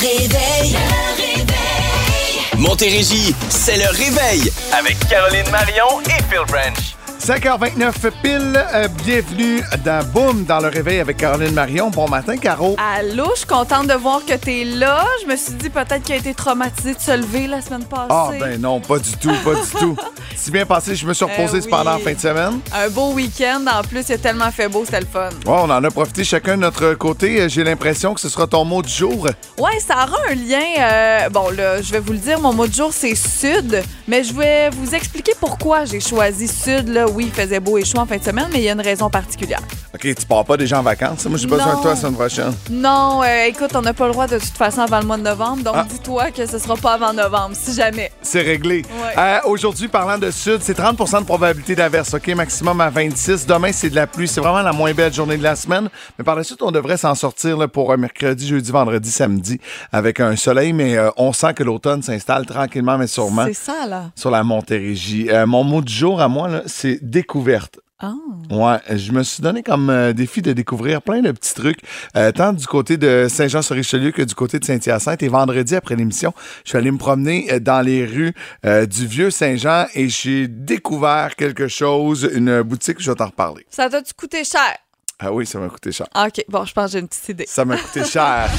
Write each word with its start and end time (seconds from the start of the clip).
réveil. 0.00 0.72
Le 0.72 1.22
réveil. 1.22 2.58
Montérégie, 2.58 3.34
c'est 3.48 3.76
le 3.76 3.88
réveil 3.90 4.50
avec 4.72 4.98
Caroline 5.08 5.48
Marion 5.50 6.00
et 6.06 6.22
Phil 6.30 6.44
Branch. 6.48 6.99
5h29 7.20 7.92
pile, 8.22 8.64
euh, 8.74 8.88
bienvenue 9.04 9.62
dans 9.84 10.02
Boom 10.06 10.44
dans 10.44 10.58
le 10.58 10.68
réveil 10.68 11.00
avec 11.00 11.18
Caroline 11.18 11.52
Marion. 11.52 11.90
Bon 11.90 12.08
matin, 12.08 12.38
Caro. 12.38 12.76
Allô, 12.78 13.26
je 13.34 13.40
suis 13.40 13.46
contente 13.46 13.88
de 13.88 13.92
voir 13.94 14.24
que 14.24 14.32
t'es 14.34 14.64
là. 14.64 15.04
Je 15.22 15.26
me 15.30 15.36
suis 15.36 15.52
dit 15.52 15.68
peut-être 15.68 16.02
qu'il 16.02 16.14
a 16.14 16.18
été 16.18 16.32
traumatisé 16.32 16.94
de 16.94 16.98
se 17.00 17.14
lever 17.14 17.46
la 17.46 17.60
semaine 17.60 17.84
passée. 17.84 18.06
Ah 18.08 18.30
ben 18.40 18.58
non, 18.58 18.80
pas 18.80 18.98
du 18.98 19.12
tout, 19.18 19.32
pas 19.44 19.54
du 19.54 19.70
tout. 19.78 19.96
Si 20.36 20.50
bien 20.50 20.64
passé, 20.64 20.94
je 20.94 21.06
me 21.06 21.12
suis 21.12 21.26
reposé 21.26 21.58
Euh, 21.58 21.60
cependant 21.60 21.92
en 21.92 21.96
oui. 21.96 22.02
fin 22.02 22.12
de 22.14 22.18
semaine. 22.18 22.60
Un 22.72 22.88
beau 22.88 23.12
week-end. 23.12 23.62
En 23.70 23.82
plus, 23.82 24.08
il 24.08 24.14
a 24.14 24.16
tellement 24.18 24.50
fait 24.50 24.68
beau, 24.68 24.86
c'était 24.86 25.00
le 25.00 25.06
fun. 25.06 25.28
Ouais, 25.44 25.52
on 25.58 25.68
en 25.68 25.84
a 25.84 25.90
profité 25.90 26.24
chacun 26.24 26.56
de 26.56 26.62
notre 26.62 26.94
côté. 26.94 27.42
Euh, 27.42 27.48
J'ai 27.50 27.62
l'impression 27.62 28.14
que 28.14 28.22
ce 28.22 28.30
sera 28.30 28.46
ton 28.46 28.64
mot 28.64 28.80
du 28.80 28.88
jour. 28.90 29.26
Ouais, 29.58 29.78
ça 29.86 29.96
aura 29.96 30.16
un 30.30 30.34
lien. 30.34 30.62
euh, 30.78 31.28
bon, 31.28 31.50
là, 31.50 31.82
je 31.82 31.92
vais 31.92 32.00
vous 32.00 32.12
le 32.12 32.18
dire, 32.18 32.40
mon 32.40 32.54
mot 32.54 32.66
de 32.66 32.72
jour, 32.72 32.90
c'est 32.90 33.14
Sud. 33.14 33.82
Mais 34.08 34.24
je 34.24 34.32
vais 34.32 34.70
vous 34.70 34.94
expliquer 34.94 35.32
pourquoi 35.38 35.84
j'ai 35.84 36.00
choisi 36.00 36.48
Sud. 36.48 36.88
Là. 36.88 37.04
Oui, 37.14 37.26
il 37.26 37.32
faisait 37.32 37.60
beau 37.60 37.76
et 37.78 37.84
chaud 37.84 37.98
en 37.98 38.06
fin 38.06 38.16
de 38.16 38.22
semaine, 38.22 38.46
mais 38.52 38.58
il 38.60 38.64
y 38.64 38.68
a 38.68 38.72
une 38.72 38.80
raison 38.80 39.10
particulière. 39.10 39.60
OK, 39.94 40.00
tu 40.02 40.26
pars 40.26 40.44
pas 40.44 40.56
déjà 40.56 40.78
en 40.78 40.82
vacances. 40.82 41.26
Moi, 41.26 41.36
j'ai 41.38 41.46
besoin 41.48 41.74
de 41.76 41.80
toi 41.82 41.90
la 41.90 41.96
semaine 41.96 42.14
prochaine. 42.14 42.52
Non, 42.70 43.22
euh, 43.24 43.44
écoute, 43.48 43.70
on 43.74 43.82
n'a 43.82 43.92
pas 43.92 44.06
le 44.06 44.12
droit 44.12 44.26
de 44.28 44.38
toute 44.38 44.56
façon 44.56 44.82
avant 44.82 45.00
le 45.00 45.06
mois 45.06 45.16
de 45.16 45.22
novembre. 45.22 45.62
Donc, 45.64 45.74
Ah. 45.76 45.86
dis-toi 45.88 46.30
que 46.30 46.46
ce 46.46 46.58
sera 46.58 46.76
pas 46.76 46.92
avant 46.94 47.12
novembre, 47.12 47.54
si 47.54 47.74
jamais. 47.74 48.12
C'est 48.22 48.40
réglé. 48.42 48.82
Ouais. 48.82 49.18
Euh, 49.18 49.38
Aujourd'hui, 49.46 49.88
parlant 49.88 50.16
de 50.18 50.30
sud, 50.30 50.58
c'est 50.60 50.74
30% 50.78 51.20
de 51.20 51.26
probabilité 51.26 51.74
d'averse, 51.74 52.14
OK? 52.14 52.28
Maximum 52.28 52.80
à 52.80 52.88
26. 52.90 53.46
Demain, 53.46 53.72
c'est 53.72 53.90
de 53.90 53.96
la 53.96 54.06
pluie. 54.06 54.28
C'est 54.28 54.40
vraiment 54.40 54.62
la 54.62 54.72
moins 54.72 54.92
belle 54.94 55.12
journée 55.12 55.36
de 55.36 55.42
la 55.42 55.56
semaine. 55.56 55.88
Mais 56.18 56.24
par 56.24 56.36
la 56.36 56.44
suite, 56.44 56.62
on 56.62 56.70
devrait 56.70 56.96
s'en 56.96 57.14
sortir 57.16 57.56
là, 57.56 57.66
pour 57.66 57.92
un 57.92 57.96
mercredi, 57.96 58.46
jeudi, 58.46 58.70
vendredi, 58.70 59.10
samedi 59.10 59.58
avec 59.92 60.20
un 60.20 60.36
soleil. 60.36 60.72
Mais 60.72 60.96
euh, 60.96 61.10
on 61.16 61.32
sent 61.32 61.54
que 61.54 61.64
l'automne 61.64 62.02
s'installe 62.02 62.46
tranquillement, 62.46 62.96
mais 62.96 63.08
sûrement 63.08 63.44
C'est 63.46 63.54
ça, 63.54 63.86
là. 63.88 64.04
sur 64.14 64.30
la 64.30 64.44
Montérégie. 64.44 65.28
Euh, 65.30 65.46
mon 65.46 65.64
mot 65.64 65.80
du 65.80 65.92
jour 65.92 66.20
à 66.20 66.28
moi, 66.28 66.48
c'est 66.66 66.99
découverte. 67.00 67.80
Ah. 68.02 68.14
Ouais, 68.50 68.78
je 68.96 69.12
me 69.12 69.22
suis 69.22 69.42
donné 69.42 69.62
comme 69.62 69.90
euh, 69.90 70.14
défi 70.14 70.40
de 70.40 70.54
découvrir 70.54 71.02
plein 71.02 71.20
de 71.20 71.30
petits 71.32 71.52
trucs, 71.54 71.80
euh, 72.16 72.32
tant 72.32 72.54
du 72.54 72.66
côté 72.66 72.96
de 72.96 73.26
Saint-Jean-sur-Richelieu 73.28 74.10
que 74.10 74.22
du 74.22 74.34
côté 74.34 74.58
de 74.58 74.64
Saint-Hyacinthe. 74.64 75.22
Et 75.22 75.28
vendredi, 75.28 75.76
après 75.76 75.96
l'émission, 75.96 76.32
je 76.64 76.70
suis 76.70 76.78
allé 76.78 76.90
me 76.90 76.96
promener 76.96 77.52
euh, 77.52 77.60
dans 77.60 77.82
les 77.82 78.06
rues 78.06 78.32
du 78.64 79.06
vieux 79.06 79.30
Saint-Jean 79.30 79.86
et 79.94 80.08
j'ai 80.08 80.48
découvert 80.48 81.36
quelque 81.36 81.68
chose, 81.68 82.28
une 82.32 82.62
boutique, 82.62 83.00
je 83.00 83.10
vais 83.10 83.16
t'en 83.16 83.26
reparler. 83.26 83.66
Ça 83.68 83.90
t'a-tu 83.90 84.14
coûté 84.14 84.44
cher? 84.44 84.76
Ah 85.18 85.32
oui, 85.32 85.44
ça 85.44 85.58
m'a 85.58 85.68
coûté 85.68 85.92
cher. 85.92 86.06
Ah, 86.14 86.26
OK, 86.28 86.42
bon, 86.48 86.64
je 86.64 86.72
pense 86.72 86.86
que 86.86 86.92
j'ai 86.92 86.98
une 87.00 87.08
petite 87.08 87.28
idée. 87.28 87.44
Ça 87.46 87.66
m'a 87.66 87.76
coûté 87.76 88.04
cher. 88.10 88.50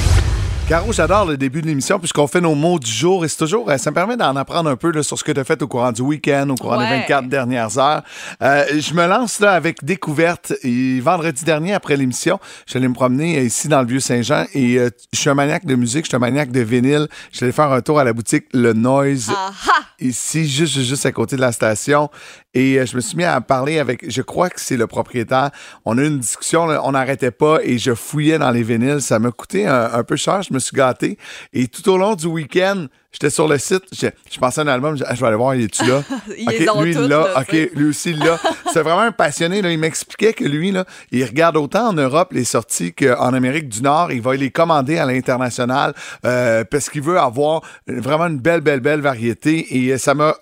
Caro, 0.67 0.94
j'adore 0.94 1.26
le 1.26 1.36
début 1.36 1.62
de 1.62 1.67
l'émission 1.67 2.00
puisqu'on 2.00 2.28
fait 2.28 2.40
nos 2.40 2.56
mots 2.56 2.80
du 2.80 2.90
jour 2.90 3.26
et 3.26 3.28
c'est 3.28 3.36
toujours, 3.38 3.70
euh, 3.70 3.78
ça 3.78 3.90
me 3.90 3.95
permet 3.95 4.16
d'en 4.16 4.34
apprendre 4.38 4.70
un 4.70 4.78
peu 4.78 4.90
là, 4.92 5.04
sur 5.04 5.17
ce 5.20 5.23
que 5.26 5.34
tu 5.34 5.40
as 5.40 5.44
fait 5.44 5.62
au 5.62 5.67
courant 5.67 5.92
du 5.92 6.02
week-end, 6.02 6.48
au 6.50 6.56
courant 6.56 6.78
des 6.78 6.84
Ouais. 6.86 7.00
24 7.02 7.28
dernières 7.28 7.78
heures. 7.78 8.04
Euh, 8.42 8.64
je 8.80 8.94
me 8.94 9.06
lance 9.06 9.42
là 9.42 9.52
avec 9.52 9.84
découverte 9.84 10.54
et 10.64 11.02
vendredi 11.02 11.44
dernier 11.44 11.73
après 11.73 11.98
l'émission, 11.98 12.39
je 12.67 12.78
allé 12.78 12.88
me 12.88 12.94
promener 12.94 13.44
ici 13.44 13.67
dans 13.67 13.82
le 13.82 13.88
vieux 13.88 14.00
Saint-Jean 14.00 14.45
et 14.54 14.78
euh, 14.78 14.89
je 15.12 15.20
suis 15.20 15.30
un 15.30 15.34
maniaque 15.34 15.66
de 15.66 15.76
musique, 15.76 16.06
je 16.06 16.09
suis 16.09 16.16
un 16.16 16.20
maniaque 16.20 16.52
de 16.52 16.62
vinyle. 16.62 17.08
Je 17.32 17.38
suis 17.38 17.44
allé 17.44 17.52
faire 17.54 17.72
un 17.72 17.82
tour 17.82 18.00
à 18.00 18.06
la 18.06 18.14
boutique 18.14 18.45
Le 18.54 18.72
Noise 18.72 19.30
Ah 19.36 19.52
ici, 20.00 20.48
juste, 20.48 20.73
juste, 20.73 20.88
juste 20.88 21.06
à 21.06 21.12
côté 21.12 21.36
de 21.36 21.42
la 21.42 21.52
station. 21.52 22.09
Et 22.54 22.80
euh, 22.80 22.86
je 22.86 22.95
me 22.95 23.02
suis 23.02 23.17
mis 23.17 23.23
à 23.26 23.39
parler 23.42 23.78
avec, 23.80 24.09
je 24.09 24.22
crois 24.22 24.50
que 24.50 24.59
c'est 24.62 24.78
le 24.78 24.88
propriétaire. 24.88 25.52
On 25.86 25.98
a 25.98 26.02
eu 26.02 26.08
une 26.08 26.20
discussion, 26.20 26.66
là, 26.66 26.82
on 26.86 26.94
n'arrêtait 26.94 27.32
pas 27.32 27.59
et 27.64 27.78
je 27.78 27.94
fouillais 27.94 28.39
dans 28.39 28.52
les 28.52 28.64
vinyles. 28.64 29.02
Ça 29.02 29.20
m'a 29.20 29.32
coûté 29.32 29.67
un, 29.67 29.89
un 29.94 30.04
peu 30.04 30.16
cher, 30.16 30.42
je 30.42 30.51
me 30.54 30.60
suis 30.60 30.76
gâté. 30.76 31.18
Et 31.54 31.68
tout 31.68 31.88
au 31.90 31.98
long 31.98 32.16
du 32.16 32.28
week-end, 32.28 32.88
j'étais 33.12 33.30
sur 33.30 33.48
le 33.48 33.58
site, 33.58 33.84
je, 33.92 34.08
je 34.32 34.40
pensais 34.40 34.62
à 34.62 34.64
un 34.64 34.68
album, 34.68 34.98
je, 34.98 35.04
Ah, 35.06 35.16
je 35.16 35.22
vais 35.22 35.28
aller 35.28 35.36
voir, 35.36 35.56
il 35.56 35.64
est-tu 35.64 35.86
là? 35.86 36.04
Les 36.38 36.70
ont 36.70 36.82
lui, 36.82 36.94
toutes, 36.94 37.10
là. 37.10 37.28
là, 37.34 37.42
OK, 37.42 37.72
lui 37.76 37.89
aussi, 37.89 38.12
il 38.12 38.20
l'a. 38.20 38.39
C'est 38.73 38.82
vraiment 38.82 39.02
un 39.02 39.11
passionné. 39.11 39.61
Là. 39.61 39.72
Il 39.72 39.80
m'expliquait 39.80 40.34
que 40.34 40.44
lui, 40.44 40.72
là, 40.72 40.86
il 41.11 41.23
regarde 41.26 41.58
autant 41.58 41.90
en 41.90 41.94
Europe 41.94 42.30
les 42.32 42.45
sorties 42.45 42.94
qu'en 42.94 43.34
Amérique 43.34 43.70
du 43.70 43.82
Nord. 43.82 44.11
Il 44.11 44.22
va 44.22 44.36
les 44.36 44.52
commander 44.52 44.98
à 44.98 45.06
l'international 45.06 45.94
euh, 46.26 46.64
parce 46.64 46.90
qu'il 46.90 47.02
veut 47.02 47.20
avoir 47.20 47.61
vraiment 47.88 48.28
une 48.28 48.40
belle, 48.40 48.61
belle, 48.61 48.80
belle 48.80 49.02
variété. 49.02 49.78
Et 49.78 49.98
ça 49.98 50.14
m'a 50.14 50.36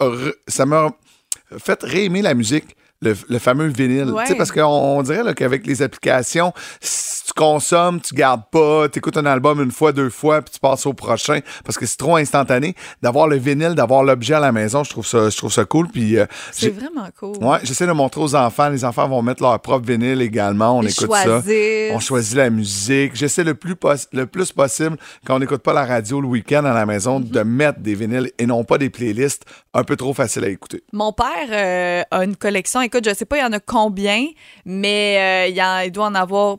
ça 0.48 0.66
m'a 0.66 0.92
fait 1.58 1.81
réaimer 1.84 2.22
la 2.22 2.34
musique. 2.34 2.75
Le, 3.02 3.16
le 3.30 3.40
fameux 3.40 3.68
vinyle. 3.68 4.12
Ouais. 4.12 4.24
Tu 4.26 4.32
sais, 4.32 4.36
Parce 4.38 4.52
qu'on 4.52 4.64
on 4.64 5.02
dirait 5.04 5.34
qu'avec 5.34 5.66
les 5.66 5.82
applications, 5.82 6.52
si 6.82 7.24
tu 7.28 7.34
consommes, 7.34 8.02
tu 8.02 8.14
gardes 8.14 8.44
pas, 8.52 8.90
tu 8.90 9.00
écoutes 9.00 9.16
un 9.18 9.26
album 9.26 9.62
une 9.62 9.72
fois, 9.72 9.92
deux 9.94 10.10
fois, 10.10 10.42
puis 10.42 10.54
tu 10.54 10.60
passes 10.60 10.86
au 10.86 10.94
prochain 10.94 11.40
parce 11.64 11.78
que 11.78 11.86
c'est 11.86 11.98
trop 11.98 12.18
instantané. 12.18 12.76
D'avoir 13.02 13.28
le 13.28 13.38
vinyle, 13.38 13.74
d'avoir 13.76 14.04
l'objet 14.04 14.34
à 14.34 14.40
la 14.42 14.52
maison, 14.52 14.84
je 14.84 14.90
trouve 14.90 15.06
ça, 15.08 15.30
je 15.30 15.38
trouve 15.38 15.52
ça 15.54 15.64
cool. 15.66 15.88
Puis 15.88 16.18
euh, 16.18 16.26
C'est 16.52 16.70
vraiment 16.70 17.08
cool. 17.18 17.38
Ouais, 17.42 17.60
j'essaie 17.64 17.88
de 17.88 17.92
montrer 17.94 18.22
aux 18.22 18.36
enfants. 18.36 18.70
Les 18.70 18.84
enfants 18.84 19.08
vont 19.08 19.22
mettre 19.22 19.42
leur 19.44 19.58
propre 19.62 19.86
vinyle 19.88 20.22
également. 20.22 20.78
On 20.80 20.81
Ils 20.81 20.90
écoute 20.90 21.06
choisissent. 21.08 21.90
ça. 21.90 21.96
On 21.96 22.00
choisit 22.00 22.36
la 22.36 22.50
musique. 22.50 23.16
J'essaie 23.16 23.44
le 23.46 23.56
plus, 23.56 23.76
le 24.12 24.26
plus 24.26 24.52
possible, 24.52 24.98
quand 25.26 25.36
on 25.36 25.40
n'écoute 25.40 25.62
pas 25.62 25.74
la 25.74 25.86
radio 25.86 26.20
le 26.20 26.28
week-end 26.28 26.66
à 26.66 26.74
la 26.74 26.86
maison, 26.86 27.20
Mm-hmm. 27.20 27.30
de 27.31 27.42
mettre 27.44 27.80
des 27.80 27.96
vinyles 27.96 28.31
et 28.38 28.46
non 28.46 28.64
pas 28.64 28.78
des 28.78 28.90
playlists 28.90 29.44
un 29.74 29.84
peu 29.84 29.96
trop 29.96 30.14
faciles 30.14 30.44
à 30.44 30.50
écouter. 30.50 30.84
Mon 30.94 31.12
père 31.14 31.26
euh, 31.52 32.04
a 32.12 32.24
une 32.24 32.36
collection. 32.36 32.81
Écoute, 32.91 33.07
je 33.07 33.13
sais 33.13 33.25
pas 33.25 33.38
il 33.38 33.41
y 33.41 33.44
en 33.44 33.53
a 33.53 33.59
combien, 33.59 34.25
mais 34.66 35.45
euh, 35.45 35.47
il, 35.47 35.55
y 35.55 35.61
en- 35.61 35.79
il 35.81 35.91
doit 35.91 36.07
en 36.07 36.16
avoir 36.16 36.57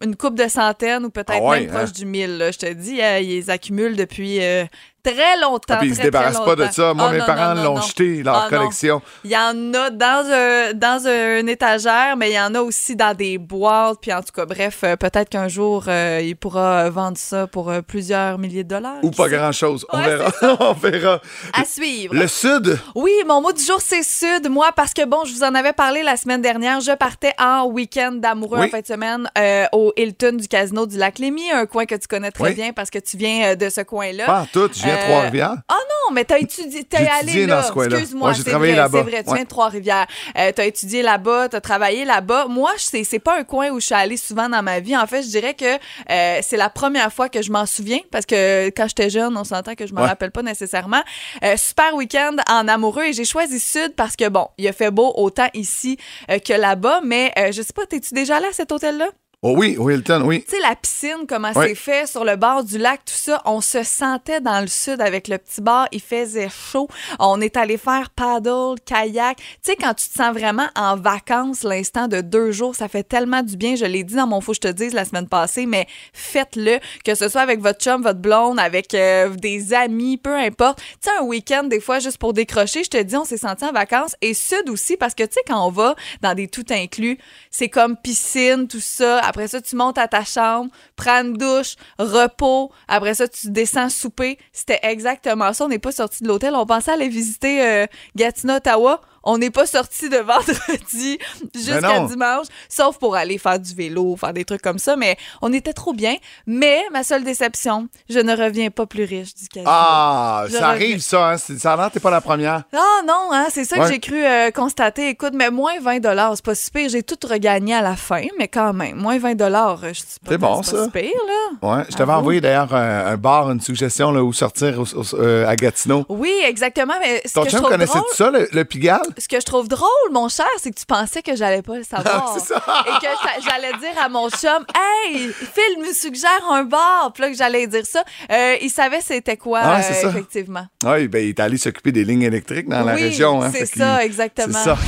une 0.00 0.14
coupe 0.14 0.36
de 0.36 0.46
centaines 0.46 1.04
ou 1.04 1.10
peut-être 1.10 1.32
Ah 1.34 1.40
ouais, 1.42 1.60
même 1.62 1.70
proche 1.70 1.88
hein? 1.88 1.92
du 1.96 2.06
mille. 2.06 2.38
là. 2.38 2.52
Je 2.52 2.58
te 2.58 2.72
dis, 2.72 3.02
euh, 3.02 3.18
il 3.18 3.30
les 3.30 3.50
accumule 3.50 3.96
depuis 3.96 4.40
euh, 4.40 4.64
très 5.02 5.38
longtemps. 5.40 5.74
Ah, 5.74 5.76
puis 5.78 5.88
ils 5.88 5.96
se 5.96 6.02
débarrassent 6.02 6.44
pas 6.44 6.56
de 6.56 6.66
ça. 6.70 6.94
Moi, 6.94 7.06
Ah, 7.08 7.12
mes 7.12 7.18
non, 7.18 7.26
parents 7.26 7.54
l'ont 7.54 7.80
jeté, 7.80 8.22
leur 8.22 8.44
Ah, 8.44 8.48
collection. 8.48 9.02
Il 9.24 9.30
y 9.30 9.36
en 9.36 9.74
a 9.74 9.90
dans, 9.90 10.24
un, 10.30 10.72
dans 10.74 11.06
une 11.06 11.48
étagère, 11.48 12.16
mais 12.16 12.30
il 12.30 12.34
y 12.34 12.40
en 12.40 12.54
a 12.54 12.60
aussi 12.60 12.96
dans 12.96 13.14
des 13.14 13.38
boîtes. 13.38 13.98
Puis 14.00 14.12
en 14.12 14.20
tout 14.20 14.32
cas, 14.34 14.46
bref, 14.46 14.80
euh, 14.84 14.96
peut-être 14.96 15.28
qu'un 15.28 15.48
jour, 15.48 15.84
euh, 15.88 16.20
il 16.22 16.36
pourra 16.36 16.88
vendre 16.90 17.16
ça 17.18 17.46
pour 17.46 17.70
euh, 17.70 17.80
plusieurs 17.82 18.38
milliers 18.38 18.64
de 18.64 18.68
dollars. 18.68 18.98
Ou 19.02 19.10
pas 19.10 19.28
grand-chose. 19.28 19.86
On 19.92 19.98
Ouais, 19.98 20.16
verra. 20.16 20.32
on 20.60 20.72
verra. 20.74 21.20
À 21.52 21.64
suivre. 21.64 22.14
Le 22.14 22.26
Sud? 22.28 22.78
Oui, 22.94 23.12
mon 23.26 23.40
mot 23.40 23.52
du 23.52 23.62
jour, 23.64 23.80
c'est 23.80 24.02
Sud. 24.02 24.48
Moi, 24.50 24.70
parce 24.76 24.94
que 24.94 25.04
bon, 25.04 25.24
je 25.24 25.32
vous 25.34 25.42
en 25.42 25.54
avais 25.54 25.72
parlé 25.72 26.02
la 26.02 26.16
semaine 26.16 26.42
dernière. 26.42 26.80
Je 26.80 26.92
partais 26.92 27.32
en 27.38 27.64
week-end 27.66 28.12
d'amoureux 28.12 28.58
Oui. 28.60 28.66
en 28.66 28.70
fin 28.70 28.80
de 28.80 28.86
semaine 28.86 29.28
euh, 29.38 29.64
au 29.72 29.92
Hilton 29.96 30.36
du 30.36 30.48
Casino 30.48 30.86
du 30.86 30.96
Lac-Lémy, 30.96 31.50
un 31.52 31.66
coin 31.66 31.86
que 31.86 31.94
tu 31.94 32.06
connais 32.08 32.30
très 32.30 32.44
Oui. 32.50 32.54
bien 32.54 32.72
parce 32.72 32.90
que 32.90 32.98
tu 32.98 33.16
viens 33.16 33.54
de 33.56 33.68
ce 33.68 33.80
coin-là. 33.80 34.26
Pas 34.26 34.40
en 34.42 34.46
tout. 34.46 34.68
Je 34.74 34.91
viens 34.94 35.02
de 35.02 35.10
Trois-Rivières? 35.10 35.56
Ah 35.68 35.74
non, 35.78 36.14
mais 36.14 36.24
t'as 36.24 36.38
étudié, 36.38 36.84
t'es 36.84 37.06
allé 37.08 37.46
là. 37.46 37.56
dans 37.56 37.62
ce 37.66 37.72
coin-là. 37.72 37.96
Excuse-moi, 37.98 38.34
c'est 38.34 38.44
travaillé 38.44 38.72
vrai, 38.72 38.82
là-bas. 38.82 38.98
c'est 39.04 39.10
vrai. 39.10 39.24
Tu 39.24 39.34
viens 39.34 39.42
de 39.44 39.48
Trois-Rivières. 39.48 40.06
Euh, 40.38 40.52
t'as 40.54 40.64
étudié 40.66 41.02
là-bas, 41.02 41.48
t'as 41.48 41.60
travaillé 41.60 42.04
là-bas. 42.04 42.46
Moi, 42.48 42.70
je 42.76 42.82
sais, 42.84 43.04
c'est 43.04 43.18
pas 43.18 43.38
un 43.38 43.44
coin 43.44 43.70
où 43.70 43.80
je 43.80 43.86
suis 43.86 43.94
allée 43.94 44.16
souvent 44.16 44.48
dans 44.48 44.62
ma 44.62 44.80
vie. 44.80 44.96
En 44.96 45.06
fait, 45.06 45.22
je 45.22 45.28
dirais 45.28 45.54
que 45.54 45.64
euh, 46.10 46.38
c'est 46.42 46.56
la 46.56 46.68
première 46.70 47.12
fois 47.12 47.28
que 47.28 47.42
je 47.42 47.50
m'en 47.52 47.66
souviens 47.66 48.00
parce 48.10 48.26
que 48.26 48.68
quand 48.70 48.86
j'étais 48.88 49.10
jeune, 49.10 49.36
on 49.36 49.44
s'entend 49.44 49.74
que 49.74 49.86
je 49.86 49.94
m'en 49.94 50.02
Ouais. 50.02 50.08
rappelle 50.08 50.30
pas 50.32 50.42
nécessairement. 50.42 51.02
Euh, 51.44 51.56
super 51.56 51.94
week-end 51.94 52.36
en 52.50 52.66
amoureux 52.68 53.04
et 53.04 53.12
j'ai 53.12 53.24
choisi 53.24 53.60
Sud 53.60 53.94
parce 53.96 54.16
que 54.16 54.28
bon, 54.28 54.48
il 54.58 54.66
a 54.68 54.72
fait 54.72 54.90
beau 54.90 55.12
autant 55.16 55.48
ici 55.54 55.96
euh, 56.30 56.38
que 56.38 56.52
là-bas, 56.52 57.00
mais 57.04 57.32
je 57.52 57.62
sais 57.62 57.72
pas, 57.72 57.86
t'es-tu 57.86 58.14
déjà 58.14 58.36
allé 58.36 58.46
à 58.46 58.52
cet 58.52 58.72
hôtel-là? 58.72 59.06
Oh 59.44 59.54
oui, 59.56 59.76
au 59.76 59.90
Hilton, 59.90 60.22
oui. 60.24 60.44
Tu 60.44 60.54
sais, 60.54 60.62
la 60.62 60.76
piscine, 60.76 61.26
comment 61.28 61.52
c'est 61.52 61.74
fait 61.74 62.06
sur 62.06 62.24
le 62.24 62.36
bord 62.36 62.62
du 62.62 62.78
lac, 62.78 63.04
tout 63.04 63.12
ça, 63.12 63.42
on 63.44 63.60
se 63.60 63.82
sentait 63.82 64.40
dans 64.40 64.60
le 64.60 64.68
sud 64.68 65.00
avec 65.00 65.26
le 65.26 65.36
petit 65.36 65.60
bar, 65.60 65.88
il 65.90 66.00
faisait 66.00 66.48
chaud. 66.48 66.86
On 67.18 67.40
est 67.40 67.56
allé 67.56 67.76
faire 67.76 68.10
paddle, 68.10 68.76
kayak. 68.86 69.38
Tu 69.38 69.44
sais, 69.62 69.74
quand 69.74 69.94
tu 69.94 70.08
te 70.08 70.14
sens 70.14 70.32
vraiment 70.32 70.68
en 70.76 70.94
vacances, 70.94 71.64
l'instant 71.64 72.06
de 72.06 72.20
deux 72.20 72.52
jours, 72.52 72.76
ça 72.76 72.86
fait 72.86 73.02
tellement 73.02 73.42
du 73.42 73.56
bien. 73.56 73.74
Je 73.74 73.84
l'ai 73.84 74.04
dit 74.04 74.14
dans 74.14 74.28
mon 74.28 74.40
Faut 74.40 74.52
que 74.52 74.58
je 74.58 74.60
te 74.60 74.68
dise 74.68 74.94
la 74.94 75.04
semaine 75.04 75.26
passée, 75.26 75.66
mais 75.66 75.88
faites-le, 76.12 76.78
que 77.04 77.16
ce 77.16 77.28
soit 77.28 77.40
avec 77.40 77.58
votre 77.58 77.80
chum, 77.80 78.00
votre 78.00 78.20
blonde, 78.20 78.60
avec 78.60 78.94
euh, 78.94 79.30
des 79.30 79.74
amis, 79.74 80.18
peu 80.18 80.36
importe. 80.36 80.78
Tu 80.78 81.10
sais, 81.10 81.18
un 81.18 81.24
week-end, 81.24 81.64
des 81.64 81.80
fois, 81.80 81.98
juste 81.98 82.18
pour 82.18 82.32
décrocher, 82.32 82.84
je 82.84 82.90
te 82.90 83.02
dis, 83.02 83.16
on 83.16 83.24
s'est 83.24 83.38
senti 83.38 83.64
en 83.64 83.72
vacances. 83.72 84.14
Et 84.20 84.34
sud 84.34 84.70
aussi, 84.70 84.96
parce 84.96 85.16
que 85.16 85.24
tu 85.24 85.32
sais, 85.32 85.42
quand 85.48 85.66
on 85.66 85.72
va 85.72 85.96
dans 86.20 86.34
des 86.34 86.46
tout 86.46 86.66
inclus, 86.70 87.18
c'est 87.50 87.68
comme 87.68 87.96
piscine, 87.96 88.68
tout 88.68 88.78
ça. 88.78 89.31
Après 89.32 89.48
ça, 89.48 89.62
tu 89.62 89.76
montes 89.76 89.96
à 89.96 90.08
ta 90.08 90.24
chambre, 90.24 90.70
prends 90.94 91.22
une 91.24 91.32
douche, 91.38 91.76
repos. 91.98 92.70
Après 92.86 93.14
ça, 93.14 93.26
tu 93.26 93.50
descends 93.50 93.88
souper. 93.88 94.36
C'était 94.52 94.80
exactement 94.82 95.54
ça. 95.54 95.64
On 95.64 95.68
n'est 95.68 95.78
pas 95.78 95.90
sorti 95.90 96.22
de 96.22 96.28
l'hôtel. 96.28 96.54
On 96.54 96.66
pensait 96.66 96.90
aller 96.90 97.08
visiter 97.08 97.66
euh, 97.66 97.86
Gatineau, 98.14 98.56
Ottawa. 98.56 99.00
On 99.24 99.38
n'est 99.38 99.50
pas 99.50 99.66
sorti 99.66 100.08
de 100.08 100.18
vendredi 100.18 101.18
jusqu'à 101.54 101.80
non. 102.00 102.06
dimanche, 102.06 102.46
sauf 102.68 102.98
pour 102.98 103.14
aller 103.16 103.38
faire 103.38 103.58
du 103.58 103.74
vélo, 103.74 104.16
faire 104.16 104.32
des 104.32 104.44
trucs 104.44 104.62
comme 104.62 104.78
ça, 104.78 104.96
mais 104.96 105.16
on 105.40 105.52
était 105.52 105.72
trop 105.72 105.92
bien. 105.92 106.16
Mais 106.46 106.82
ma 106.92 107.02
seule 107.04 107.24
déception, 107.24 107.88
je 108.08 108.18
ne 108.18 108.36
reviens 108.36 108.70
pas 108.70 108.86
plus 108.86 109.04
riche 109.04 109.34
du 109.34 109.48
casino. 109.48 109.70
Ah, 109.72 110.44
Je 110.46 110.52
ça 110.52 110.56
reviens. 110.58 110.68
arrive, 110.68 111.00
ça. 111.00 111.30
Hein? 111.30 111.36
C'est- 111.38 111.58
Ça 111.58 111.74
a 111.74 111.76
l'air 111.76 111.90
t'es 111.90 112.00
pas 112.00 112.10
la 112.10 112.20
première. 112.20 112.62
Ah 112.72 113.00
non, 113.06 113.28
hein, 113.32 113.46
c'est 113.50 113.64
ça 113.64 113.76
Ouais. 113.76 113.82
que 113.86 113.92
j'ai 113.92 114.00
cru 114.00 114.24
euh, 114.24 114.50
constater. 114.50 115.08
Écoute, 115.08 115.32
mais 115.34 115.50
moins 115.50 115.78
20 115.80 116.00
c'est 116.34 116.44
pas 116.44 116.54
si 116.54 116.70
pire. 116.70 116.88
J'ai 116.88 117.02
tout 117.02 117.18
regagné 117.28 117.74
à 117.74 117.82
la 117.82 117.96
fin, 117.96 118.22
mais 118.38 118.48
quand 118.48 118.72
même, 118.72 118.96
moins 118.96 119.18
20 119.18 119.32
je 119.38 119.92
suis 119.92 120.04
pas, 120.24 120.30
C'est 120.30 120.38
bon, 120.38 120.56
pas 120.58 120.62
ça. 120.62 120.84
si 120.84 120.90
pire, 120.90 121.10
là. 121.26 121.68
Ouais, 121.76 121.84
je 121.88 121.96
t'avais 121.96 122.12
envoyé 122.12 122.40
d'ailleurs 122.40 122.74
un, 122.74 123.06
un 123.06 123.16
bar, 123.16 123.50
une 123.50 123.60
suggestion 123.60 124.10
là, 124.12 124.22
où 124.22 124.32
sortir 124.32 124.78
au- 124.80 124.82
au- 124.98 125.14
euh, 125.14 125.46
à 125.46 125.54
Gatineau. 125.56 126.04
Oui, 126.08 126.32
exactement, 126.44 126.94
mais 127.00 127.22
ce 127.26 127.34
Ton 127.34 127.44
que 127.44 127.50
chum 127.50 127.58
trouve 127.60 127.70
connaissait 127.70 127.92
drôle... 127.98 128.08
tout 128.10 128.16
ça, 128.16 128.30
le, 128.30 128.48
le 128.52 128.64
Pigalle? 128.64 129.00
Ce 129.18 129.28
que 129.28 129.40
je 129.40 129.44
trouve 129.46 129.68
drôle, 129.68 129.88
mon 130.12 130.28
cher, 130.28 130.46
c'est 130.58 130.70
que 130.70 130.78
tu 130.78 130.86
pensais 130.86 131.22
que 131.22 131.36
j'allais 131.36 131.62
pas 131.62 131.76
le 131.76 131.84
savoir. 131.84 132.32
Ah, 132.34 132.38
c'est 132.38 132.46
ça. 132.54 132.62
Et 132.86 133.00
que 133.00 133.06
j'a- 133.06 133.50
j'allais 133.50 133.72
dire 133.78 134.02
à 134.02 134.08
mon 134.08 134.28
chum, 134.30 134.64
Hey, 134.74 135.28
Phil 135.32 135.80
me 135.86 135.92
suggère 135.92 136.42
un 136.50 136.64
bar. 136.64 137.10
Puis 137.14 137.22
là, 137.22 137.30
que 137.30 137.36
j'allais 137.36 137.66
dire 137.66 137.86
ça. 137.86 138.04
Euh, 138.30 138.56
il 138.60 138.70
savait 138.70 139.00
c'était 139.00 139.36
quoi, 139.36 139.60
Ah, 139.62 139.82
c'est 139.82 139.98
euh, 139.98 140.02
ça. 140.02 140.08
effectivement. 140.08 140.66
Oui, 140.84 141.08
ben, 141.08 141.22
il 141.24 141.28
est 141.30 141.40
allé 141.40 141.56
s'occuper 141.58 141.92
des 141.92 142.04
lignes 142.04 142.22
électriques 142.22 142.68
dans 142.68 142.84
la 142.84 142.94
Oui, 142.94 143.02
région. 143.02 143.42
Hein, 143.42 143.50
c'est 143.52 143.60
fait 143.66 143.72
qu'il- 143.72 143.82
ça, 143.82 144.04
exactement. 144.04 144.58
C'est 144.58 144.64
ça. 144.64 144.78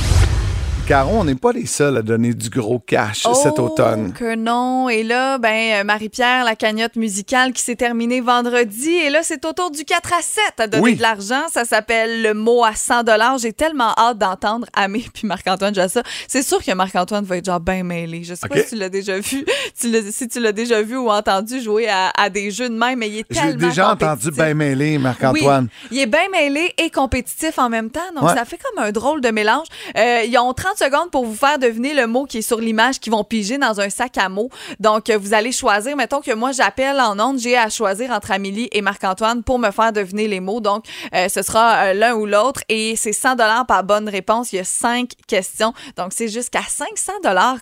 Caro, 0.87 1.13
on 1.17 1.23
n'est 1.23 1.33
pas 1.33 1.51
les 1.51 1.65
seuls 1.65 1.97
à 1.97 2.03
donner 2.03 2.33
du 2.35 2.49
gros 2.51 2.77
cash 2.77 3.23
cet 3.41 3.53
Oh, 3.57 3.63
automne. 3.63 4.13
que 4.13 4.35
non. 4.35 4.87
Et 4.87 5.01
là, 5.01 5.39
ben, 5.39 5.81
euh, 5.81 5.83
Marie-Pierre, 5.83 6.43
la 6.45 6.55
cagnotte 6.55 6.95
musicale 6.95 7.53
qui 7.53 7.61
s'est 7.63 7.75
terminée 7.75 8.21
vendredi. 8.21 8.91
Et 8.91 9.09
là, 9.09 9.21
c'est 9.23 9.43
au 9.45 9.53
tour 9.53 9.71
du 9.71 9.83
4 9.83 10.13
à 10.13 10.21
7 10.21 10.43
à 10.59 10.67
donner 10.67 10.83
Oui. 10.83 10.95
de 10.95 11.01
l'argent. 11.01 11.41
Ça 11.51 11.65
s'appelle 11.65 12.21
le 12.21 12.35
mot 12.35 12.63
à 12.63 12.75
100 12.75 13.03
J'ai 13.39 13.51
tellement 13.51 13.93
hâte 13.97 14.19
d'entendre 14.19 14.67
Amé 14.73 15.03
puis 15.13 15.25
Marc-Antoine 15.25 15.73
ça. 15.89 16.03
C'est 16.27 16.43
sûr 16.43 16.63
que 16.63 16.71
Marc-Antoine 16.73 17.25
va 17.25 17.37
être 17.37 17.45
genre 17.45 17.59
bien 17.59 17.83
mêlé. 17.83 18.23
Je 18.23 18.35
sais 18.35 18.47
pas 18.47 18.59
si 18.59 18.67
tu 18.69 18.75
l'as 18.75 18.89
déjà 18.89 19.17
vu. 19.19 19.43
Tu 19.79 19.91
si 20.11 20.27
tu 20.29 20.39
l'as 20.39 20.51
déjà 20.53 20.81
vu 20.81 20.95
ou 20.97 21.09
entendu 21.09 21.59
jouer 21.59 21.89
à, 21.89 22.11
à 22.17 22.29
des 22.29 22.49
jeux 22.49 22.69
de 22.69 22.75
même, 22.75 22.99
mais 22.99 23.09
il 23.09 23.17
est 23.19 23.25
J'ai 23.29 23.39
tellement 23.41 23.67
déjà 23.67 23.91
entendu 23.91 24.31
bien 24.31 24.53
mêlé, 24.53 24.97
Marc-Antoine. 24.97 25.67
Oui, 25.83 25.87
il 25.97 25.99
est 25.99 26.05
bien 26.05 26.29
mêlé 26.31 26.73
et 26.77 26.89
compétitif 26.89 27.57
en 27.59 27.69
même 27.69 27.89
temps. 27.89 27.99
Donc, 28.15 28.23
Ouais. 28.29 28.35
ça 28.35 28.45
fait 28.45 28.57
comme 28.57 28.83
un 28.83 28.91
drôle 28.91 29.19
de 29.21 29.29
mélange. 29.31 29.67
Euh, 29.97 30.21
ils 30.25 30.37
ont 30.37 30.53
30 30.53 30.74
secondes 30.77 31.11
pour 31.11 31.25
vous 31.25 31.35
faire 31.35 31.59
deviner 31.59 31.93
le 31.93 32.07
mot 32.07 32.25
qui 32.25 32.39
est 32.39 32.41
sur 32.41 32.59
l'image 32.59 32.99
qu'ils 32.99 33.11
vont 33.11 33.23
piger 33.23 33.57
dans 33.57 33.79
un 33.79 33.89
sac 33.89 34.17
à 34.17 34.29
mots. 34.29 34.49
Donc, 34.79 35.09
euh, 35.09 35.17
vous 35.17 35.33
allez 35.33 35.51
choisir. 35.51 35.95
Mettons 35.95 36.21
que 36.21 36.33
moi, 36.33 36.51
j'appelle 36.51 36.99
en 36.99 37.19
ondes. 37.19 37.39
J'ai 37.39 37.57
à 37.57 37.69
choisir 37.69 38.11
entre 38.11 38.31
Amélie 38.31 38.69
et 38.71 38.81
Marc-Antoine 38.81 39.43
pour 39.43 39.59
me 39.59 39.71
faire 39.71 39.93
deviner 39.93 40.27
les 40.27 40.39
mots. 40.39 40.61
Donc, 40.61 40.85
euh, 41.13 41.29
ce 41.29 41.41
sera 41.41 41.85
euh, 41.85 41.93
l'un 41.93 42.15
ou 42.15 42.25
l'autre. 42.25 42.61
Et 42.69 42.95
c'est 42.95 43.13
100 43.13 43.35
par 43.65 43.83
bonne 43.83 44.09
réponse. 44.09 44.53
Il 44.53 44.57
y 44.57 44.59
a 44.59 44.63
cinq 44.63 45.11
questions. 45.27 45.73
Donc, 45.97 46.11
c'est 46.13 46.27
jusqu'à 46.27 46.61
500 46.61 47.13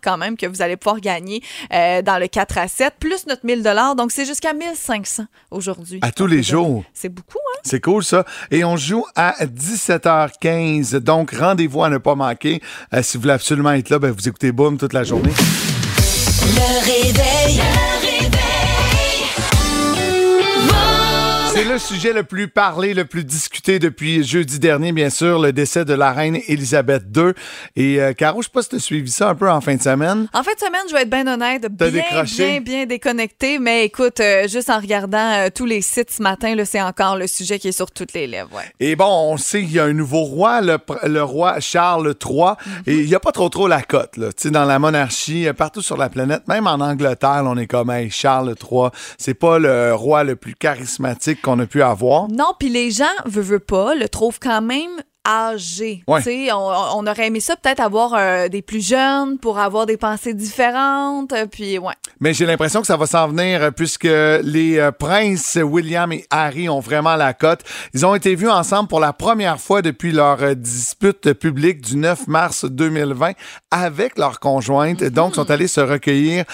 quand 0.01 0.17
même 0.17 0.37
que 0.37 0.45
vous 0.45 0.61
allez 0.61 0.77
pouvoir 0.77 0.99
gagner 0.99 1.41
euh, 1.73 2.01
dans 2.01 2.17
le 2.17 2.27
4 2.27 2.57
à 2.57 2.67
7, 2.67 2.95
plus 2.99 3.25
notre 3.27 3.45
1000 3.45 3.63
Donc, 3.97 4.11
c'est 4.11 4.25
jusqu'à 4.25 4.53
1500 4.53 5.25
aujourd'hui. 5.51 5.99
À 6.01 6.11
tous 6.11 6.27
les 6.27 6.43
jours. 6.43 6.83
C'est 6.93 7.09
beaucoup, 7.09 7.39
hein? 7.39 7.59
C'est 7.63 7.79
cool 7.79 8.03
ça. 8.03 8.25
Et 8.51 8.63
on 8.63 8.75
joue 8.75 9.05
à 9.15 9.45
17h15. 9.45 10.97
Donc 10.97 11.31
rendez-vous 11.31 11.83
à 11.83 11.89
ne 11.89 11.97
pas 11.97 12.15
manquer. 12.15 12.61
Euh, 13.03 13.05
si 13.05 13.17
vous 13.17 13.21
voulez 13.21 13.33
absolument 13.33 13.73
être 13.73 13.89
là, 13.89 13.99
ben, 13.99 14.11
vous 14.11 14.27
écoutez 14.27 14.51
Boom 14.51 14.77
toute 14.77 14.93
la 14.93 15.03
journée. 15.03 15.33
Le 16.55 16.85
réveil. 16.85 17.92
Le 21.73 21.79
sujet 21.79 22.13
le 22.13 22.21
plus 22.21 22.47
parlé, 22.47 22.93
le 22.93 23.03
plus 23.03 23.23
discuté 23.23 23.79
depuis 23.79 24.23
jeudi 24.23 24.59
dernier, 24.59 24.91
bien 24.91 25.09
sûr, 25.09 25.39
le 25.39 25.51
décès 25.51 25.85
de 25.85 25.95
la 25.95 26.11
reine 26.11 26.37
Elisabeth 26.47 27.05
II. 27.15 27.31
Et 27.75 27.99
euh, 27.99 28.13
Caro, 28.13 28.43
je 28.43 28.45
sais 28.45 28.51
pas 28.53 28.61
si 28.61 28.69
tu 28.69 28.75
as 28.75 28.79
suivi 28.79 29.09
ça 29.09 29.29
un 29.29 29.33
peu 29.33 29.49
en 29.49 29.59
fin 29.59 29.73
de 29.73 29.81
semaine. 29.81 30.27
En 30.33 30.43
fin 30.43 30.53
de 30.53 30.59
semaine, 30.59 30.83
je 30.87 30.93
vais 30.93 31.01
être 31.01 31.09
bien 31.09 31.25
honnête, 31.25 31.65
bien, 31.71 31.89
décroché? 31.89 32.59
bien, 32.59 32.61
bien 32.61 32.85
déconnecté. 32.85 33.57
Mais 33.57 33.85
écoute, 33.85 34.19
euh, 34.19 34.47
juste 34.47 34.69
en 34.69 34.79
regardant 34.79 35.17
euh, 35.17 35.49
tous 35.53 35.65
les 35.65 35.81
sites 35.81 36.11
ce 36.11 36.21
matin, 36.21 36.53
c'est 36.63 36.81
encore 36.81 37.17
le 37.17 37.25
sujet 37.25 37.57
qui 37.57 37.69
est 37.69 37.71
sur 37.75 37.89
toutes 37.89 38.13
les 38.13 38.27
lèvres. 38.27 38.53
Ouais. 38.53 38.71
Et 38.79 38.95
bon, 38.95 39.31
on 39.31 39.37
sait 39.37 39.61
qu'il 39.61 39.73
y 39.73 39.79
a 39.79 39.85
un 39.85 39.93
nouveau 39.93 40.21
roi, 40.21 40.61
le, 40.61 41.23
roi 41.23 41.59
Charles 41.59 42.13
III, 42.23 42.51
et 42.85 42.99
il 42.99 43.07
n'y 43.07 43.15
a 43.15 43.19
pas 43.19 43.31
trop 43.31 43.49
trop 43.49 43.67
la 43.67 43.81
cote, 43.81 44.17
là. 44.17 44.27
Tu 44.27 44.43
sais, 44.43 44.51
dans 44.51 44.65
la 44.65 44.77
monarchie, 44.77 45.47
euh, 45.47 45.53
partout 45.53 45.81
sur 45.81 45.97
la 45.97 46.09
planète, 46.09 46.47
même 46.47 46.67
en 46.67 46.73
Angleterre, 46.73 47.41
là, 47.41 47.49
on 47.49 47.57
est 47.57 47.67
comme, 47.67 47.89
hey, 47.89 48.11
Charles 48.11 48.53
III, 48.61 48.89
c'est 49.17 49.33
pas 49.33 49.57
le 49.57 49.95
roi 49.95 50.23
le 50.23 50.35
plus 50.35 50.53
charismatique 50.53 51.41
qu'on 51.41 51.57
a 51.57 51.62
Non, 52.29 52.53
puis 52.57 52.69
les 52.69 52.91
gens, 52.91 53.05
veut, 53.25 53.41
veut 53.41 53.59
pas, 53.59 53.95
le 53.95 54.09
trouvent 54.09 54.39
quand 54.39 54.61
même 54.61 55.01
âgé. 55.25 56.03
Ouais. 56.07 56.21
On, 56.51 56.71
on 56.95 57.07
aurait 57.07 57.27
aimé 57.27 57.39
ça 57.39 57.55
peut-être 57.55 57.79
avoir 57.79 58.13
euh, 58.13 58.47
des 58.49 58.61
plus 58.61 58.85
jeunes 58.85 59.37
pour 59.39 59.57
avoir 59.59 59.85
des 59.85 59.97
pensées 59.97 60.33
différentes. 60.33 61.33
euh, 61.33 61.45
Puis 61.45 61.77
ouais. 61.77 61.93
Mais 62.19 62.33
j'ai 62.33 62.45
l'impression 62.45 62.81
que 62.81 62.87
ça 62.87 62.97
va 62.97 63.05
s'en 63.05 63.27
venir 63.27 63.61
euh, 63.63 63.71
puisque 63.71 64.03
les 64.03 64.77
euh, 64.79 64.91
princes 64.91 65.57
William 65.61 66.11
et 66.11 66.25
Harry 66.29 66.69
ont 66.69 66.79
vraiment 66.79 67.15
la 67.15 67.33
cote. 67.33 67.61
Ils 67.93 68.05
ont 68.05 68.15
été 68.15 68.35
vus 68.35 68.49
ensemble 68.49 68.87
pour 68.89 68.99
la 68.99 69.13
première 69.13 69.59
fois 69.59 69.81
depuis 69.81 70.11
leur 70.11 70.41
euh, 70.43 70.53
dispute 70.55 71.33
publique 71.33 71.81
du 71.81 71.95
9 71.97 72.27
mars 72.27 72.65
2020 72.65 73.31
avec 73.71 74.17
leur 74.17 74.39
conjointe. 74.39 75.03
Donc, 75.03 75.31
ils 75.33 75.35
sont 75.35 75.51
allés 75.51 75.67
se 75.67 75.81
recueillir 75.81 76.45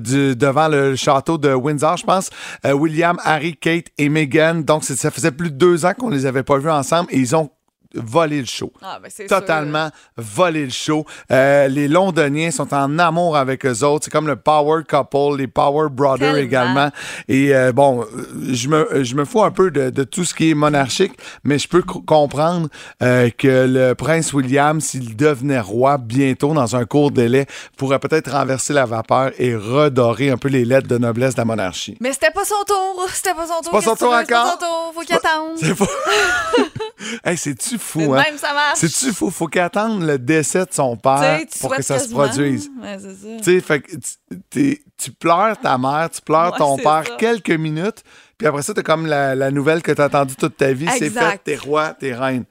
du- 0.00 0.34
devant 0.36 0.68
le 0.68 0.96
château 0.96 1.38
de 1.38 1.52
Windsor, 1.52 1.96
je 1.98 2.04
pense. 2.04 2.30
William, 2.64 3.18
Harry, 3.24 3.56
Kate 3.56 3.86
et 3.98 4.08
Meghan. 4.08 4.56
Donc, 4.56 4.84
ça 4.84 5.10
faisait 5.10 5.30
plus 5.30 5.50
de 5.50 5.56
deux 5.56 5.84
ans 5.84 5.92
qu'on 5.98 6.08
les 6.08 6.26
avait 6.26 6.42
pas 6.42 6.58
vus 6.58 6.70
ensemble 6.70 7.08
et 7.12 7.18
ils 7.18 7.34
ont 7.36 7.50
volé 7.94 8.40
le 8.40 8.46
show. 8.46 8.72
Ah, 8.82 8.98
ben, 9.02 9.10
sûr. 9.10 9.26
Totalement 9.26 9.90
volé 10.16 10.64
le 10.64 10.70
show. 10.70 11.04
Euh, 11.30 11.68
les 11.68 11.88
Londoniens 11.88 12.50
sont 12.50 12.72
en 12.74 12.98
amour 12.98 13.36
avec 13.36 13.64
eux 13.66 13.82
autres. 13.84 14.04
C'est 14.06 14.10
comme 14.10 14.26
le 14.26 14.36
power 14.36 14.82
couple, 14.88 15.38
les 15.38 15.46
power 15.46 15.88
brothers 15.90 16.18
Tellement. 16.34 16.36
également. 16.38 16.90
Et 17.28 17.54
euh, 17.54 17.72
bon, 17.72 18.04
je 18.50 18.68
me, 18.68 19.04
je 19.04 19.14
me 19.14 19.24
fous 19.24 19.42
un 19.42 19.50
peu 19.50 19.70
de, 19.70 19.90
de 19.90 20.04
tout 20.04 20.24
ce 20.24 20.34
qui 20.34 20.50
est 20.50 20.54
monarchique, 20.54 21.12
mais 21.44 21.58
je 21.58 21.68
peux 21.68 21.82
co- 21.82 22.00
comprendre 22.02 22.68
euh, 23.02 23.30
que 23.30 23.66
le 23.68 23.94
prince 23.94 24.32
William, 24.32 24.80
s'il 24.80 25.16
devenait 25.16 25.60
roi 25.60 25.98
bientôt 25.98 26.52
dans 26.54 26.76
un 26.76 26.84
court 26.84 27.10
délai, 27.10 27.46
pourrait 27.76 27.98
peut-être 27.98 28.30
renverser 28.32 28.72
la 28.72 28.84
vapeur 28.86 29.30
et 29.38 29.54
redorer 29.56 30.30
un 30.30 30.36
peu 30.36 30.48
les 30.48 30.64
lettres 30.64 30.88
de 30.88 30.98
noblesse 30.98 31.34
de 31.34 31.40
la 31.40 31.44
monarchie. 31.44 31.96
Mais 32.00 32.12
c'était 32.12 32.30
pas 32.30 32.44
son 32.44 32.62
tour. 32.66 33.06
C'était 33.12 33.34
pas 33.34 33.46
son 33.46 33.62
tour. 33.62 33.72
pas 33.72 33.80
son 33.80 33.96
tour? 33.96 34.14
C'est 34.20 34.26
pas 34.30 34.42
encore? 34.42 34.52
son 34.52 34.58
tour? 34.58 34.92
Faut 34.94 35.00
qu'il 35.00 35.14
attende. 35.14 35.56
C'est 35.56 35.74
pas... 35.74 35.86
hey, 37.30 37.36
c'est-tu 37.36 37.77
Fou, 37.78 38.14
hein? 38.14 38.22
même, 38.24 38.36
ça 38.38 38.52
marche. 38.52 38.78
C'est-tu 38.78 39.12
fou? 39.12 39.30
Faut 39.30 39.46
qu'il 39.46 39.60
attende 39.60 40.02
le 40.02 40.18
décès 40.18 40.64
de 40.66 40.72
son 40.72 40.96
père 40.96 41.40
pour 41.60 41.74
que 41.74 41.82
ça 41.82 41.98
se 41.98 42.08
produise. 42.10 42.68
Ouais, 42.82 42.98
c'est 43.00 43.14
ça. 43.14 43.36
Tu 43.38 43.44
sais, 43.44 43.60
fait 43.60 43.80
que 43.80 43.92
tu- 44.50 45.12
pleures 45.18 45.56
ta 45.58 45.78
mère, 45.78 46.10
tu 46.10 46.20
pleures 46.20 46.52
Ouais, 46.52 46.58
ton 46.58 46.76
père 46.76 47.04
ça. 47.06 47.16
quelques 47.18 47.50
minutes, 47.50 48.02
puis 48.38 48.46
après 48.46 48.62
ça, 48.62 48.72
t'as 48.72 48.82
comme 48.82 49.06
la, 49.06 49.34
la 49.34 49.50
nouvelle 49.50 49.82
que 49.82 49.90
t'as 49.90 50.04
attendue 50.04 50.36
toute 50.36 50.56
ta 50.56 50.72
vie, 50.72 50.86
c'est. 50.96 51.10
Mm. 51.10 51.12
fait, 51.12 51.40
t'es 51.42 51.56
roi, 51.56 51.94
t'es 51.98 52.14
reine. 52.14 52.44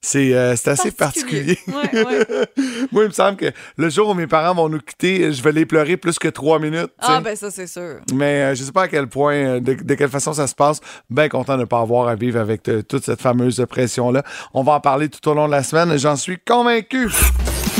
C'est 0.00 0.34
euh, 0.34 0.54
c'est 0.56 0.70
assez 0.70 0.92
particulier. 0.92 1.58
Ouais, 1.66 2.04
ouais. 2.04 2.26
Moi, 2.92 3.04
il 3.04 3.08
me 3.08 3.12
semble 3.12 3.36
que 3.36 3.46
le 3.76 3.90
jour 3.90 4.08
où 4.08 4.14
mes 4.14 4.26
parents 4.26 4.54
vont 4.54 4.68
nous 4.68 4.78
quitter, 4.78 5.32
je 5.32 5.42
vais 5.42 5.52
les 5.52 5.66
pleurer 5.66 5.96
plus 5.96 6.18
que 6.18 6.28
trois 6.28 6.58
minutes. 6.58 6.90
Ah, 7.00 7.20
ben 7.20 7.36
ça, 7.36 7.50
c'est 7.50 7.66
sûr. 7.66 7.98
Mais 8.14 8.42
euh, 8.42 8.54
je 8.54 8.62
sais 8.62 8.72
pas 8.72 8.82
à 8.82 8.88
quel 8.88 9.08
point, 9.08 9.34
euh, 9.34 9.60
de, 9.60 9.74
de 9.74 9.94
quelle 9.94 10.08
façon 10.08 10.32
ça 10.32 10.46
se 10.46 10.54
passe. 10.54 10.80
Bien 11.10 11.28
content 11.28 11.56
de 11.56 11.62
ne 11.62 11.64
pas 11.66 11.80
avoir 11.80 12.08
à 12.08 12.14
vivre 12.14 12.40
avec 12.40 12.68
euh, 12.68 12.82
toute 12.82 13.04
cette 13.04 13.20
fameuse 13.20 13.64
pression-là. 13.68 14.22
On 14.54 14.62
va 14.62 14.72
en 14.72 14.80
parler 14.80 15.08
tout 15.08 15.28
au 15.28 15.34
long 15.34 15.48
de 15.48 15.52
la 15.52 15.62
semaine, 15.62 15.98
j'en 15.98 16.16
suis 16.16 16.38
convaincu. 16.38 17.08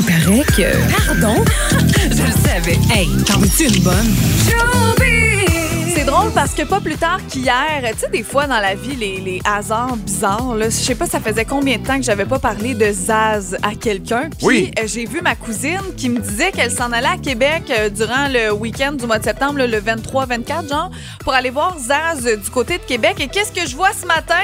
paraît 0.05 0.43
que. 0.43 1.05
Pardon? 1.07 1.43
Je 1.97 2.23
le 2.23 2.31
savais. 2.47 2.77
Hey, 2.93 3.07
t'en 3.25 3.39
veux-tu 3.39 3.73
une 3.73 3.83
bonne? 3.83 5.26
Drôle 6.19 6.31
parce 6.33 6.53
que 6.53 6.63
pas 6.63 6.79
plus 6.79 6.95
tard 6.97 7.19
qu'hier, 7.29 7.81
tu 7.93 7.99
sais, 7.99 8.09
des 8.09 8.23
fois 8.23 8.47
dans 8.47 8.59
la 8.59 8.75
vie, 8.75 8.95
les, 8.95 9.19
les 9.19 9.41
hasards 9.45 9.95
bizarres, 9.97 10.55
là, 10.55 10.65
je 10.65 10.71
sais 10.75 10.95
pas, 10.95 11.05
ça 11.05 11.19
faisait 11.19 11.45
combien 11.45 11.77
de 11.77 11.85
temps 11.85 11.97
que 11.97 12.03
j'avais 12.03 12.25
pas 12.25 12.39
parlé 12.39 12.73
de 12.73 12.91
Zaz 12.91 13.55
à 13.63 13.75
quelqu'un. 13.75 14.29
Puis 14.37 14.45
Oui. 14.47 14.71
euh, 14.79 14.83
j'ai 14.85 15.05
vu 15.05 15.21
ma 15.21 15.35
cousine 15.35 15.81
qui 15.95 16.09
me 16.09 16.19
disait 16.19 16.51
qu'elle 16.51 16.71
s'en 16.71 16.91
allait 16.91 17.07
à 17.07 17.17
Québec 17.17 17.63
euh, 17.69 17.89
durant 17.89 18.27
le 18.29 18.51
week-end 18.51 18.93
du 18.93 19.05
mois 19.05 19.19
de 19.19 19.23
septembre, 19.23 19.59
là, 19.59 19.67
le 19.67 19.79
23-24, 19.79 20.69
genre, 20.69 20.91
pour 21.19 21.33
aller 21.33 21.49
voir 21.49 21.77
Zaz 21.79 22.25
euh, 22.25 22.35
du 22.37 22.49
côté 22.49 22.77
de 22.77 22.83
Québec. 22.83 23.15
Et 23.19 23.27
qu'est-ce 23.27 23.51
que 23.51 23.67
je 23.67 23.75
vois 23.75 23.91
ce 23.93 24.05
matin? 24.05 24.35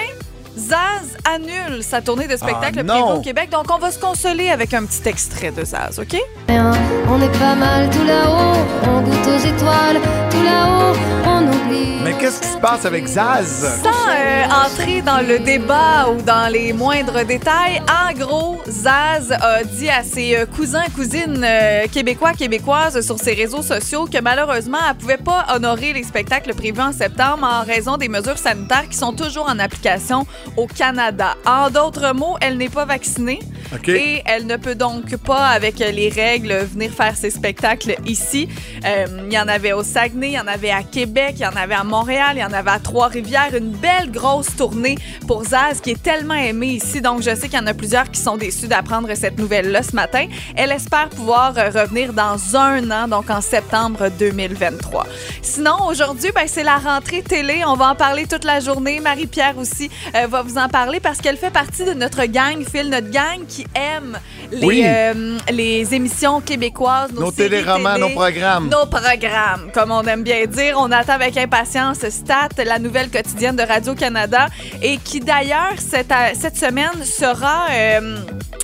Zaz 0.57 1.17
annule 1.25 1.81
sa 1.83 2.01
tournée 2.01 2.27
de 2.27 2.37
spectacle 2.37 2.83
Ah, 2.87 3.15
au 3.15 3.21
Québec. 3.21 3.49
Donc, 3.49 3.65
on 3.73 3.79
va 3.79 3.91
se 3.91 3.99
consoler 3.99 4.49
avec 4.49 4.73
un 4.73 4.85
petit 4.85 5.07
extrait 5.09 5.51
de 5.51 5.63
Zaz, 5.65 5.99
OK? 5.99 6.15
On 6.49 7.21
est 7.21 7.39
pas 7.39 7.55
mal 7.55 7.89
tout 7.89 8.03
là-haut, 8.05 8.65
on 8.87 9.01
goûte 9.01 9.27
aux 9.27 9.37
étoiles, 9.37 9.99
tout 10.31 10.43
là-haut, 10.43 10.95
on 11.25 11.43
oublie. 11.47 11.99
Mais 12.03 12.13
qu'est-ce 12.13 12.41
qui 12.41 12.47
se 12.47 12.57
passe 12.57 12.85
avec 12.85 13.05
Zaz? 13.07 13.81
Sans 13.83 13.89
euh, 13.89 14.45
entrer 14.65 15.01
dans 15.01 15.19
le 15.25 15.39
débat 15.39 16.09
ou 16.09 16.21
dans 16.21 16.51
les 16.51 16.73
moindres 16.73 17.23
détails, 17.25 17.81
en 17.87 18.13
gros, 18.17 18.61
Zaz 18.67 19.31
a 19.31 19.63
dit 19.63 19.89
à 19.89 20.03
ses 20.03 20.37
euh, 20.37 20.45
cousins 20.45 20.85
cousines 20.95 21.43
euh, 21.43 21.87
québécois 21.91 22.33
québécoises 22.33 23.01
sur 23.05 23.17
ses 23.19 23.33
réseaux 23.33 23.61
sociaux 23.61 24.05
que 24.11 24.19
malheureusement, 24.21 24.79
elle 24.89 24.95
pouvait 24.95 25.17
pas 25.17 25.45
honorer 25.53 25.93
les 25.93 26.03
spectacles 26.03 26.53
prévus 26.55 26.81
en 26.81 26.93
septembre 26.93 27.43
en 27.43 27.63
raison 27.63 27.97
des 27.97 28.09
mesures 28.09 28.37
sanitaires 28.37 28.87
qui 28.89 28.97
sont 28.97 29.13
toujours 29.13 29.47
en 29.49 29.59
application 29.59 30.25
au 30.57 30.67
Canada. 30.67 31.35
En 31.45 31.69
d'autres 31.69 32.13
mots, 32.13 32.37
elle 32.41 32.57
n'est 32.57 32.69
pas 32.69 32.85
vaccinée 32.85 33.39
et 33.87 34.21
elle 34.25 34.45
ne 34.45 34.57
peut 34.57 34.75
donc 34.75 35.15
pas, 35.17 35.47
avec 35.47 35.79
les 35.79 36.09
règles, 36.09 36.53
venir 36.73 36.91
faire 36.91 37.15
ses 37.15 37.29
spectacles 37.29 37.95
ici. 38.05 38.47
Euh, 38.85 39.05
Il 39.25 39.33
y 39.33 39.39
en 39.39 39.47
avait 39.47 39.73
au 39.73 39.83
Saguenay, 39.83 40.27
il 40.29 40.33
y 40.33 40.39
en 40.39 40.47
avait 40.47 40.71
à 40.71 40.83
Québec, 40.83 41.35
il 41.37 41.41
y 41.41 41.45
en 41.45 41.55
avait 41.55 41.73
à 41.73 41.83
Montréal, 41.83 42.33
il 42.35 42.39
y 42.39 42.43
en 42.43 42.53
avait 42.53 42.71
à 42.71 42.79
Trois-Rivières. 42.79 43.55
Une 43.55 43.71
belle 43.71 44.11
grosse 44.11 44.55
tournée 44.55 44.97
pour 45.27 45.43
Zaz 45.43 45.81
qui 45.81 45.91
est 45.91 46.01
tellement 46.01 46.33
aimée 46.35 46.67
ici. 46.67 47.01
Donc, 47.01 47.21
je 47.21 47.35
sais 47.35 47.49
qu'il 47.49 47.59
y 47.59 47.61
en 47.61 47.67
a 47.67 47.73
plusieurs 47.73 48.09
qui 48.11 48.19
sont 48.19 48.37
déçus 48.37 48.67
d'apprendre 48.67 49.09
cette 49.15 49.37
nouvelle-là 49.37 49.83
ce 49.83 49.95
matin. 49.95 50.27
Elle 50.55 50.71
espère 50.71 51.09
pouvoir 51.09 51.55
revenir 51.55 52.13
dans 52.13 52.37
un 52.55 52.91
an, 52.91 53.07
donc 53.07 53.29
en 53.29 53.41
septembre 53.41 54.09
2023. 54.19 55.05
Sinon, 55.41 55.85
aujourd'hui, 55.87 56.31
ben, 56.33 56.45
c'est 56.47 56.63
la 56.63 56.77
rentrée 56.77 57.21
télé. 57.21 57.63
On 57.65 57.75
va 57.75 57.91
en 57.91 57.95
parler 57.95 58.27
toute 58.27 58.43
la 58.43 58.59
journée. 58.59 58.99
Marie-Pierre 58.99 59.57
aussi 59.57 59.89
euh, 60.15 60.27
va 60.33 60.41
vous 60.41 60.57
en 60.57 60.67
parler 60.67 60.99
parce 60.99 61.19
qu'elle 61.19 61.37
fait 61.37 61.51
partie 61.51 61.85
de 61.85 61.93
notre 61.93 62.25
gang, 62.25 62.63
Phil, 62.69 62.89
notre 62.89 63.09
gang 63.11 63.45
qui 63.47 63.65
aime 63.75 64.17
les, 64.51 64.65
Oui. 64.65 64.83
euh, 64.83 65.37
les 65.51 65.93
émissions 65.93 66.41
québécoises, 66.41 67.11
nos, 67.13 67.21
Nos 67.21 67.31
téléromans, 67.31 67.93
télé, 67.93 68.07
nos 68.07 68.09
programmes. 68.15 68.69
Nos 68.69 68.85
programmes, 68.87 69.69
comme 69.73 69.91
on 69.91 70.01
aime 70.03 70.23
bien 70.23 70.45
dire. 70.47 70.75
On 70.79 70.91
attend 70.91 71.13
avec 71.13 71.37
impatience 71.37 71.99
Stat, 72.09 72.49
la 72.65 72.79
nouvelle 72.79 73.09
quotidienne 73.11 73.55
de 73.55 73.61
Radio-Canada, 73.63 74.47
et 74.81 74.97
qui 74.97 75.19
d'ailleurs, 75.19 75.75
cette, 75.77 76.11
euh, 76.11 76.31
cette 76.39 76.57
semaine, 76.57 77.03
sera 77.03 77.67
euh, 77.71 78.17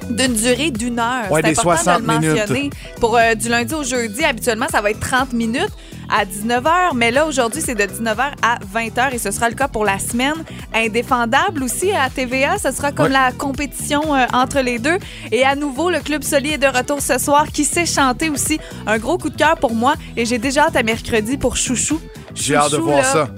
d'une 0.10 0.34
durée 0.34 0.72
d'une 0.72 0.98
heure. 1.00 1.32
Ouais, 1.32 1.42
C'est 1.44 1.52
des 1.54 1.60
important 1.60 1.84
60 1.84 2.02
de 2.02 2.08
le 2.08 2.14
mentionner. 2.14 2.60
minutes. 2.62 2.74
Pour 3.00 3.16
euh, 3.16 3.36
du 3.36 3.48
lundi 3.48 3.74
au 3.76 3.84
jeudi, 3.84 4.26
habituellement, 4.26 4.68
ça 4.72 4.82
va 4.82 4.90
être 4.90 5.00
30 5.00 5.34
minutes 5.34 5.70
à 6.12 6.26
19h, 6.26 6.92
mais 6.96 7.12
là, 7.12 7.26
aujourd'hui, 7.26 7.62
c'est 7.64 7.76
de 7.76 7.84
19h 7.84 8.32
à 8.42 8.58
20h 8.74 9.14
et 9.14 9.18
ce 9.18 9.32
sera 9.32 9.50
le 9.50 9.56
cas 9.56 9.68
pour 9.68 9.86
la 9.86 10.00
semaine. 10.00 10.34
Indéfendable 10.74 11.64
aussi 11.64 11.92
à 11.92 12.10
TVA, 12.10 12.58
ce 12.58 12.72
sera 12.72 12.92
comme 12.92 13.06
Ouais. 13.08 13.12
la 13.12 13.32
compétition 13.32 14.16
euh, 14.16 14.26
entre 14.34 14.60
les 14.62 14.80
deux. 14.80 14.98
Et 15.32 15.44
à 15.46 15.56
nouveau, 15.56 15.90
le 15.90 16.00
Club 16.00 16.24
Soli 16.24 16.54
est 16.54 16.58
de 16.58 16.68
retour 16.68 17.02
ce 17.02 17.18
soir 17.18 17.48
qui 17.52 17.64
sait 17.66 17.86
chanter 17.86 18.30
aussi. 18.30 18.60
Un 18.88 18.98
gros 18.98 19.18
coup 19.18 19.30
de 19.30 19.36
cœur 19.38 19.56
pour 19.58 19.74
moi 19.76 19.94
et 20.18 20.26
j'ai 20.26 20.38
déjà 20.38 20.66
hâte 20.66 20.76
à 20.76 20.84
mercredi 20.84 21.38
pour 21.38 21.58
Chouchou. 21.58 22.00
J'ai 22.34 22.56
hâte 22.56 22.72
de 22.72 22.78
voir 22.78 22.98
là, 22.98 23.04
ça. 23.04 23.30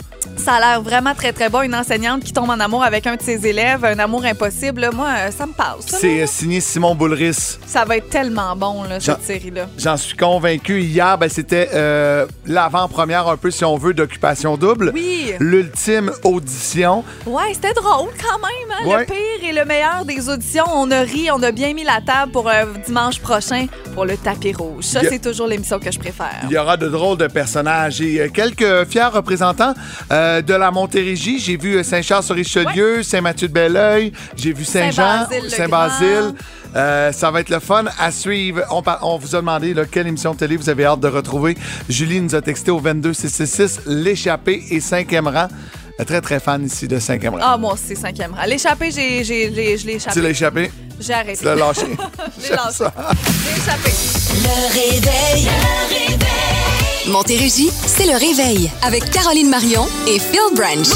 Ça 0.43 0.53
a 0.53 0.59
l'air 0.59 0.81
vraiment 0.81 1.13
très, 1.13 1.31
très 1.33 1.49
bon. 1.49 1.61
Une 1.61 1.75
enseignante 1.75 2.23
qui 2.23 2.33
tombe 2.33 2.49
en 2.49 2.59
amour 2.59 2.83
avec 2.83 3.05
un 3.05 3.15
de 3.15 3.21
ses 3.21 3.45
élèves, 3.45 3.85
un 3.85 3.99
amour 3.99 4.25
impossible. 4.25 4.81
Là, 4.81 4.91
moi, 4.91 5.07
euh, 5.17 5.31
ça 5.31 5.45
me 5.45 5.53
passe. 5.53 5.85
ça, 5.85 5.97
C'est 5.99 6.17
là. 6.17 6.23
euh, 6.23 6.27
signé 6.27 6.59
Simon 6.61 6.95
Boulris. 6.95 7.57
Ça 7.65 7.85
va 7.85 7.97
être 7.97 8.09
tellement 8.09 8.55
bon, 8.55 8.83
là, 8.83 8.99
cette 8.99 9.23
série-là. 9.23 9.67
J'en 9.77 9.97
suis 9.97 10.17
convaincu. 10.17 10.81
Hier, 10.81 11.17
ben, 11.17 11.29
c'était 11.29 11.69
euh, 11.73 12.25
l'avant-première, 12.47 13.27
un 13.27 13.37
peu, 13.37 13.51
si 13.51 13.63
on 13.65 13.77
veut, 13.77 13.93
d'Occupation 13.93 14.57
Double. 14.57 14.91
Oui. 14.93 15.33
L'ultime 15.39 16.11
audition. 16.23 17.03
Ouais, 17.25 17.53
c'était 17.53 17.73
drôle 17.73 18.09
quand 18.19 18.39
même. 18.39 18.77
hein. 18.79 18.87
Ouais. 18.87 18.99
Le 19.01 19.05
pire 19.05 19.49
et 19.49 19.53
le 19.53 19.65
meilleur 19.65 20.05
des 20.05 20.27
auditions. 20.29 20.65
On 20.73 20.89
a 20.91 21.01
ri, 21.01 21.29
on 21.31 21.41
a 21.43 21.51
bien 21.51 21.73
mis 21.73 21.83
la 21.83 21.99
table 22.01 22.31
pour 22.31 22.49
euh, 22.49 22.65
dimanche 22.85 23.19
prochain 23.19 23.67
pour 23.93 24.05
le 24.05 24.17
tapis 24.17 24.53
rouge. 24.53 24.85
Ça, 24.85 24.99
Il 25.01 25.03
y 25.03 25.07
a- 25.07 25.09
c'est 25.11 25.19
toujours 25.19 25.47
l'émission 25.47 25.77
que 25.79 25.91
je 25.91 25.99
préfère. 25.99 26.39
Il 26.45 26.51
y 26.51 26.57
aura 26.57 26.77
de 26.77 26.87
drôles 26.87 27.17
de 27.17 27.27
personnages 27.27 28.01
et 28.01 28.21
euh, 28.21 28.29
quelques 28.33 28.87
fiers 28.89 29.03
représentants 29.11 29.73
euh, 30.11 30.30
de 30.41 30.53
la 30.53 30.71
Montérégie. 30.71 31.37
J'ai 31.39 31.57
vu 31.57 31.75
euh, 31.75 31.83
Saint-Charles-sur-Richelieu, 31.83 33.03
Saint-Mathieu-de-Belleuil, 33.03 34.13
j'ai 34.37 34.53
vu 34.53 34.63
Saint-Jean, 34.63 35.25
Saint-Basile 35.27 35.43
le 35.43 35.49
Saint-Basile. 35.49 36.33
Euh, 36.73 37.11
ça 37.11 37.31
va 37.31 37.41
être 37.41 37.49
le 37.49 37.59
fun 37.59 37.83
à 37.99 38.11
suivre. 38.11 38.61
On, 39.01 39.17
vous 39.17 39.35
a 39.35 39.39
demandé 39.39 39.73
là, 39.73 39.83
quelle 39.85 40.07
émission 40.07 40.31
de 40.33 40.37
télé 40.37 40.55
vous 40.55 40.69
avez 40.69 40.85
hâte 40.85 41.01
de 41.01 41.09
retrouver. 41.09 41.57
Julie 41.89 42.21
nous 42.21 42.33
a 42.33 42.41
texté 42.41 42.71
au 42.71 42.79
22666 42.79 43.81
l'échappée 43.87 44.63
et 44.69 44.79
cinquième 44.79 45.27
rang. 45.27 45.47
Euh, 45.99 46.05
Très, 46.05 46.21
très 46.21 46.39
fan 46.39 46.65
ici 46.65 46.87
de 46.87 46.97
cinquième 46.99 47.33
rang. 47.33 47.39
Ah, 47.43 47.57
moi 47.57 47.73
aussi, 47.73 47.95
cinquième 47.95 48.31
rang. 48.33 48.45
L'échappé, 48.47 48.89
j'ai, 48.89 49.23
j'ai, 49.25 49.53
j'ai- 49.53 49.77
je 49.77 49.85
l'ai 49.85 49.97
Tu 49.97 49.97
échappé. 49.97 50.21
l'as 50.21 50.29
échappé? 50.29 50.71
J'ai 50.99 51.13
arrêté. 51.13 51.37
Tu 51.39 51.45
l'as 51.45 51.55
lâché? 51.65 51.81
Je 52.37 52.41
l'ai 52.41 52.47
J'aime 52.47 52.55
lâché. 52.55 52.85
J'ai 53.43 53.61
échappé. 53.61 53.91
Le 54.43 54.73
réveil. 54.73 55.45
Le 55.45 55.89
réveil. 55.89 56.70
Montérégie, 57.07 57.69
c'est 57.71 58.05
le 58.05 58.13
réveil 58.13 58.69
avec 58.83 59.09
Caroline 59.09 59.49
Marion 59.49 59.87
et 60.07 60.19
Phil 60.19 60.39
Branch. 60.55 60.87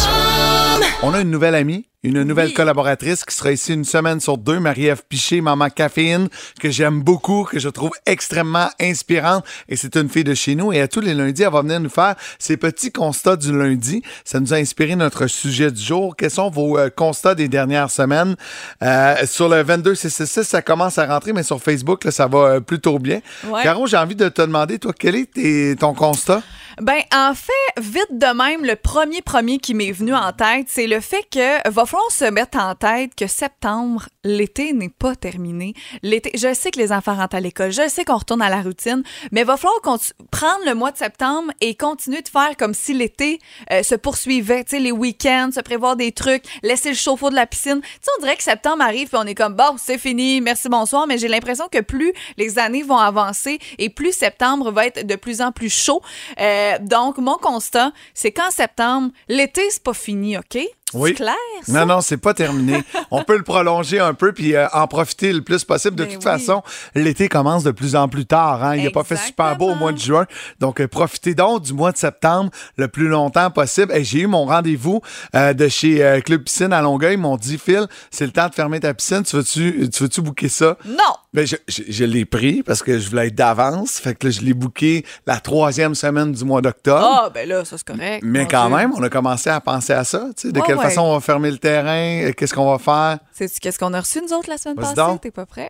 On 1.02 1.14
a 1.14 1.22
une 1.22 1.32
nouvelle 1.32 1.56
amie, 1.56 1.86
une 2.06 2.24
nouvelle 2.24 2.48
Oui. 2.48 2.54
collaboratrice 2.54 3.26
qui 3.26 3.36
sera 3.36 3.52
ici 3.52 3.74
une 3.74 3.84
semaine 3.86 4.20
sur 4.20 4.38
deux, 4.38 4.60
Marie-Ève 4.60 5.02
Piché, 5.10 5.42
Maman 5.42 5.70
Caféine, 5.70 6.28
que 6.60 6.70
j'aime 6.70 7.02
beaucoup, 7.02 7.44
que 7.44 7.60
je 7.60 7.70
trouve 7.70 7.92
extrêmement 8.06 8.70
inspirante. 8.80 9.44
Et 9.70 9.76
c'est 9.76 9.96
une 9.98 10.10
fille 10.10 10.24
de 10.24 10.34
chez 10.34 10.56
nous. 10.56 10.72
Et 10.74 10.82
à 10.82 10.88
tous 10.88 11.00
les 11.02 11.14
lundis, 11.14 11.44
elle 11.44 11.52
va 11.52 11.62
venir 11.62 11.80
nous 11.80 11.90
faire 11.90 12.16
ses 12.40 12.58
petits 12.58 12.92
constats 12.92 13.36
du 13.36 13.58
lundi. 13.58 14.02
Ça 14.24 14.40
nous 14.40 14.54
a 14.54 14.58
inspiré 14.58 14.96
notre 14.96 15.28
sujet 15.28 15.72
du 15.72 15.82
jour. 15.82 16.16
Quels 16.16 16.32
sont 16.32 16.50
vos 16.50 16.78
euh, 16.78 16.90
constats 16.90 17.36
des 17.36 17.48
dernières 17.48 17.90
semaines? 17.90 18.36
Euh, 18.84 19.16
sur 19.26 19.50
le 19.50 19.64
22666, 19.64 20.44
ça 20.44 20.62
commence 20.62 20.98
à 20.98 21.06
rentrer, 21.08 21.34
mais 21.34 21.44
sur 21.44 21.62
Facebook, 21.62 22.04
là, 22.04 22.12
ça 22.12 22.28
va 22.28 22.38
euh, 22.40 22.60
plutôt 22.60 23.00
bien. 23.00 23.22
Ouais. 23.48 23.64
Caro, 23.64 23.88
j'ai 23.88 23.98
envie 23.98 24.16
de 24.16 24.30
te 24.30 24.42
demander, 24.42 24.80
toi, 24.80 24.94
quel 24.98 25.16
est 25.16 25.34
tes- 25.34 25.76
ton 25.76 25.94
constat? 25.94 26.42
Ben, 26.82 27.00
en 27.16 27.34
fait, 27.34 27.82
vite 27.82 28.10
de 28.12 28.36
même, 28.36 28.66
le 28.66 28.76
premier 28.76 29.22
premier 29.22 29.60
qui 29.60 29.74
m'est 29.74 29.94
venu 29.94 30.14
en 30.14 30.34
tête, 30.34 30.68
c'est 30.70 30.88
le 30.88 31.00
fait 31.00 31.26
que 31.32 31.70
va 31.70 31.86
falloir 31.86 31.95
se 32.10 32.26
mettre 32.26 32.58
en 32.58 32.76
tête 32.76 33.16
que 33.16 33.28
septembre, 33.28 34.08
l'été 34.24 34.74
n'est 34.74 34.90
pas 34.90 35.16
terminé. 35.16 35.74
L'été, 36.02 36.32
je 36.36 36.54
sais 36.54 36.72
que 36.72 36.80
les 36.80 36.92
enfants 36.92 37.16
rentrent 37.16 37.36
à 37.36 37.40
l'école, 37.40 37.72
je 37.72 37.88
sais 37.88 38.06
qu'on 38.06 38.18
retourne 38.18 38.42
à 38.42 38.50
la 38.50 38.62
routine, 38.62 39.04
mais 39.32 39.44
va 39.44 39.58
falloir 39.58 39.82
prendre 39.82 40.66
le 40.66 40.74
mois 40.74 40.92
de 40.92 40.98
septembre 40.98 41.52
et 41.62 41.76
continuer 41.76 42.22
de 42.22 42.28
faire 42.28 42.56
comme 42.58 42.74
si 42.74 42.94
l'été 42.94 43.40
euh, 43.72 43.84
se 43.84 43.96
poursuivait, 43.96 44.64
tu 44.64 44.72
sais, 44.72 44.80
les 44.80 44.92
week-ends, 44.92 45.50
se 45.54 45.60
prévoir 45.62 45.96
des 45.96 46.12
trucs, 46.12 46.44
laisser 46.64 46.90
le 46.90 46.96
chauffe-eau 46.96 47.30
de 47.30 47.36
la 47.36 47.46
piscine. 47.46 47.82
Tu 47.82 48.10
on 48.18 48.22
dirait 48.22 48.36
que 48.36 48.44
septembre 48.44 48.84
arrive 48.84 49.10
puis 49.10 49.18
on 49.22 49.26
est 49.26 49.36
comme 49.36 49.56
bon, 49.56 49.76
c'est 49.78 49.98
fini, 49.98 50.42
merci 50.42 50.70
bonsoir, 50.70 51.08
mais 51.08 51.18
j'ai 51.18 51.28
l'impression 51.28 51.68
que 51.72 51.82
plus 51.82 52.14
les 52.38 52.60
années 52.60 52.84
vont 52.84 52.98
avancer 52.98 53.60
et 53.78 53.90
plus 53.90 54.14
septembre 54.14 54.72
va 54.72 54.88
être 54.88 55.06
de 55.06 55.16
plus 55.16 55.42
en 55.42 55.52
plus 55.52 55.70
chaud. 55.70 56.02
Euh, 56.40 56.78
donc, 56.82 57.18
mon 57.18 57.38
constat, 57.38 57.92
c'est 58.14 58.32
qu'en 58.32 58.52
septembre, 58.52 59.12
l'été, 59.28 59.62
c'est 59.70 59.84
pas 59.84 59.94
fini, 59.94 60.38
OK? 60.38 60.58
Oui. 60.96 61.10
C'est 61.12 61.16
clair, 61.24 61.36
ça? 61.64 61.72
Non, 61.74 61.86
non, 61.86 62.02
c'est 62.02 62.18
pas 62.18 62.34
terminé. 62.34 62.84
On 63.12 63.24
peut 63.24 63.38
le 63.38 63.44
prolonger 63.44 64.00
un 64.00 64.14
peu 64.14 64.32
puis 64.34 64.56
euh, 64.56 64.68
en 64.74 64.88
profiter 64.88 65.32
le 65.34 65.42
plus 65.42 65.64
possible. 65.64 65.96
De 65.96 66.04
Ben 66.06 66.14
toute 66.14 66.24
oui. 66.26 66.32
façon, 66.32 66.64
l'été 66.96 67.28
commence 67.30 67.64
de 67.64 67.72
plus 67.72 67.96
en 67.96 68.08
plus 68.08 68.26
tard. 68.26 68.64
Hein? 68.64 68.76
Il 68.78 68.84
n'a 68.84 68.92
pas 68.92 69.04
fait 69.04 69.18
super 69.18 69.56
beau 69.58 69.72
au 69.72 69.76
mois 69.76 69.92
de 69.92 70.00
juin. 70.00 70.26
Donc, 70.60 70.80
euh, 70.82 70.88
profitez 70.88 71.36
donc 71.36 71.64
du 71.64 71.74
mois 71.74 71.92
de 71.92 71.98
septembre 71.98 72.50
le 72.78 72.88
plus 72.88 73.08
longtemps 73.08 73.52
possible. 73.52 73.92
Et 73.94 74.04
j'ai 74.04 74.22
eu 74.22 74.28
mon 74.28 74.46
rendez-vous 74.46 75.02
euh, 75.36 75.54
de 75.54 75.68
chez 75.68 76.04
euh, 76.04 76.22
Club 76.22 76.44
Piscine 76.44 76.74
à 76.74 76.82
Longueuil. 76.82 77.14
Ils 77.16 77.20
m'ont 77.20 77.38
dit, 77.38 77.58
Phil, 77.58 77.88
c'est 78.12 78.26
le 78.26 78.32
temps 78.32 78.48
de 78.48 78.54
fermer 78.56 78.80
ta 78.80 78.94
piscine. 78.94 79.24
Tu 79.24 79.36
veux-tu 79.36 79.90
tu 79.90 80.04
veux-tu 80.04 80.22
booker 80.22 80.50
ça? 80.50 80.78
Non! 80.86 80.96
Ben, 81.36 81.46
je, 81.46 81.56
je- 81.68 81.84
je 81.88 82.04
l'ai 82.06 82.26
pris 82.26 82.64
parce 82.64 82.82
que 82.82 82.98
je 82.98 83.10
voulais 83.10 83.28
être 83.28 83.36
d'avance. 83.36 84.00
Fait 84.00 84.16
que 84.16 84.28
là, 84.28 84.32
je 84.32 84.42
l'ai 84.42 84.54
booké 84.54 85.06
la 85.28 85.40
troisième 85.40 85.94
semaine 85.96 86.32
du 86.32 86.44
mois 86.46 86.62
d'octobre. 86.62 87.06
Ah, 87.26 87.30
ben 87.34 87.48
là, 87.48 87.64
ça, 87.66 87.78
c'est 87.78 87.86
correct. 87.88 88.24
Mais 88.24 88.48
quand 88.48 88.68
Dieu. 88.68 88.76
même, 88.78 88.94
on 88.96 89.04
a 89.04 89.10
commencé 89.10 89.50
à 89.50 89.60
penser 89.62 89.94
à 89.94 90.04
ça. 90.04 90.28
tu 90.36 90.48
sais, 90.48 90.52
De 90.52 90.60
Ouais, 90.60 90.66
quelle 90.66 90.78
ouais. 90.78 90.84
façon 90.84 91.02
on 91.02 91.14
va 91.14 91.20
fermer 91.20 91.52
le 91.52 91.58
terrain? 91.58 92.24
euh, 92.28 92.32
Qu'est-ce 92.34 92.54
qu'on 92.54 92.72
va 92.72 92.80
faire? 92.80 93.20
Sais-tu 93.34 93.60
qu'est-ce 93.60 93.78
qu'on 93.80 93.94
a 93.94 94.00
reçu, 94.00 94.22
nous 94.22 94.34
autres, 94.34 94.50
la 94.50 94.58
semaine 94.58 94.78
Vas-y 94.78 94.96
passée? 94.96 95.08
donc. 95.12 95.22
T'es 95.22 95.32
pas 95.32 95.46
prêt? 95.46 95.70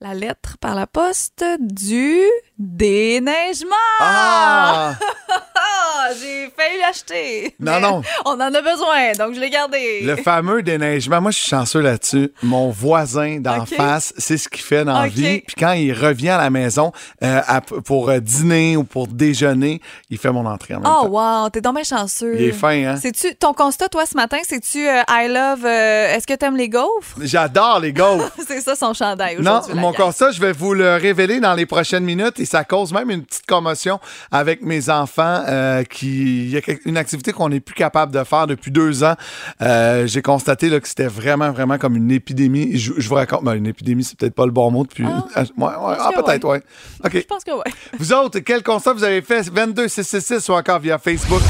La 0.00 0.14
lettre 0.14 0.58
par 0.60 0.74
la 0.74 0.86
poste 0.88 1.44
du 1.60 2.18
déneigement! 2.58 3.70
Ah! 4.00 4.94
Ah, 5.94 6.08
j'ai 6.20 6.50
failli 6.56 6.78
l'acheter! 6.80 7.54
Non, 7.60 7.78
non. 7.80 8.02
On 8.24 8.30
en 8.32 8.40
a 8.40 8.60
besoin, 8.62 9.12
donc 9.18 9.34
je 9.34 9.40
l'ai 9.40 9.50
gardé. 9.50 10.00
Le 10.02 10.16
fameux 10.16 10.62
déneigement, 10.62 11.20
moi 11.20 11.30
je 11.30 11.38
suis 11.38 11.48
chanceux 11.50 11.80
là-dessus. 11.80 12.32
Mon 12.42 12.70
voisin 12.70 13.38
d'en 13.40 13.66
face, 13.66 14.14
c'est 14.16 14.36
ce 14.38 14.48
qu'il 14.48 14.62
fait 14.62 14.84
dans 14.84 15.00
la 15.00 15.08
vie. 15.08 15.40
Puis 15.46 15.54
quand 15.58 15.72
il 15.72 15.92
revient 15.92 16.30
à 16.30 16.38
la 16.38 16.50
maison 16.50 16.92
euh, 17.22 17.40
à- 17.46 17.60
pour 17.60 18.08
euh, 18.10 18.20
dîner 18.20 18.76
ou 18.76 18.84
pour 18.84 19.06
déjeuner, 19.06 19.80
il 20.10 20.18
fait 20.18 20.30
mon 20.32 20.46
entrée 20.46 20.74
en 20.74 20.80
même 20.80 20.90
Oh, 20.92 21.04
temps. 21.04 21.42
wow, 21.42 21.48
t'es 21.50 21.60
donc 21.60 21.74
bien 21.74 21.84
chanceux. 21.84 22.34
Il 22.36 22.42
est 22.48 22.52
fin, 22.52 22.84
hein? 22.84 22.96
C'est-tu 23.00 23.34
ton 23.36 23.52
constat, 23.52 23.88
toi, 23.88 24.06
ce 24.06 24.16
matin? 24.16 24.38
C'est-tu 24.42 24.88
euh, 24.88 25.02
I 25.08 25.28
love. 25.28 25.64
Est-ce 25.66 26.26
que 26.26 26.34
t'aimes 26.34 26.56
les 26.56 26.68
gaufres? 26.68 27.16
J'adore 27.20 27.80
les 27.80 27.92
gaufres. 27.92 28.30
C'est 28.46 28.60
ça 28.60 28.74
son 28.74 28.94
chandail 28.94 29.36
Non, 29.36 29.52
aujourd'hui. 29.58 29.74
la 29.74 29.80
mon 29.80 29.92
constat, 29.92 30.30
je 30.32 30.40
vais 30.40 30.52
vous 30.52 30.74
le 30.74 30.96
révéler 30.96 31.40
dans 31.40 31.54
les 31.54 31.66
prochaines 31.66 32.04
minutes 32.04 32.40
et 32.40 32.44
ça 32.46 32.64
cause 32.64 32.92
même 32.92 33.10
une 33.10 33.24
petite 33.24 33.46
commotion 33.46 34.00
avec 34.30 34.62
mes 34.62 34.88
enfants 34.90 35.42
euh, 35.82 35.84
qui 35.84 36.44
il 36.44 36.50
y 36.50 36.56
a 36.56 36.60
une 36.84 36.96
activité 36.96 37.32
qu'on 37.32 37.48
n'est 37.48 37.60
plus 37.60 37.74
capable 37.74 38.12
de 38.12 38.24
faire 38.24 38.46
depuis 38.46 38.70
deux 38.70 39.04
ans. 39.04 39.14
Euh, 39.60 40.06
J'ai 40.06 40.22
constaté 40.22 40.68
là, 40.68 40.80
que 40.80 40.88
c'était 40.88 41.06
vraiment 41.06 41.50
vraiment 41.52 41.78
comme 41.78 41.96
une 41.96 42.10
épidémie. 42.10 42.76
Je, 42.78 42.92
je 42.96 43.08
vous 43.08 43.14
raconte, 43.14 43.44
ben, 43.44 43.54
une 43.54 43.66
épidémie 43.66 44.04
c'est 44.04 44.18
peut-être 44.18 44.34
pas 44.34 44.46
le 44.46 44.52
bon 44.52 44.70
mot 44.70 44.84
depuis. 44.84 45.04
Ah. 45.06 45.42
Ouais, 45.58 45.66
ouais, 45.66 45.96
ah, 45.98 46.10
peut-être 46.14 46.44
ouais. 46.48 46.62
Ok. 47.04 47.12
Je 47.14 47.20
pense 47.20 47.44
que 47.44 47.50
oui. 47.52 47.72
Vous 47.98 48.12
autres, 48.12 48.38
quel 48.40 48.62
constat 48.62 48.94
vous 48.94 49.04
avez 49.04 49.22
fait? 49.22 49.48
22 49.48 49.86
666 49.88 50.48
ou 50.48 50.54
encore 50.54 50.78
via 50.78 50.98
Facebook? 50.98 51.42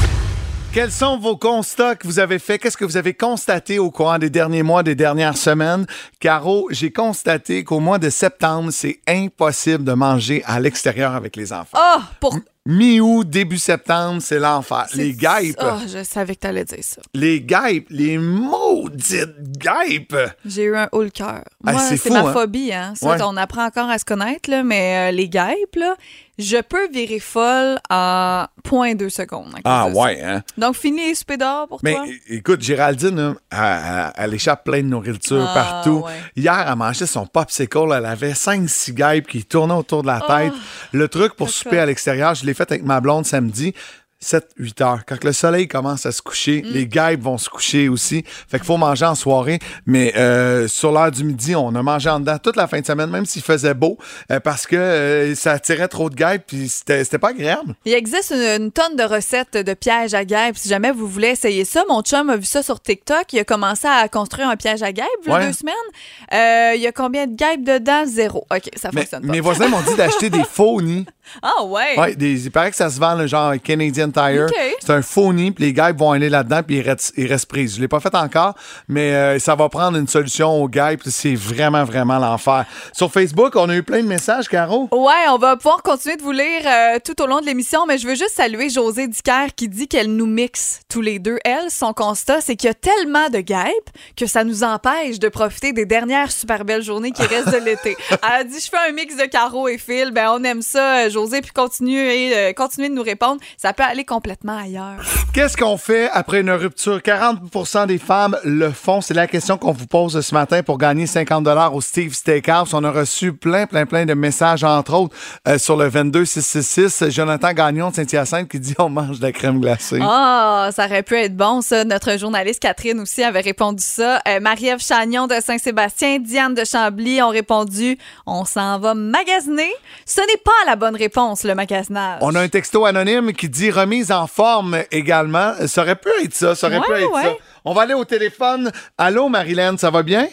Quels 0.73 0.91
sont 0.91 1.19
vos 1.19 1.37
constats 1.37 1.95
que 1.95 2.07
vous 2.07 2.17
avez 2.17 2.39
faits? 2.39 2.59
Qu'est-ce 2.61 2.77
que 2.77 2.85
vous 2.85 2.97
avez 2.97 3.13
constaté 3.13 3.77
au 3.77 3.91
courant 3.91 4.17
des 4.17 4.31
derniers 4.31 4.63
mois, 4.63 4.81
des 4.81 4.95
dernières 4.95 5.37
semaines? 5.37 5.85
Caro, 6.19 6.67
j'ai 6.71 6.91
constaté 6.91 7.63
qu'au 7.63 7.79
mois 7.79 7.99
de 7.99 8.09
septembre, 8.09 8.71
c'est 8.71 8.99
impossible 9.07 9.83
de 9.83 9.93
manger 9.93 10.41
à 10.47 10.59
l'extérieur 10.59 11.13
avec 11.13 11.35
les 11.35 11.53
enfants. 11.53 11.77
Ah, 11.77 12.01
pour. 12.19 12.39
Mi-août, 12.65 13.25
début 13.29 13.57
septembre, 13.57 14.21
c'est 14.21 14.39
l'enfer. 14.39 14.87
Les 14.93 15.11
guêpes, 15.13 15.57
Ah, 15.59 15.79
je 15.85 16.01
savais 16.03 16.35
que 16.35 16.39
t'allais 16.39 16.63
dire 16.63 16.77
ça. 16.81 17.01
les 17.13 17.41
guêpes, 17.41 17.87
les 17.89 18.17
maudites 18.17 19.35
guêpes. 19.59 20.15
J'ai 20.45 20.63
eu 20.63 20.75
un 20.77 20.87
haut 20.93 21.03
le 21.03 21.09
cœur. 21.09 21.43
Ah, 21.65 21.73
Moi, 21.73 21.81
c'est 21.81 22.09
ma 22.09 22.19
hein? 22.21 22.31
phobie. 22.31 22.71
Hein? 22.71 22.93
Ça, 22.95 23.09
Ouais. 23.09 23.17
on 23.21 23.35
apprend 23.35 23.65
encore 23.65 23.89
à 23.89 23.99
se 23.99 24.05
connaître, 24.05 24.49
là, 24.49 24.63
mais 24.63 25.09
euh, 25.09 25.11
les 25.13 25.27
guêpes, 25.27 25.75
là, 25.75 25.95
je 26.39 26.57
peux 26.61 26.87
virer 26.89 27.19
folle 27.19 27.77
en 27.91 28.45
0.2 28.63 29.09
secondes. 29.09 29.53
Ah 29.65 29.87
ça. 29.93 29.99
ouais, 29.99 30.21
hein? 30.23 30.41
Donc, 30.57 30.75
fini 30.75 31.09
les 31.09 31.15
soupers 31.15 31.37
d'or 31.37 31.67
pour 31.67 31.79
Mais 31.83 31.93
toi? 31.93 32.05
é- 32.07 32.35
écoute, 32.37 32.61
Géraldine, 32.61 33.35
là, 33.51 34.13
elle, 34.15 34.33
échappe 34.33 34.63
plein 34.63 34.81
de 34.81 34.87
nourriture 34.87 35.45
Ah, 35.49 35.53
partout. 35.53 36.01
ouais. 36.05 36.13
Hier, 36.37 36.65
elle 36.67 36.75
mangeait 36.77 37.05
son 37.07 37.25
popsicle. 37.27 37.77
Elle 37.95 38.05
avait 38.05 38.33
5-6 38.33 38.93
guêpes 38.93 39.27
qui 39.27 39.43
tournaient 39.43 39.73
autour 39.75 40.01
de 40.01 40.07
la 40.07 40.21
tête. 40.21 40.53
Le 40.93 41.07
truc 41.09 41.35
pour 41.35 41.47
Oh, 41.47 41.51
souper 41.51 41.79
à 41.79 41.85
l'extérieur, 41.85 42.33
je 42.33 42.45
l'ai 42.45 42.52
fait 42.53 42.71
avec 42.71 42.83
ma 42.83 43.01
blonde 43.01 43.25
samedi. 43.25 43.73
7-8 44.23 44.81
heures. 44.83 44.99
Quand 45.07 45.23
le 45.23 45.33
soleil 45.33 45.67
commence 45.67 46.05
à 46.05 46.11
se 46.11 46.21
coucher, 46.21 46.61
Mm. 46.63 46.69
les 46.71 46.87
guêpes 46.87 47.21
vont 47.21 47.37
se 47.37 47.49
coucher 47.49 47.89
aussi. 47.89 48.23
Fait 48.47 48.57
qu'il 48.57 48.65
faut 48.65 48.77
manger 48.77 49.05
en 49.05 49.15
soirée. 49.15 49.59
Mais 49.85 50.13
euh, 50.17 50.67
sur 50.67 50.91
l'heure 50.91 51.11
du 51.11 51.23
midi, 51.23 51.55
on 51.55 51.73
a 51.75 51.83
mangé 51.83 52.09
en 52.09 52.19
dedans 52.19 52.37
toute 52.37 52.55
la 52.55 52.67
fin 52.67 52.79
de 52.79 52.85
semaine, 52.85 53.09
même 53.09 53.25
s'il 53.25 53.41
faisait 53.41 53.73
beau, 53.73 53.97
euh, 54.31 54.39
parce 54.39 54.65
que 54.67 54.75
euh, 54.75 55.35
ça 55.35 55.51
attirait 55.53 55.87
trop 55.87 56.09
de 56.09 56.15
guêpes, 56.15 56.43
puis 56.47 56.67
c'était 56.69 57.17
pas 57.19 57.29
agréable. 57.29 57.75
Il 57.85 57.93
existe 57.93 58.31
une, 58.31 58.63
une 58.63 58.71
tonne 58.71 58.95
de 58.95 59.03
recettes 59.03 59.57
de 59.57 59.73
pièges 59.73 60.13
à 60.13 60.23
guêpes. 60.25 60.57
Si 60.57 60.69
jamais 60.69 60.91
vous 60.91 61.07
voulez 61.07 61.29
essayer 61.29 61.65
ça, 61.65 61.83
mon 61.89 62.01
chum 62.01 62.29
a 62.29 62.37
vu 62.37 62.45
ça 62.45 62.63
sur 62.63 62.79
TikTok. 62.81 63.33
Il 63.33 63.39
a 63.39 63.43
commencé 63.43 63.87
à 63.87 64.07
construire 64.07 64.49
un 64.49 64.55
piège 64.55 64.83
à 64.83 64.91
guêpes 64.91 65.05
il 65.23 65.29
y 65.29 65.31
a 65.31 65.35
Ouais. 65.37 65.47
deux 65.47 65.53
semaines. 65.53 66.73
Il 66.75 66.81
y 66.81 66.87
a 66.87 66.91
combien 66.91 67.27
de 67.27 67.35
guêpes 67.35 67.63
dedans? 67.63 68.03
Zéro. 68.05 68.45
OK, 68.51 68.69
ça 68.75 68.89
Mais 68.93 69.01
fonctionne 69.01 69.25
pas. 69.25 69.31
mes 69.31 69.39
voisins 69.39 69.67
m'ont 69.67 69.81
dit 69.81 69.95
d'acheter 69.95 70.29
des 70.29 70.43
faux 70.49 70.81
nids. 70.81 71.05
Ah 71.41 71.63
ouais? 71.63 71.97
Ouais, 71.99 72.15
des, 72.15 72.45
il 72.45 72.51
paraît 72.51 72.69
que 72.69 72.75
ça 72.77 72.89
se 72.89 72.99
vend, 72.99 73.15
le 73.15 73.27
genre 73.27 73.53
Canadian 73.63 74.11
Tire. 74.13 74.47
C'est 74.79 74.91
un 74.91 75.01
faux 75.01 75.33
nid, 75.33 75.51
puis 75.51 75.65
les 75.65 75.73
guêpes 75.73 75.97
vont 75.97 76.11
aller 76.11 76.29
là-dedans, 76.29 76.61
puis 76.65 76.77
ils 76.77 76.81
restent, 76.81 77.13
ils 77.17 77.27
restent 77.27 77.47
prises. 77.47 77.75
Je 77.75 77.81
l'ai 77.81 77.87
pas 77.87 77.99
fait 77.99 78.15
encore, 78.15 78.53
mais 78.87 79.13
euh, 79.13 79.39
ça 79.39 79.55
va 79.55 79.69
prendre 79.69 79.97
une 79.97 80.07
solution 80.07 80.61
aux 80.61 80.67
guêpes. 80.67 81.01
C'est 81.05 81.35
vraiment, 81.35 81.83
vraiment 81.83 82.19
l'enfer. 82.19 82.65
Sur 82.93 83.11
Facebook, 83.11 83.55
on 83.55 83.69
a 83.69 83.75
eu 83.75 83.83
plein 83.83 84.01
de 84.01 84.07
messages, 84.07 84.47
Caro. 84.47 84.87
Ouais, 84.91 85.29
on 85.29 85.37
va 85.37 85.57
pouvoir 85.57 85.81
continuer 85.83 86.15
de 86.15 86.21
vous 86.21 86.31
lire 86.31 86.61
euh, 86.65 86.99
tout 87.03 87.21
au 87.21 87.27
long 87.27 87.41
de 87.41 87.45
l'émission, 87.45 87.85
mais 87.85 87.97
je 87.97 88.07
veux 88.07 88.15
juste 88.15 88.35
saluer 88.35 88.69
José 88.69 89.07
Dicker 89.07 89.47
qui 89.55 89.67
dit 89.67 89.87
qu'elle 89.87 90.15
nous 90.15 90.27
mixe 90.27 90.81
tous 90.89 91.01
les 91.01 91.19
deux. 91.19 91.39
Elle, 91.43 91.69
son 91.69 91.93
constat, 91.93 92.41
c'est 92.41 92.55
qu'il 92.55 92.67
y 92.67 92.71
a 92.71 92.73
tellement 92.73 93.29
de 93.29 93.39
guêpes 93.39 93.89
que 94.15 94.25
ça 94.25 94.43
nous 94.43 94.63
empêche 94.63 95.19
de 95.19 95.29
profiter 95.29 95.73
des 95.73 95.85
dernières 95.85 96.31
super 96.31 96.65
belles 96.65 96.83
journées 96.83 97.11
qui 97.11 97.23
restent 97.23 97.51
de 97.51 97.63
l'été. 97.63 97.95
Elle 98.11 98.17
a 98.21 98.43
dit, 98.43 98.59
je 98.59 98.69
fais 98.69 98.89
un 98.89 98.91
mix 98.91 99.15
de 99.15 99.25
Caro 99.25 99.67
et 99.67 99.77
Phil. 99.77 100.11
Ben, 100.11 100.29
on 100.31 100.43
aime 100.43 100.61
ça, 100.61 101.05
euh, 101.05 101.09
José, 101.09 101.41
puis 101.41 101.51
continuez, 101.51 102.35
euh, 102.35 102.53
continuez 102.53 102.89
de 102.89 102.93
nous 102.93 103.03
répondre. 103.03 103.39
Ça 103.57 103.73
peut 103.73 103.83
aller 103.83 104.02
complètement 104.03 104.57
ailleurs. 104.57 105.01
Qu'est-ce 105.33 105.57
qu'on 105.57 105.77
fait 105.77 106.09
après 106.11 106.41
une 106.41 106.51
rupture? 106.51 106.99
40% 106.99 107.87
des 107.87 107.97
femmes 107.97 108.37
le 108.43 108.71
font. 108.71 109.01
C'est 109.01 109.13
la 109.13 109.27
question 109.27 109.57
qu'on 109.57 109.71
vous 109.71 109.87
pose 109.87 110.19
ce 110.21 110.33
matin 110.33 110.63
pour 110.63 110.77
gagner 110.77 111.07
50 111.07 111.47
au 111.73 111.81
Steve 111.81 112.13
Steakhouse. 112.13 112.73
On 112.73 112.83
a 112.83 112.91
reçu 112.91 113.33
plein, 113.33 113.65
plein, 113.65 113.85
plein 113.85 114.05
de 114.05 114.13
messages, 114.13 114.63
entre 114.63 114.93
autres, 114.93 115.15
euh, 115.47 115.57
sur 115.57 115.75
le 115.75 115.89
22666. 115.89 117.09
Jonathan 117.09 117.53
Gagnon 117.53 117.89
de 117.89 117.95
Saint-Hyacinthe 117.95 118.49
qui 118.49 118.59
dit 118.59 118.75
on 118.77 118.89
mange 118.89 119.19
de 119.19 119.25
la 119.25 119.31
crème 119.31 119.59
glacée. 119.59 119.99
Ah, 120.01 120.69
ça 120.75 120.85
aurait 120.85 121.03
pu 121.03 121.15
être 121.15 121.35
bon, 121.35 121.61
ça. 121.61 121.83
Notre 121.83 122.17
journaliste 122.17 122.59
Catherine 122.59 122.99
aussi 122.99 123.23
avait 123.23 123.41
répondu 123.41 123.83
ça. 123.83 124.19
Euh, 124.27 124.39
Marie-Ève 124.39 124.79
Chagnon 124.81 125.27
de 125.27 125.35
Saint-Sébastien, 125.43 126.19
Diane 126.19 126.53
de 126.53 126.63
Chambly 126.63 127.21
ont 127.21 127.29
répondu 127.29 127.97
on 128.25 128.45
s'en 128.45 128.79
va 128.79 128.93
magasiner. 128.93 129.71
Ce 130.05 130.21
n'est 130.21 130.41
pas 130.43 130.51
la 130.65 130.75
bonne 130.75 130.95
réponse, 130.95 131.43
le 131.43 131.55
magasinage. 131.55 132.19
On 132.21 132.35
a 132.35 132.41
un 132.41 132.47
texto 132.47 132.85
anonyme 132.85 133.33
qui 133.33 133.49
dit 133.49 133.71
remise 133.93 134.11
en 134.11 134.27
forme 134.27 134.77
également. 134.91 135.53
Ça 135.67 135.81
aurait 135.83 135.95
pu 135.95 136.09
être 136.23 136.33
ça, 136.33 136.55
ça 136.55 136.67
aurait 136.67 136.81
pu 136.81 136.91
Ouais, 136.91 137.03
être 137.03 137.15
ça. 137.21 137.33
On 137.65 137.73
va 137.73 137.83
aller 137.83 137.93
au 137.93 138.05
téléphone. 138.05 138.71
Allô, 138.97 139.29
Marilyn, 139.29 139.77
ça 139.77 139.89
va 139.89 140.03
bien? 140.03 140.27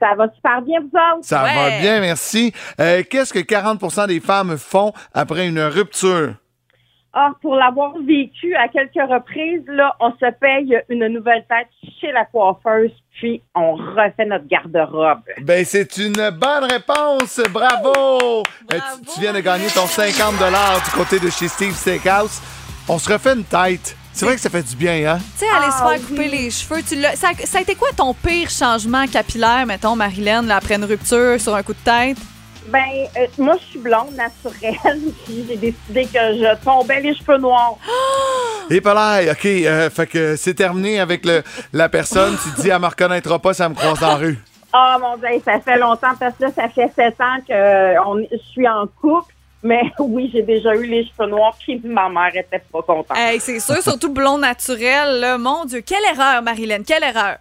Ça 0.00 0.14
va 0.16 0.26
super 0.34 0.60
bien, 0.62 0.80
vous 0.80 0.86
autres? 0.88 1.22
Ça 1.26 1.42
Ouais. 1.42 1.54
va 1.54 1.80
bien, 1.80 2.00
merci. 2.00 2.52
Euh, 2.80 3.02
Qu'est-ce 3.08 3.32
que 3.32 3.38
40% 3.38 4.06
des 4.06 4.20
femmes 4.20 4.56
font 4.58 4.92
après 5.14 5.48
une 5.48 5.60
rupture? 5.60 6.34
Ah, 7.18 7.30
pour 7.40 7.54
l'avoir 7.56 7.94
vécu 8.06 8.54
à 8.56 8.68
quelques 8.68 9.10
reprises, 9.10 9.62
là, 9.68 9.94
on 10.00 10.10
se 10.12 10.30
paye 10.38 10.76
une 10.90 11.06
nouvelle 11.08 11.46
tête 11.48 11.68
chez 11.98 12.12
la 12.12 12.26
coiffeuse, 12.26 12.90
puis 13.18 13.42
on 13.54 13.72
refait 13.76 14.26
notre 14.26 14.46
garde-robe. 14.46 15.20
Ben, 15.40 15.64
c'est 15.64 15.96
une 15.96 16.12
bonne 16.12 16.64
réponse. 16.70 17.40
Bravo! 17.50 18.42
Euh, 18.70 18.76
tu, 19.06 19.14
tu 19.14 19.20
viens 19.20 19.32
de 19.32 19.40
gagner 19.40 19.68
ton 19.68 19.86
50 19.86 20.34
du 20.84 20.90
côté 20.90 21.18
de 21.18 21.30
chez 21.30 21.48
Steve 21.48 21.72
Steakhouse. 21.72 22.42
On 22.88 22.98
se 22.98 23.12
refait 23.12 23.32
une 23.34 23.44
tête. 23.44 23.96
C'est 24.12 24.24
vrai 24.24 24.34
que 24.36 24.40
ça 24.40 24.48
fait 24.48 24.62
du 24.62 24.76
bien, 24.76 25.14
hein? 25.14 25.18
Tu 25.38 25.44
sais, 25.44 25.50
aller 25.54 25.70
se 25.70 25.76
Ah, 25.82 25.88
faire 25.90 26.06
couper 26.08 26.28
les 26.28 26.50
cheveux. 26.50 26.82
Tu 26.82 26.94
l'as- 26.96 27.16
ça, 27.16 27.28
ça 27.44 27.58
a 27.58 27.60
été 27.60 27.74
quoi 27.74 27.88
ton 27.94 28.14
pire 28.14 28.48
changement 28.48 29.06
capillaire, 29.06 29.66
mettons, 29.66 29.94
Marilyn, 29.94 30.42
là, 30.42 30.56
après 30.56 30.76
une 30.76 30.84
rupture 30.84 31.38
sur 31.38 31.54
un 31.54 31.62
coup 31.62 31.74
de 31.74 31.78
tête? 31.84 32.16
Ben, 32.68 32.80
euh, 33.16 33.26
moi, 33.38 33.56
je 33.60 33.64
suis 33.66 33.78
blonde 33.78 34.14
naturelle, 34.16 35.00
puis 35.24 35.44
j'ai 35.48 35.56
décidé 35.56 36.04
que 36.06 36.18
je 36.18 36.64
tombais 36.64 37.00
les 37.00 37.14
cheveux 37.14 37.36
noirs. 37.38 37.76
Et 38.70 38.80
pas 38.80 38.94
là, 38.94 39.32
OK. 39.32 39.44
euh, 39.44 39.90
fait 39.90 40.06
que 40.06 40.34
c'est 40.36 40.54
terminé 40.54 40.98
avec 40.98 41.24
le, 41.26 41.42
la 41.72 41.88
personne. 41.88 42.36
Tu 42.42 42.50
te 42.52 42.60
dis, 42.62 42.68
elle 42.70 42.80
me 42.80 42.86
reconnaîtra 42.86 43.38
pas, 43.38 43.52
ça 43.52 43.68
me 43.68 43.74
croise 43.74 44.00
dans 44.00 44.08
la 44.08 44.14
rue. 44.16 44.38
Ah, 44.72 44.96
mon 45.00 45.16
Dieu, 45.18 45.28
ça 45.44 45.60
fait 45.60 45.78
longtemps, 45.78 46.14
parce 46.18 46.34
que 46.36 46.44
là, 46.44 46.50
ça 46.56 46.68
fait 46.70 46.90
sept 46.96 47.20
ans 47.20 47.36
que 47.46 47.52
euh, 47.52 48.02
on- 48.04 48.26
je 48.32 48.38
suis 48.50 48.66
en 48.66 48.86
couple. 49.00 49.32
Mais 49.66 49.82
oui, 49.98 50.30
j'ai 50.32 50.42
déjà 50.42 50.74
eu 50.76 50.86
les 50.86 51.04
cheveux 51.04 51.28
noirs, 51.28 51.56
puis 51.58 51.80
ma 51.84 52.08
mère 52.08 52.34
était 52.34 52.62
pas 52.72 52.82
contente. 52.82 53.16
Hey, 53.16 53.40
c'est 53.40 53.58
sûr, 53.58 53.82
surtout 53.82 54.12
blond 54.12 54.38
naturel, 54.38 55.20
là. 55.20 55.38
Mon 55.38 55.64
Dieu, 55.64 55.80
quelle 55.80 56.04
erreur, 56.04 56.40
Marilyn, 56.42 56.82
quelle 56.86 57.02
erreur. 57.02 57.38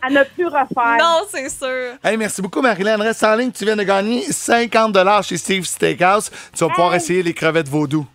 À 0.00 0.10
ne 0.10 0.22
plus 0.24 0.46
refaire. 0.46 0.96
Non, 0.98 1.22
c'est 1.28 1.50
sûr. 1.50 1.96
Hey, 2.02 2.16
merci 2.16 2.40
beaucoup, 2.40 2.62
Marilyn. 2.62 2.96
Reste 2.96 3.24
en 3.24 3.34
ligne. 3.34 3.50
Tu 3.50 3.64
viens 3.64 3.76
de 3.76 3.82
gagner 3.82 4.22
50 4.22 4.96
chez 5.24 5.36
Steve 5.36 5.64
Steakhouse. 5.64 6.30
Tu 6.56 6.64
vas 6.64 6.70
pouvoir 6.70 6.94
essayer 6.94 7.22
les 7.22 7.34
crevettes 7.34 7.68
vaudou. 7.68 8.06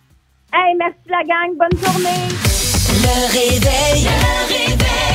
Hey, 0.52 0.74
merci 0.76 0.98
la 1.08 1.22
gang, 1.22 1.56
bonne 1.56 1.78
journée. 1.80 2.28
Le 3.02 3.32
réveil. 3.32 4.04
Le 4.04 4.48
réveil. 4.48 5.13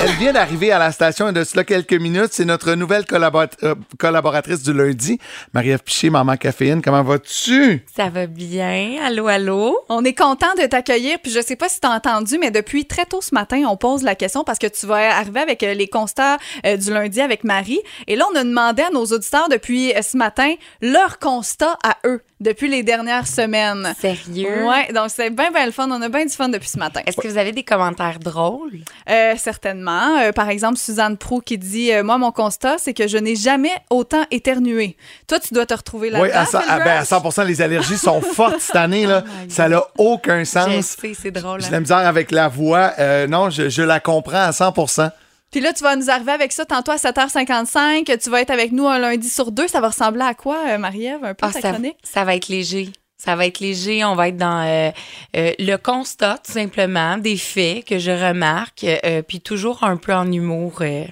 Elle 0.00 0.12
vient 0.12 0.32
d'arriver 0.32 0.70
à 0.70 0.78
la 0.78 0.92
station 0.92 1.32
de 1.32 1.42
cela 1.42 1.64
quelques 1.64 1.92
minutes. 1.94 2.28
C'est 2.30 2.44
notre 2.44 2.72
nouvelle 2.74 3.02
collabora- 3.02 3.48
euh, 3.64 3.74
collaboratrice 3.98 4.62
du 4.62 4.72
lundi, 4.72 5.18
Marie-Ève 5.52 5.82
Piché, 5.82 6.08
Maman 6.08 6.36
Caféine. 6.36 6.80
Comment 6.82 7.02
vas-tu? 7.02 7.84
Ça 7.96 8.08
va 8.08 8.26
bien? 8.26 8.94
Allô, 9.04 9.26
allô? 9.26 9.76
On 9.88 10.04
est 10.04 10.14
content 10.16 10.54
de 10.56 10.66
t'accueillir. 10.66 11.18
Puis 11.20 11.32
je 11.32 11.40
sais 11.40 11.56
pas 11.56 11.68
si 11.68 11.80
t'as 11.80 11.90
entendu, 11.96 12.38
mais 12.38 12.52
depuis 12.52 12.84
très 12.86 13.06
tôt 13.06 13.20
ce 13.20 13.34
matin, 13.34 13.64
on 13.68 13.76
pose 13.76 14.04
la 14.04 14.14
question 14.14 14.44
parce 14.44 14.60
que 14.60 14.68
tu 14.68 14.86
vas 14.86 15.16
arriver 15.16 15.40
avec 15.40 15.64
euh, 15.64 15.74
les 15.74 15.88
constats 15.88 16.36
euh, 16.64 16.76
du 16.76 16.92
lundi 16.92 17.20
avec 17.20 17.42
Marie. 17.42 17.80
Et 18.06 18.14
là, 18.14 18.24
on 18.32 18.36
a 18.38 18.44
demandé 18.44 18.82
à 18.82 18.90
nos 18.90 19.04
auditeurs 19.04 19.48
depuis 19.48 19.92
euh, 19.94 20.02
ce 20.02 20.16
matin 20.16 20.54
leur 20.80 21.18
constat 21.18 21.76
à 21.82 21.96
eux 22.06 22.22
depuis 22.40 22.68
les 22.68 22.84
dernières 22.84 23.26
semaines. 23.26 23.92
Sérieux? 24.00 24.64
Ouais, 24.64 24.92
donc 24.92 25.06
c'est 25.08 25.30
bien, 25.30 25.50
bien 25.50 25.66
le 25.66 25.72
fun. 25.72 25.88
On 25.90 26.00
a 26.00 26.08
bien 26.08 26.24
du 26.24 26.32
fun 26.32 26.48
depuis 26.48 26.68
ce 26.68 26.78
matin. 26.78 27.00
Est-ce 27.04 27.16
que 27.16 27.26
vous 27.26 27.36
avez 27.38 27.50
des 27.50 27.64
commentaires 27.64 28.20
drôles? 28.20 28.78
Euh, 29.10 29.34
certainement. 29.36 29.87
Euh, 29.88 30.32
par 30.32 30.48
exemple, 30.48 30.76
Suzanne 30.78 31.16
Prou 31.16 31.40
qui 31.40 31.56
dit 31.58 31.92
euh, 31.92 32.02
Moi, 32.02 32.18
mon 32.18 32.30
constat, 32.32 32.76
c'est 32.78 32.94
que 32.94 33.06
je 33.08 33.16
n'ai 33.18 33.36
jamais 33.36 33.72
autant 33.90 34.24
éternué. 34.30 34.96
Toi, 35.26 35.40
tu 35.40 35.54
dois 35.54 35.66
te 35.66 35.74
retrouver 35.74 36.10
là-dedans. 36.10 36.28
Oui, 36.28 36.32
à, 36.36 36.46
cent- 36.46 36.60
Phil 36.60 36.68
ah, 36.70 36.78
ben, 36.80 36.96
à 36.98 37.18
Rush? 37.18 37.34
100 37.34 37.44
les 37.44 37.62
allergies 37.62 37.96
sont 37.98 38.20
fortes 38.34 38.60
cette 38.60 38.76
année. 38.76 39.06
Là. 39.06 39.24
ça 39.48 39.68
n'a 39.68 39.82
aucun 39.98 40.40
Je 40.40 40.44
sens. 40.44 40.84
sais, 41.00 41.12
c'est 41.14 41.30
drôle. 41.30 41.60
J'ai 41.60 41.68
hein? 41.68 41.70
la 41.72 41.80
misère 41.80 41.96
avec 41.98 42.30
la 42.30 42.48
voix. 42.48 42.92
Euh, 42.98 43.26
non, 43.26 43.50
je, 43.50 43.68
je 43.68 43.82
la 43.82 44.00
comprends 44.00 44.42
à 44.42 44.50
100% 44.50 45.10
Puis 45.50 45.60
là, 45.60 45.72
tu 45.72 45.82
vas 45.84 45.96
nous 45.96 46.10
arriver 46.10 46.32
avec 46.32 46.52
ça 46.52 46.64
tantôt 46.64 46.92
à 46.92 46.96
7h55. 46.96 48.18
Tu 48.18 48.30
vas 48.30 48.40
être 48.40 48.50
avec 48.50 48.72
nous 48.72 48.86
un 48.86 48.98
lundi 48.98 49.28
sur 49.28 49.52
deux. 49.52 49.68
Ça 49.68 49.80
va 49.80 49.88
ressembler 49.88 50.22
à 50.22 50.34
quoi, 50.34 50.76
Marie-Ève, 50.78 51.24
un 51.24 51.34
peu 51.34 51.46
Ah, 51.46 51.52
ta 51.52 51.60
ça, 51.60 51.70
chronique? 51.72 51.96
ça 52.02 52.24
va 52.24 52.34
être 52.34 52.48
léger. 52.48 52.90
Ça 53.18 53.34
va 53.34 53.46
être 53.46 53.58
léger. 53.60 54.04
On 54.04 54.14
va 54.14 54.28
être 54.28 54.36
dans 54.36 54.64
euh, 54.64 54.90
euh, 55.36 55.52
le 55.58 55.76
constat, 55.76 56.38
tout 56.46 56.52
simplement, 56.52 57.18
des 57.18 57.36
faits 57.36 57.84
que 57.84 57.98
je 57.98 58.12
remarque, 58.12 58.84
euh, 58.84 59.22
puis 59.22 59.40
toujours 59.40 59.82
un 59.82 59.96
peu 59.96 60.14
en 60.14 60.30
humour. 60.30 60.78
euh, 60.82 61.04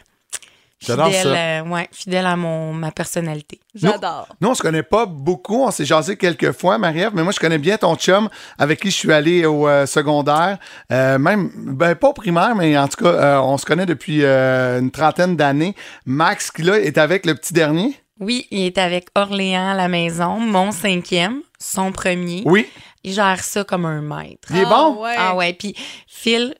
J'adore 0.78 1.06
fidèle, 1.06 1.22
ça. 1.22 1.34
euh, 1.34 1.62
ouais, 1.64 1.88
fidèle 1.90 2.26
à 2.26 2.36
mon, 2.36 2.72
ma 2.74 2.92
personnalité. 2.92 3.58
J'adore. 3.74 4.28
Nous, 4.40 4.48
on 4.48 4.54
se 4.54 4.62
connaît 4.62 4.82
pas 4.84 5.06
beaucoup. 5.06 5.64
On 5.64 5.70
s'est 5.70 5.86
jasé 5.86 6.16
quelques 6.16 6.52
fois, 6.52 6.76
Marie-Ève, 6.78 7.12
mais 7.14 7.22
moi, 7.24 7.32
je 7.32 7.40
connais 7.40 7.58
bien 7.58 7.76
ton 7.78 7.96
chum 7.96 8.28
avec 8.58 8.80
qui 8.80 8.90
je 8.90 8.96
suis 8.96 9.12
allé 9.12 9.46
au 9.46 9.66
euh, 9.66 9.86
secondaire. 9.86 10.58
Euh, 10.92 11.18
même, 11.18 11.50
ben, 11.56 11.94
pas 11.96 12.08
au 12.10 12.12
primaire, 12.12 12.54
mais 12.54 12.76
en 12.78 12.86
tout 12.88 13.02
cas, 13.02 13.10
euh, 13.10 13.40
on 13.40 13.56
se 13.58 13.64
connaît 13.64 13.86
depuis 13.86 14.20
euh, 14.22 14.78
une 14.78 14.90
trentaine 14.90 15.34
d'années. 15.34 15.74
Max, 16.04 16.50
qui 16.52 16.62
là, 16.62 16.78
est 16.78 16.98
avec 16.98 17.26
le 17.26 17.34
petit 17.34 17.54
dernier. 17.54 17.98
Oui, 18.20 18.46
il 18.50 18.64
est 18.66 18.78
avec 18.78 19.08
Orléans 19.14 19.70
à 19.72 19.74
la 19.74 19.88
maison, 19.88 20.38
mon 20.38 20.72
cinquième, 20.72 21.42
son 21.58 21.92
premier. 21.92 22.42
Oui. 22.46 22.66
il 23.04 23.12
gère 23.12 23.42
ça 23.44 23.62
comme 23.64 23.84
un 23.84 24.00
maître. 24.00 24.48
Il 24.50 24.58
est 24.58 24.64
bon? 24.64 25.02
ouais. 25.02 25.14
Ah 25.18 25.34
ouais, 25.36 25.52
puis 25.52 25.76
Phil, 26.08 26.54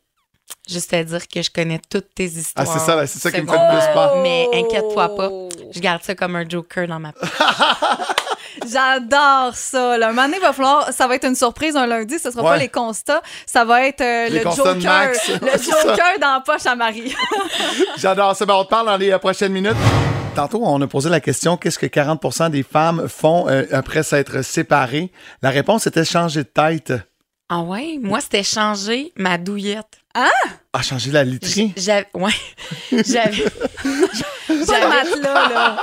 juste 0.68 0.92
à 0.92 1.02
dire 1.02 1.26
que 1.26 1.40
je 1.42 1.50
connais 1.50 1.80
toutes 1.90 2.14
tes 2.14 2.30
Ah, 2.34 2.38
histoires. 2.38 2.66
c'est 2.66 2.78
ça, 2.78 3.06
c'est 3.06 3.18
ça 3.18 3.32
qui 3.32 3.40
me 3.40 3.46
fait 3.46 3.52
le 3.56 3.78
plus 3.78 3.94
peur. 3.94 4.16
Mais 4.22 4.48
inquiète-toi 4.52 5.16
pas, 5.16 5.30
je 5.74 5.80
garde 5.80 6.02
ça 6.02 6.14
comme 6.14 6.36
un 6.36 6.46
joker 6.48 6.86
dans 6.86 7.00
ma 7.00 7.12
poche. 7.12 7.28
J'adore 8.70 9.54
ça. 9.54 9.98
Là. 9.98 10.08
Un 10.08 10.12
moment 10.12 10.22
donné, 10.24 10.36
il 10.38 10.42
va 10.42 10.52
falloir, 10.52 10.92
ça 10.92 11.06
va 11.06 11.14
être 11.16 11.26
une 11.26 11.34
surprise 11.34 11.76
un 11.76 11.86
lundi. 11.86 12.18
Ce 12.18 12.30
sera 12.30 12.42
Ouais. 12.42 12.50
pas 12.50 12.56
les 12.58 12.68
constats. 12.68 13.20
Ça 13.46 13.64
va 13.64 13.86
être 13.86 14.00
euh, 14.00 14.28
Les 14.28 14.44
le 14.44 14.50
Joker. 14.50 14.76
Max. 14.76 15.28
Le. 15.28 15.34
Joker 15.62 16.18
dans 16.20 16.34
la 16.34 16.42
poche 16.44 16.64
à 16.66 16.74
Marie. 16.74 17.14
J'adore 17.98 18.34
ça. 18.36 18.44
Ben, 18.46 18.54
on 18.54 18.64
te 18.64 18.70
parle 18.70 18.86
dans 18.86 18.96
les 18.96 19.10
euh, 19.10 19.18
prochaines 19.18 19.52
minutes. 19.52 19.76
Tantôt, 20.36 20.60
on 20.62 20.82
a 20.82 20.86
posé 20.86 21.08
la 21.08 21.20
question 21.20 21.56
qu'est-ce 21.56 21.78
que 21.78 21.86
40% 21.86 22.50
des 22.50 22.62
femmes 22.62 23.08
font 23.08 23.48
euh, 23.48 23.64
après 23.72 24.02
s'être 24.02 24.42
séparées? 24.42 25.10
La 25.40 25.48
réponse 25.48 25.86
était 25.86 26.04
changer 26.04 26.42
de 26.42 26.48
tête. 26.48 26.92
Ah 27.48 27.60
ouais, 27.60 27.98
moi, 28.02 28.20
c'était 28.20 28.42
changer 28.42 29.14
ma 29.16 29.38
douillette. 29.38 29.98
Ah, 30.14 30.82
changer 30.82 31.10
la 31.10 31.24
literie? 31.24 31.72
J'avais, 31.78 32.06
ouais, 32.12 32.34
j'avais, 32.92 33.44
j'avais, 33.82 34.88
matelas, 34.88 35.48
là. 35.48 35.76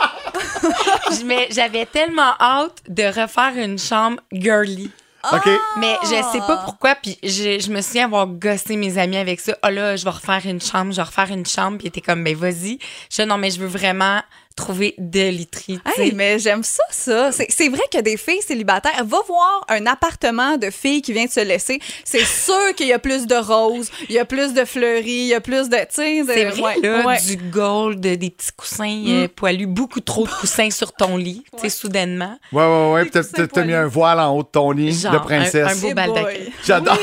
mais 1.26 1.48
j'avais 1.50 1.88
tellement 1.88 2.34
hâte 2.40 2.84
de 2.88 3.06
refaire 3.06 3.54
une 3.58 3.80
chambre 3.80 4.22
girly. 4.32 4.92
OK. 5.32 5.50
Mais 5.80 5.96
je 6.04 6.22
sais 6.32 6.40
pas 6.40 6.58
pourquoi, 6.66 6.96
puis 6.96 7.18
je, 7.24 7.58
je 7.60 7.72
me 7.72 7.82
souviens 7.82 8.06
avoir 8.06 8.28
gossé 8.28 8.76
mes 8.76 8.98
amis 8.98 9.16
avec 9.16 9.40
ça. 9.40 9.58
Oh 9.66 9.70
là, 9.70 9.96
je 9.96 10.04
vais 10.04 10.10
refaire 10.10 10.42
une 10.46 10.62
chambre, 10.62 10.92
je 10.92 10.98
vais 10.98 11.04
refaire 11.04 11.32
une 11.32 11.46
chambre, 11.46 11.78
puis 11.78 11.86
ils 11.86 11.90
étaient 11.90 12.02
comme, 12.02 12.24
ben 12.24 12.36
vas-y. 12.36 12.78
Je 13.10 13.22
dis, 13.22 13.28
non, 13.28 13.38
mais 13.38 13.50
je 13.50 13.60
veux 13.60 13.68
vraiment 13.68 14.22
trouver 14.56 14.96
de 14.98 15.30
literie, 15.30 15.80
tu 15.86 15.92
sais. 15.94 16.02
Hey, 16.08 16.12
mais 16.14 16.40
j'aime 16.40 16.64
ça, 16.64 16.84
ça. 16.92 17.32
C'est 17.32 17.70
vrai 17.70 17.82
que 17.92 18.00
des 18.02 18.18
filles 18.18 18.42
célibataires, 18.42 19.04
va 19.06 19.18
voir 19.28 19.66
un 19.70 19.86
appartement 19.88 20.58
de 20.58 20.70
filles 20.70 21.02
qui 21.02 21.14
vient 21.14 21.26
de 21.26 21.32
se 21.32 21.40
laisser. 21.40 21.80
C'est 22.06 22.26
sûr 22.26 22.74
qu'il 22.76 22.88
y 22.88 22.94
a 22.94 23.00
plus 23.00 23.26
de 23.28 23.36
roses, 23.36 23.90
il 24.10 24.16
y 24.16 24.20
a 24.20 24.26
plus 24.26 24.54
de 24.54 24.66
fleuris, 24.66 25.04
il 25.10 25.26
y 25.28 25.34
a 25.34 25.42
plus 25.42 25.70
de. 25.70 25.78
tu 25.78 25.86
sais, 25.92 26.22
de- 26.24 26.32
C'est 26.34 26.46
vrai, 26.46 26.62
ouais, 26.62 26.80
là, 26.82 27.06
ouais. 27.06 27.22
du 27.22 27.38
gold, 27.38 28.00
des 28.00 28.18
petits 28.18 28.52
coussins 28.56 29.04
euh, 29.08 29.28
poilus, 29.34 29.68
beaucoup 29.68 30.00
trop 30.02 30.26
de 30.26 30.32
coussins 30.32 30.70
sur 30.70 30.92
ton 30.94 31.18
lit, 31.18 31.44
tu 31.56 31.60
sais, 31.62 31.70
soudainement. 31.70 32.38
Ouais, 32.52 32.64
ouais, 32.66 32.92
ouais. 32.94 33.04
Des 33.06 33.22
Puis 33.22 33.48
t'as- 33.48 33.64
mis 33.64 33.74
un 33.74 33.88
voile 33.88 34.20
en 34.20 34.36
haut 34.36 34.44
de 34.44 34.48
ton 34.48 34.72
lit 34.72 34.94
Genre, 34.94 35.14
de 35.14 35.18
princesse. 35.20 35.78
un 35.78 35.88
beau 35.88 35.94
baldaquin. 35.94 36.40
J'adore. 36.66 36.98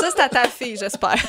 Ça, 0.00 0.08
c'est 0.14 0.22
à 0.22 0.28
ta 0.28 0.48
fille, 0.48 0.76
j'espère. 0.78 1.16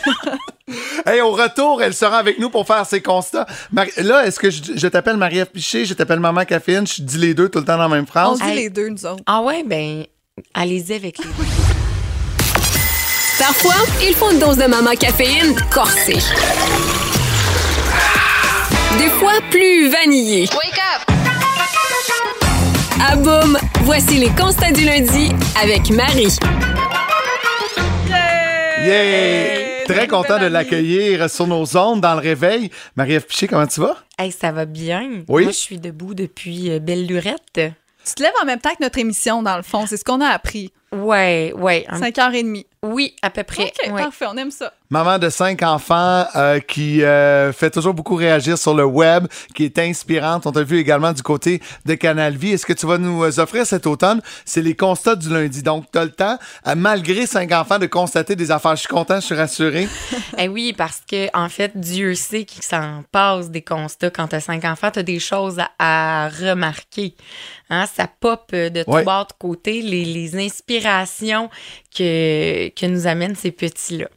Hey, 1.06 1.22
au 1.22 1.32
retour, 1.32 1.82
elle 1.82 1.94
sera 1.94 2.18
avec 2.18 2.40
nous 2.40 2.50
pour 2.50 2.68
faire 2.68 2.86
ses 2.86 3.02
constats. 3.02 3.46
Marie- 3.72 3.92
Là, 3.98 4.26
est-ce 4.26 4.38
que 4.38 4.50
je, 4.50 4.62
je 4.76 4.88
t'appelle 4.90 5.16
Marie-Ève 5.38 5.52
Piché, 5.54 5.86
je 5.86 5.94
t'appelle 5.94 6.20
Maman 6.20 6.46
Caféine, 6.46 6.88
je 6.88 7.02
dis 7.04 7.18
les 7.20 7.34
deux 7.36 7.48
tout 7.50 7.60
le 7.60 7.66
temps 7.66 7.78
dans 7.78 7.84
la 7.84 7.90
même 7.90 8.06
On 8.06 8.08
phrase? 8.08 8.40
se 8.40 8.44
dit 8.44 8.54
les 8.56 8.70
deux, 8.72 8.90
nous 8.90 9.06
autres. 9.06 9.22
Ah 9.28 9.42
ouais, 9.42 9.64
ben, 9.64 10.04
allez-y 10.54 10.94
avec 10.96 11.20
les 11.20 11.26
Parfois, 13.38 13.76
il 14.02 14.16
faut 14.16 14.32
une 14.32 14.40
dose 14.40 14.58
de 14.58 14.66
maman 14.66 14.96
caféine 14.96 15.54
corsée. 15.72 16.18
Des 18.98 19.10
fois, 19.20 19.34
plus 19.52 19.90
vanillée. 19.90 20.50
Wake 20.56 20.82
up! 20.96 21.16
À 23.08 23.16
boum, 23.16 23.60
voici 23.84 24.18
les 24.18 24.30
constats 24.30 24.72
du 24.72 24.86
lundi 24.86 25.32
avec 25.62 25.92
Marie. 25.92 26.36
Yeah! 28.84 29.67
Très 29.88 30.08
content 30.08 30.38
de 30.38 30.48
l'accueillir 30.48 31.30
sur 31.30 31.48
nos 31.48 31.78
ondes 31.78 32.02
dans 32.02 32.14
le 32.14 32.20
réveil. 32.20 32.70
Marie-Ève 32.98 33.26
Piché, 33.26 33.48
comment 33.48 33.68
tu 33.68 33.80
vas? 33.80 33.98
Hey, 34.20 34.32
ça 34.34 34.52
va 34.52 34.66
bien. 34.66 35.24
Oui. 35.30 35.44
Moi, 35.44 35.52
je 35.52 35.58
suis 35.58 35.80
debout 35.80 36.14
depuis 36.14 36.72
euh, 36.72 36.80
Belle 36.80 37.06
Lurette. 37.06 37.54
Tu 37.56 38.14
te 38.16 38.22
lèves 38.22 38.34
en 38.42 38.46
même 38.46 38.60
temps 38.60 38.72
que 38.72 38.84
notre 38.84 39.00
émission, 39.00 39.42
dans 39.44 39.56
le 39.56 39.64
fond. 39.64 39.86
C'est 39.88 39.98
ce 39.98 40.04
qu'on 40.04 40.20
a 40.22 40.28
appris. 40.28 40.72
Ouais, 41.00 41.54
ouais. 41.56 41.86
un- 41.90 42.00
5h30. 42.00 42.66
Oui, 42.84 43.16
à 43.24 43.30
peu 43.32 43.44
près. 43.44 43.64
OK, 43.64 43.92
ouais. 43.92 44.04
parfait, 44.04 44.26
on 44.32 44.38
aime 44.38 44.52
ça. 44.52 44.72
Maman 44.92 45.18
de 45.18 45.30
cinq 45.30 45.62
enfants 45.64 46.26
euh, 46.36 46.60
qui 46.60 47.04
euh, 47.04 47.52
fait 47.52 47.72
toujours 47.72 47.94
beaucoup 47.94 48.16
réagir 48.16 48.58
sur 48.58 48.74
le 48.76 48.86
web, 48.86 49.26
qui 49.56 49.66
est 49.66 49.78
inspirante. 49.80 50.46
On 50.46 50.52
t'a 50.52 50.64
vu 50.64 50.78
également 50.78 51.12
du 51.12 51.22
côté 51.24 51.62
de 51.86 51.96
Canal 51.96 52.38
Vie. 52.38 52.52
Est-ce 52.54 52.66
que 52.66 52.72
tu 52.74 52.86
vas 52.86 52.98
nous 52.98 53.24
euh, 53.24 53.40
offrir 53.40 53.66
cet 53.66 53.88
automne? 53.88 54.22
C'est 54.46 54.62
les 54.62 54.76
constats 54.76 55.16
du 55.16 55.28
lundi. 55.30 55.64
Donc, 55.64 55.86
tu 55.92 55.98
as 55.98 56.06
le 56.06 56.12
temps, 56.12 56.38
euh, 56.68 56.76
malgré 56.78 57.26
cinq 57.26 57.52
enfants, 57.52 57.80
de 57.80 57.88
constater 57.88 58.36
des 58.38 58.52
affaires. 58.52 58.76
Je 58.76 58.82
suis 58.82 58.88
content, 58.88 59.16
je 59.20 59.26
suis 59.26 59.36
rassuré. 59.36 59.88
Eh 60.38 60.48
oui, 60.48 60.74
parce 60.78 61.02
que 61.10 61.28
en 61.36 61.50
fait, 61.50 61.72
Dieu 61.76 62.14
sait 62.14 62.46
qu'il 62.46 62.62
s'en 62.64 63.04
passe 63.12 63.50
des 63.50 63.64
constats. 63.64 64.12
Quand 64.12 64.28
t'as 64.28 64.40
cinq 64.40 64.64
enfants, 64.66 64.92
t'as 64.94 65.02
des 65.04 65.20
choses 65.20 65.58
à, 65.60 66.26
à 66.26 66.30
remarquer. 66.30 67.16
Hein, 67.70 67.86
ça 67.94 68.08
pop 68.08 68.52
de 68.54 68.84
tous 68.84 68.92
Ouais. 68.92 69.04
bords 69.04 69.26
de 69.28 69.34
côté, 69.40 69.82
les, 69.82 70.06
les 70.06 70.36
inspirations 70.38 70.87
que, 71.96 72.70
que 72.70 72.86
nous 72.86 73.08
amènent 73.08 73.36
ces 73.36 73.52
petits-là. 73.52 74.10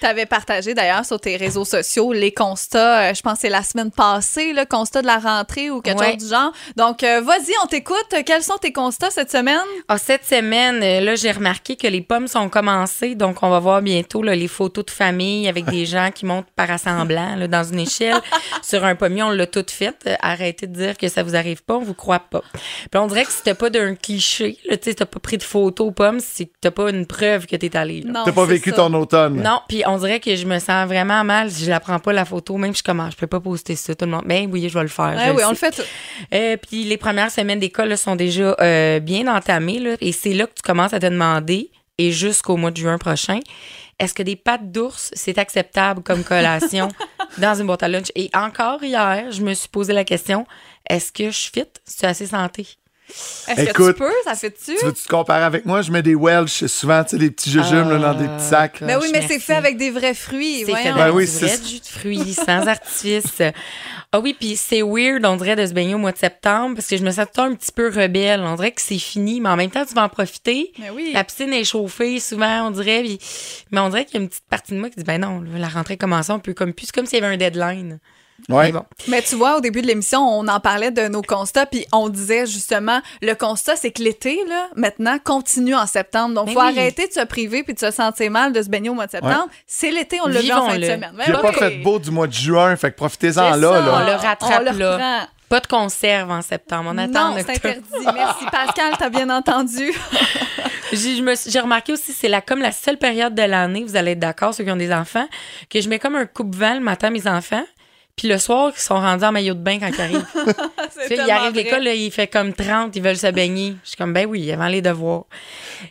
Tu 0.00 0.06
avais 0.06 0.26
partagé 0.26 0.74
d'ailleurs 0.74 1.04
sur 1.04 1.18
tes 1.20 1.36
réseaux 1.36 1.64
sociaux 1.64 2.12
les 2.12 2.32
constats, 2.32 3.10
euh, 3.10 3.14
je 3.14 3.22
pense 3.22 3.34
que 3.34 3.40
c'est 3.42 3.48
la 3.48 3.62
semaine 3.62 3.90
passée, 3.90 4.52
le 4.52 4.64
constat 4.66 5.02
de 5.02 5.06
la 5.06 5.18
rentrée 5.18 5.70
ou 5.70 5.80
quelque 5.80 5.98
Ouais. 6.00 6.12
chose 6.12 6.24
du 6.24 6.28
genre. 6.28 6.52
Donc, 6.76 7.02
euh, 7.02 7.20
vas-y, 7.22 7.52
on 7.64 7.66
t'écoute. 7.66 7.96
Quels 8.26 8.42
sont 8.42 8.58
tes 8.58 8.72
constats 8.72 9.10
cette 9.10 9.30
semaine? 9.30 9.56
Ah, 9.88 9.98
cette 9.98 10.24
semaine, 10.24 10.82
euh, 10.82 11.00
là, 11.00 11.14
j'ai 11.14 11.30
remarqué 11.32 11.76
que 11.76 11.86
les 11.86 12.02
pommes 12.02 12.28
sont 12.28 12.48
commencées, 12.48 13.14
donc 13.14 13.42
on 13.42 13.48
va 13.50 13.58
voir 13.58 13.80
bientôt 13.82 14.22
là, 14.22 14.34
les 14.34 14.48
photos 14.48 14.84
de 14.84 14.90
famille 14.90 15.48
avec 15.48 15.64
des 15.66 15.86
gens 15.86 16.10
qui 16.14 16.26
montent 16.26 16.50
par 16.56 16.70
assemblant 16.70 17.36
là, 17.36 17.48
dans 17.48 17.64
une 17.64 17.80
échelle 17.80 18.20
sur 18.62 18.84
un 18.84 18.94
pommier. 18.94 19.22
On 19.22 19.30
l'a 19.30 19.46
tout 19.46 19.64
fait. 19.70 19.96
Euh, 20.06 20.14
Arrêtez 20.20 20.66
de 20.66 20.74
dire 20.74 20.96
que 20.98 21.08
ça 21.08 21.22
vous 21.22 21.36
arrive 21.36 21.62
pas, 21.64 21.74
on 21.76 21.82
vous 21.82 21.94
croit 21.94 22.18
pas. 22.18 22.42
Puis 22.90 22.98
on 23.00 23.06
dirait 23.06 23.24
que 23.24 23.32
si 23.32 23.42
t'as 23.44 23.54
pas 23.54 23.70
d'un 23.70 23.94
cliché, 23.94 24.58
tu 24.68 24.78
sais, 24.82 24.94
t'as 24.94 25.06
pas 25.06 25.20
pris 25.20 25.38
de 25.38 25.42
photos 25.42 25.86
aux 25.88 25.92
pommes, 25.92 26.20
c'est 26.20 26.46
que 26.46 26.52
t'as 26.60 26.70
pas 26.70 26.90
une 26.90 27.06
preuve 27.06 27.46
que 27.46 27.56
t'es 27.56 27.74
allé. 27.76 28.02
là. 28.02 28.12
Non, 28.12 28.24
T'as 28.24 28.32
pas 28.32 28.44
vécu 28.44 28.70
ça. 28.70 28.76
ton 28.76 28.92
automne. 28.94 29.42
Non, 29.42 29.60
puis 29.68 29.84
on 29.86 29.98
dirait 29.98 30.20
que 30.20 30.34
je 30.36 30.46
me 30.46 30.58
sens 30.58 30.86
vraiment 30.86 31.24
mal 31.24 31.50
si 31.50 31.64
je 31.64 31.70
la 31.70 31.80
prends 31.80 31.98
pas 31.98 32.12
la 32.12 32.24
photo, 32.24 32.56
même 32.56 32.72
je 32.72 32.76
suis 32.76 32.82
comme 32.82 33.00
Ah, 33.00 33.08
je 33.10 33.16
peux 33.16 33.26
pas 33.26 33.40
poster 33.40 33.76
ça 33.76 33.94
tout 33.94 34.04
le 34.04 34.10
monde. 34.10 34.24
Ben 34.26 34.48
oui, 34.50 34.68
je 34.68 34.74
vais 34.74 34.82
le 34.82 34.88
faire. 34.88 35.14
Ouais, 35.16 35.28
je 35.28 35.32
oui, 35.32 35.42
on 35.44 35.50
le 35.50 35.56
fait 35.56 35.70
tout. 35.70 35.82
Euh, 36.34 36.56
puis 36.56 36.84
les 36.84 36.96
premières 36.96 37.30
semaines 37.30 37.58
d'école 37.58 37.88
là, 37.88 37.96
sont 37.96 38.16
déjà 38.16 38.56
euh, 38.60 39.00
bien 39.00 39.26
entamées. 39.34 39.78
Là, 39.78 39.96
et 40.00 40.12
c'est 40.12 40.32
là 40.32 40.46
que 40.46 40.54
tu 40.54 40.62
commences 40.62 40.92
à 40.92 41.00
te 41.00 41.06
demander, 41.06 41.70
et 41.98 42.12
jusqu'au 42.12 42.56
mois 42.56 42.70
de 42.70 42.76
juin 42.76 42.98
prochain, 42.98 43.40
est-ce 43.98 44.12
que 44.12 44.22
des 44.22 44.36
pâtes 44.36 44.70
d'ours, 44.70 45.10
c'est 45.14 45.38
acceptable 45.38 46.02
comme 46.02 46.22
collation 46.22 46.88
dans 47.38 47.58
une 47.58 47.66
boîte 47.66 47.82
à 47.82 47.88
lunch? 47.88 48.12
Et 48.14 48.30
encore 48.34 48.82
hier, 48.82 49.30
je 49.30 49.42
me 49.42 49.54
suis 49.54 49.68
posé 49.68 49.92
la 49.92 50.04
question, 50.04 50.46
est-ce 50.88 51.12
que 51.12 51.30
je 51.30 51.50
fit? 51.50 51.64
C'est 51.84 52.06
assez 52.06 52.26
santé? 52.26 52.66
Est-ce 53.08 53.64
que 53.66 53.70
Écoute, 53.70 53.94
tu 53.96 54.02
peux? 54.02 54.12
Ça 54.24 54.34
fait-tu? 54.34 54.76
Tu 54.76 54.84
veux-tu 54.84 55.02
te 55.04 55.08
comparer 55.08 55.44
avec 55.44 55.64
moi? 55.64 55.80
Je 55.82 55.92
mets 55.92 56.02
des 56.02 56.14
Welsh 56.14 56.66
souvent, 56.66 57.04
tu 57.04 57.10
sais, 57.10 57.18
des 57.18 57.30
petits 57.30 57.50
jujubes 57.50 57.88
là, 57.88 57.98
dans 57.98 58.14
des 58.14 58.26
petits 58.26 58.44
sacs. 58.44 58.78
Ah, 58.82 58.84
Mais 58.86 58.96
oui, 58.96 59.08
mais 59.12 59.24
c'est 59.26 59.38
fait 59.38 59.54
avec 59.54 59.76
des 59.76 59.90
vrais 59.90 60.14
fruits. 60.14 60.60
C'est 60.60 60.64
fait 60.66 60.70
voyons. 60.72 60.94
Ben 60.96 61.02
avec 61.02 61.14
oui, 61.14 61.24
du 61.24 61.30
c'est 61.30 61.46
vrai 61.46 61.56
ça. 61.56 61.64
jus 61.64 61.80
de 61.80 61.86
fruits, 61.86 62.34
sans 62.34 62.66
artifice. 62.66 63.42
Ah 64.12 64.20
oui, 64.20 64.34
puis 64.38 64.56
c'est 64.56 64.82
weird, 64.82 65.24
on 65.24 65.36
dirait, 65.36 65.56
de 65.56 65.66
se 65.66 65.72
baigner 65.72 65.94
au 65.94 65.98
mois 65.98 66.12
de 66.12 66.18
septembre 66.18 66.74
parce 66.76 66.88
que 66.88 66.96
je 66.96 67.04
me 67.04 67.10
sens 67.10 67.26
tout 67.26 67.30
le 67.30 67.34
temps 67.34 67.44
un 67.44 67.54
petit 67.54 67.72
peu 67.72 67.88
rebelle. 67.88 68.40
On 68.40 68.54
dirait 68.56 68.72
que 68.72 68.80
c'est 68.82 68.98
fini, 68.98 69.40
mais 69.40 69.48
en 69.50 69.56
même 69.56 69.70
temps, 69.70 69.84
tu 69.84 69.94
vas 69.94 70.04
en 70.04 70.08
profiter. 70.08 70.72
Mais 70.78 70.90
oui. 70.90 71.10
La 71.14 71.22
piscine 71.24 71.52
est 71.52 71.64
chauffée 71.64 72.18
souvent, 72.20 72.66
on 72.68 72.70
dirait. 72.70 73.04
mais 73.70 73.80
on 73.80 73.88
dirait 73.88 74.04
qu'il 74.04 74.14
y 74.14 74.18
a 74.18 74.22
une 74.22 74.28
petite 74.28 74.48
partie 74.48 74.72
de 74.74 74.78
moi 74.78 74.90
qui 74.90 74.96
dit 74.96 75.04
ben 75.04 75.20
non, 75.20 75.42
la 75.56 75.68
rentrée 75.68 75.96
commence, 75.96 76.28
on 76.30 76.38
peut 76.40 76.54
comme 76.54 76.72
plus. 76.72 76.86
C'est 76.86 76.94
comme 76.94 77.06
s'il 77.06 77.20
y 77.20 77.24
avait 77.24 77.34
un 77.34 77.36
deadline. 77.38 77.98
Ouais. 78.48 78.66
Mais 78.66 78.72
bon. 78.72 78.84
Mais 79.08 79.22
tu 79.22 79.34
vois, 79.34 79.56
au 79.56 79.60
début 79.60 79.82
de 79.82 79.86
l'émission, 79.86 80.20
on 80.20 80.46
en 80.48 80.60
parlait 80.60 80.90
de 80.90 81.08
nos 81.08 81.22
constats, 81.22 81.66
puis 81.66 81.86
on 81.92 82.08
disait 82.08 82.46
justement, 82.46 83.00
le 83.22 83.34
constat, 83.34 83.76
c'est 83.76 83.90
que 83.90 84.02
l'été, 84.02 84.40
là, 84.48 84.68
maintenant, 84.76 85.18
continue 85.22 85.74
en 85.74 85.86
septembre. 85.86 86.34
Donc, 86.34 86.46
Ben 86.46 86.52
faut 86.54 86.60
oui. 86.60 86.78
arrêter 86.78 87.08
de 87.08 87.12
se 87.12 87.24
priver 87.24 87.62
puis 87.62 87.74
de 87.74 87.78
se 87.78 87.90
sentir 87.90 88.30
mal 88.30 88.52
de 88.52 88.62
se 88.62 88.68
baigner 88.68 88.90
au 88.90 88.94
mois 88.94 89.06
de 89.06 89.12
septembre. 89.12 89.48
C'est 89.66 89.90
l'été, 89.90 90.20
on 90.22 90.28
l'a 90.28 90.40
vu 90.40 90.52
en 90.52 90.68
fin 90.68 90.78
de 90.78 90.84
semaine. 90.84 91.12
Il 91.26 91.34
a 91.34 91.38
pas 91.38 91.52
fait 91.52 91.78
beau 91.82 91.98
du 91.98 92.10
mois 92.10 92.26
de 92.26 92.32
juin, 92.32 92.76
fait 92.76 92.90
que 92.92 92.96
profitez-en 92.96 93.56
là. 93.56 93.72
ça, 93.72 93.80
là. 93.80 94.00
On 94.02 94.06
le 94.06 94.12
rattrape 94.12 94.62
on 94.68 94.72
le 94.72 94.78
là. 94.78 95.28
Pas 95.48 95.60
de 95.60 95.66
conserve 95.68 96.30
en 96.30 96.42
septembre. 96.42 96.90
On 96.92 96.98
attend 96.98 97.30
Non, 97.30 97.36
c'est 97.38 97.50
interdit. 97.50 97.82
Merci, 98.14 98.44
Pascal, 98.50 98.94
t'as 98.98 99.10
bien 99.10 99.30
entendu. 99.30 99.92
J'ai 100.92 101.60
remarqué 101.60 101.92
aussi, 101.92 102.12
c'est 102.12 102.28
la, 102.28 102.40
comme 102.40 102.60
la 102.60 102.72
seule 102.72 102.96
période 102.98 103.34
de 103.34 103.42
l'année, 103.42 103.84
vous 103.84 103.96
allez 103.96 104.12
être 104.12 104.18
d'accord, 104.18 104.54
ceux 104.54 104.64
qui 104.64 104.70
ont 104.70 104.76
des 104.76 104.92
enfants, 104.92 105.26
que 105.70 105.80
je 105.80 105.88
mets 105.88 105.98
comme 105.98 106.16
un 106.16 106.26
coupe-vent 106.26 106.74
le 106.74 106.80
matin 106.80 107.08
à 107.08 107.10
mes 107.10 107.26
enfants. 107.28 107.64
Puis 108.18 108.28
le 108.28 108.38
soir, 108.38 108.72
ils 108.74 108.80
sont 108.80 108.94
rendus 108.94 109.24
en 109.26 109.30
maillot 109.32 109.52
de 109.52 109.58
bain 109.58 109.78
quand 109.78 109.88
ils 109.88 110.00
arrivent. 110.00 110.24
C'est 110.32 111.08
Tu 111.10 111.16
sais, 111.16 111.22
ils 111.26 111.30
arrivent 111.30 111.52
vrai. 111.52 111.64
l'école, 111.64 111.82
là, 111.84 111.92
il 111.92 112.10
fait 112.10 112.26
comme 112.26 112.54
30, 112.54 112.96
ils 112.96 113.02
veulent 113.02 113.14
se 113.18 113.26
baigner. 113.30 113.76
Je 113.84 113.90
suis 113.90 113.96
comme, 113.98 114.14
ben 114.14 114.26
oui, 114.26 114.50
avant 114.50 114.68
les 114.68 114.80
devoirs. 114.80 115.24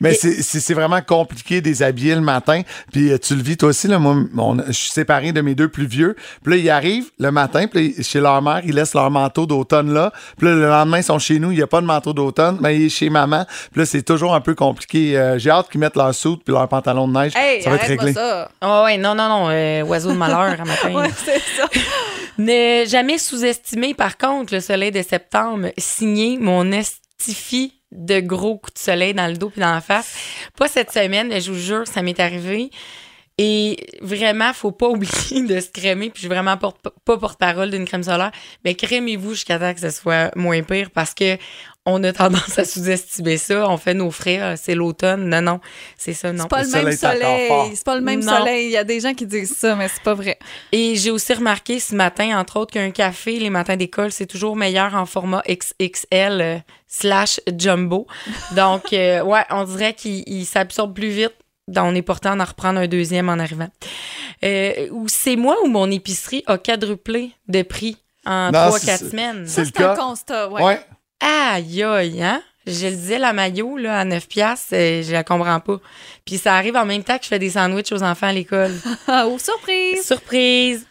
Mais 0.02 0.14
Et- 0.14 0.42
c'est- 0.42 0.74
vraiment 0.74 1.02
compliqué 1.04 1.62
de 1.62 1.66
déshabiller 1.66 2.16
le 2.16 2.22
matin. 2.22 2.64
Puis 2.92 3.12
euh, 3.12 3.20
tu 3.20 3.36
le 3.36 3.44
vis 3.44 3.58
toi 3.58 3.70
aussi. 3.70 3.88
Là, 3.88 4.00
moi, 4.00 4.16
je 4.66 4.72
suis 4.72 4.90
séparé 4.90 5.34
de 5.34 5.42
mes 5.42 5.54
deux 5.54 5.68
plus 5.70 5.86
vieux. 5.86 6.16
Puis 6.44 6.54
là, 6.56 6.58
ils 6.60 6.70
arrivent 6.72 7.12
le 7.20 7.30
matin. 7.32 7.68
Puis 7.68 7.94
là, 7.96 8.04
chez 8.04 8.20
leur 8.20 8.42
mère, 8.42 8.62
ils 8.66 8.74
laissent 8.74 8.96
leur 8.96 9.12
manteau 9.12 9.46
d'automne 9.46 9.94
là. 9.94 10.12
Puis 10.40 10.48
là, 10.48 10.56
le 10.56 10.68
lendemain, 10.68 10.98
ils 10.98 11.04
sont 11.04 11.20
chez 11.20 11.38
nous. 11.38 11.52
Il 11.52 11.58
n'y 11.58 11.62
a 11.64 11.68
pas 11.68 11.80
de 11.82 11.86
manteau 11.86 12.12
d'automne. 12.14 12.58
Mais 12.60 12.76
il 12.76 12.86
est 12.88 12.90
chez 12.90 13.12
maman. 13.12 13.46
Puis 13.72 13.82
là, 13.82 13.86
c'est 13.86 14.02
toujours 14.02 14.34
un 14.34 14.42
peu 14.42 14.56
compliqué. 14.56 15.16
Euh, 15.16 15.38
J'ai 15.38 15.52
hâte 15.52 15.70
qu'ils 15.70 15.80
mettent 15.80 15.96
leur 15.96 16.16
soude 16.16 16.40
puis 16.44 16.56
leur 16.56 16.68
pantalon 16.68 17.08
de 17.08 17.14
neige. 17.14 17.34
Hey, 17.36 17.62
ça 17.62 17.70
va 17.70 17.76
être 17.76 17.86
réglé. 17.86 18.14
ça. 18.14 18.50
Oh 18.64 18.82
ouais, 18.86 18.98
non, 18.98 19.14
non, 19.14 19.30
non, 19.30 19.48
euh, 19.52 19.84
oiseau 19.84 20.10
de 20.12 20.18
malheur 20.18 20.60
à 20.60 20.66
matin. 20.66 20.90
Ouais, 20.96 21.10
c'est 21.24 21.40
ça. 21.62 21.68
Ne 22.38 22.86
jamais 22.86 23.18
sous-estimer, 23.18 23.94
par 23.94 24.18
contre, 24.18 24.54
le 24.54 24.60
soleil 24.60 24.92
de 24.92 25.02
septembre. 25.02 25.70
Signé 25.78 26.38
mon 26.38 26.72
estifi 26.72 27.74
de 27.92 28.20
gros 28.20 28.58
coups 28.58 28.74
de 28.74 28.80
soleil 28.80 29.14
dans 29.14 29.28
le 29.28 29.38
dos 29.38 29.50
puis 29.50 29.62
dans 29.62 29.74
la 29.74 29.82
face. 29.82 30.16
Pas 30.58 30.68
cette 30.68 30.92
semaine, 30.92 31.30
mais 31.30 31.40
je 31.40 31.52
vous 31.52 31.58
jure, 31.58 31.88
ça 31.88 32.02
m'est 32.02 32.20
arrivé. 32.20 32.72
Et 33.38 33.78
vraiment, 34.02 34.54
faut 34.54 34.72
pas 34.72 34.88
oublier 34.90 35.44
de 35.44 35.60
se 35.60 35.70
crémer. 35.70 36.10
Puis 36.10 36.16
je 36.16 36.20
suis 36.20 36.28
vraiment 36.28 36.58
pas 36.58 36.74
porte-parole 37.18 37.72
d'une 37.72 37.86
crème 37.86 38.04
solaire. 38.04 38.32
Mais 38.64 38.76
crémez-vous 38.76 39.32
jusqu'à 39.32 39.60
temps 39.60 39.74
que 39.74 39.80
ce 39.80 39.90
soit 39.90 40.32
moins 40.36 40.62
pire 40.64 40.90
parce 40.92 41.14
que 41.14 41.38
on 41.88 42.04
a 42.04 42.12
tendance 42.14 42.58
à 42.58 42.66
sous-estimer 42.66 43.38
ça. 43.38 43.70
On 43.70 43.78
fait 43.78 43.94
nos 43.94 44.10
frais, 44.12 44.40
ah, 44.40 44.58
c'est 44.58 44.74
l'automne. 44.76 45.30
Non, 45.30 45.42
non, 45.42 45.60
c'est 45.98 46.14
ça, 46.14 46.32
non. 46.34 46.44
C'est 46.44 46.50
pas 46.50 46.64
le, 46.64 46.68
Le 46.70 46.84
même 46.86 46.98
soleil. 46.98 47.52
C'est 47.76 47.84
pas 47.86 47.96
le 47.96 48.02
même 48.02 48.24
Non. 48.24 48.38
soleil. 48.38 48.66
Il 48.66 48.72
y 48.72 48.78
a 48.78 48.84
des 48.84 49.00
gens 49.00 49.14
qui 49.14 49.26
disent 49.26 49.56
ça, 49.56 49.76
mais 49.76 49.88
c'est 49.88 50.02
pas 50.04 50.14
vrai. 50.16 50.40
Et 50.72 50.96
j'ai 50.96 51.12
aussi 51.12 51.34
remarqué 51.34 51.80
ce 51.80 51.94
matin, 51.96 52.40
entre 52.40 52.58
autres, 52.60 52.74
qu'un 52.74 52.92
café, 52.92 53.38
les 53.40 53.50
matins 53.50 53.78
d'école, 53.78 54.12
c'est 54.12 54.26
toujours 54.26 54.56
meilleur 54.56 54.96
en 54.96 55.06
format 55.06 55.44
XXL 55.48 56.42
euh, 56.42 56.58
slash 56.88 57.40
jumbo. 57.58 58.08
Donc, 58.56 58.92
euh, 58.94 59.22
ouais, 59.24 59.44
on 59.52 59.64
dirait 59.66 59.94
qu'il 59.94 60.24
il 60.28 60.46
s'absorbe 60.46 60.94
plus 60.96 61.10
vite. 61.10 61.34
Donc, 61.68 61.86
on 61.86 61.96
est 61.96 62.02
portant 62.04 62.36
d'en 62.36 62.46
reprendre 62.46 62.80
un 62.80 62.88
deuxième 62.88 63.30
en 63.30 63.40
arrivant. 63.40 63.70
Euh, 64.44 64.88
ou 64.92 65.08
c'est 65.08 65.36
moi 65.36 65.56
ou 65.64 65.68
mon 65.68 65.90
épicerie 65.90 66.44
a 66.48 66.58
quadruplé 66.58 67.32
de 67.48 67.62
prix 67.64 67.98
en 68.26 68.52
Non, 68.52 68.70
3-4 68.70 68.80
c'est- 68.80 68.98
semaines. 69.10 69.46
c'est 69.48 69.82
un 69.82 69.96
constat, 69.96 70.50
ouais. 70.50 70.64
Ouais. 70.64 70.80
Aïe, 71.22 71.84
aïe, 71.84 72.24
hein? 72.24 72.42
Je 72.68 72.86
le 72.88 72.92
disais, 72.96 73.20
la 73.20 73.32
maillot, 73.32 73.78
là, 73.78 74.00
à 74.00 74.06
9 74.06 74.28
piastres, 74.28 74.70
je 74.74 75.12
la 75.12 75.24
comprends 75.24 75.60
pas. 75.60 75.80
Puis 76.26 76.38
ça 76.40 76.56
arrive 76.56 76.76
en 76.76 76.86
même 76.86 77.04
temps 77.04 77.18
que 77.18 77.24
je 77.24 77.30
fais 77.30 77.38
des 77.38 77.52
sandwichs 77.52 77.92
aux 77.92 78.02
enfants 78.02 78.28
à 78.28 78.34
l'école. 78.34 78.74
Ah, 79.08 79.26
oh, 79.30 79.38
surprise! 79.38 80.04
Surprise! 80.06 80.88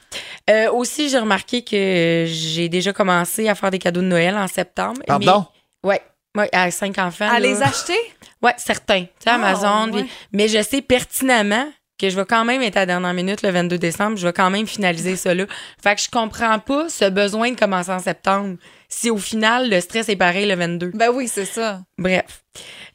Euh, 0.49 0.71
aussi, 0.71 1.09
j'ai 1.09 1.19
remarqué 1.19 1.63
que 1.65 2.25
j'ai 2.29 2.69
déjà 2.69 2.93
commencé 2.93 3.49
à 3.49 3.57
faire 3.57 3.73
des 3.73 3.81
cadeaux 3.81 4.03
de 4.03 4.07
Noël 4.07 4.37
en 4.37 4.47
septembre. 4.47 5.03
Pardon? 5.07 5.47
Mais- 5.83 5.91
ouais. 5.91 6.03
Ouais, 6.37 6.49
à 6.53 6.71
cinq 6.71 6.99
enfants. 6.99 7.29
À 7.29 7.41
là. 7.41 7.49
les 7.49 7.63
acheter? 7.63 7.99
Ouais, 8.43 8.55
certains. 8.57 9.03
Tu 9.03 9.09
sais, 9.25 9.31
Ah, 9.31 9.35
Amazon. 9.35 9.93
ouais. 9.93 10.03
puis- 10.03 10.11
Mais 10.33 10.47
je 10.49 10.63
sais 10.63 10.81
pertinemment 10.83 11.67
que 11.99 12.09
je 12.11 12.17
vais 12.17 12.25
quand 12.25 12.45
même 12.45 12.61
être 12.63 12.77
à 12.77 12.81
la 12.81 12.87
dernière 12.87 13.15
minute 13.15 13.43
le 13.43 13.51
22 13.51 13.79
décembre. 13.79 14.17
Je 14.17 14.27
vais 14.27 14.33
quand 14.33 14.51
même 14.51 14.67
finaliser 14.67 15.15
ça 15.17 15.33
là. 15.35 15.45
Fait 15.83 15.95
que 15.95 16.01
je 16.03 16.11
comprends 16.11 16.59
pas 16.59 16.89
ce 16.89 17.09
besoin 17.09 17.51
de 17.53 17.59
commencer 17.59 17.91
en 17.91 18.01
septembre. 18.01 18.57
Si 18.97 19.11
au 19.11 19.19
final, 19.19 19.69
le 19.71 19.81
stress 19.81 20.09
est 20.09 20.15
pareil 20.17 20.47
le 20.47 20.55
22. 20.55 20.93
Ben 20.95 21.11
oui, 21.13 21.27
c'est 21.27 21.45
ça. 21.47 21.81
Bref. 21.99 22.45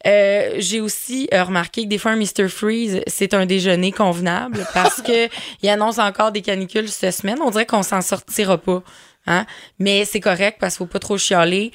Euh, 0.08 0.54
j'ai 0.58 0.80
aussi 0.80 1.28
euh, 1.34 1.44
remarqué 1.44 1.84
que 1.84 1.88
des 1.90 1.98
fois, 1.98 2.12
un 2.12 2.16
Mr. 2.16 2.48
Freeze, 2.48 3.02
c'est 3.06 3.34
un 3.34 3.46
déjeuner 3.46 3.92
convenable 3.92 4.66
parce 4.74 5.02
que 5.02 5.28
il 5.62 5.68
annonce 5.70 6.00
encore 6.00 6.32
des 6.32 6.42
canicules 6.42 6.88
cette 6.88 7.14
semaine. 7.14 7.40
On 7.44 7.50
dirait 7.52 7.66
qu'on 7.66 7.84
s'en 7.84 8.00
sortira 8.02 8.58
pas. 8.58 8.82
Hein? 9.28 9.46
Mais 9.78 10.06
c'est 10.06 10.22
correct 10.22 10.58
parce 10.62 10.76
qu'il 10.78 10.86
faut 10.86 10.92
pas 10.92 11.00
trop 11.00 11.18
chialer. 11.18 11.74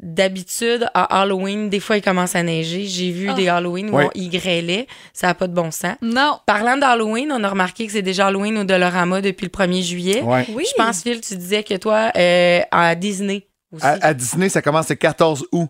D'habitude, 0.00 0.88
à 0.94 1.20
Halloween, 1.22 1.68
des 1.68 1.80
fois, 1.80 1.96
il 1.96 2.02
commence 2.02 2.36
à 2.36 2.44
neiger. 2.44 2.84
J'ai 2.86 3.10
vu 3.10 3.30
Ah. 3.30 3.34
des 3.34 3.48
Halloween 3.48 3.90
où 3.90 3.96
Oui. 3.98 4.04
on- 4.14 4.28
grêlait. 4.28 4.86
Ça 5.12 5.26
n'a 5.26 5.34
pas 5.34 5.48
de 5.48 5.52
bon 5.54 5.72
sens. 5.72 5.96
Non. 6.00 6.38
Parlant 6.46 6.76
d'Halloween, 6.76 7.32
on 7.32 7.42
a 7.42 7.48
remarqué 7.48 7.84
que 7.86 7.92
c'est 7.92 8.02
déjà 8.02 8.28
Halloween 8.28 8.56
au 8.58 8.62
Dolorama 8.64 9.20
depuis 9.20 9.46
le 9.46 9.50
1er 9.50 9.82
juillet. 9.82 10.22
Ouais. 10.22 10.46
Oui. 10.54 10.64
Je 10.68 10.80
pense, 10.80 11.02
Phil, 11.02 11.20
tu 11.20 11.34
disais 11.34 11.64
que 11.64 11.74
toi, 11.74 12.12
euh, 12.16 12.60
à 12.70 12.94
Disney 12.94 13.47
aussi. 13.72 13.84
À, 13.84 13.98
à 14.00 14.14
Disney, 14.14 14.48
ça 14.48 14.62
commence 14.62 14.88
le 14.88 14.94
14 14.96 15.46
août. 15.52 15.68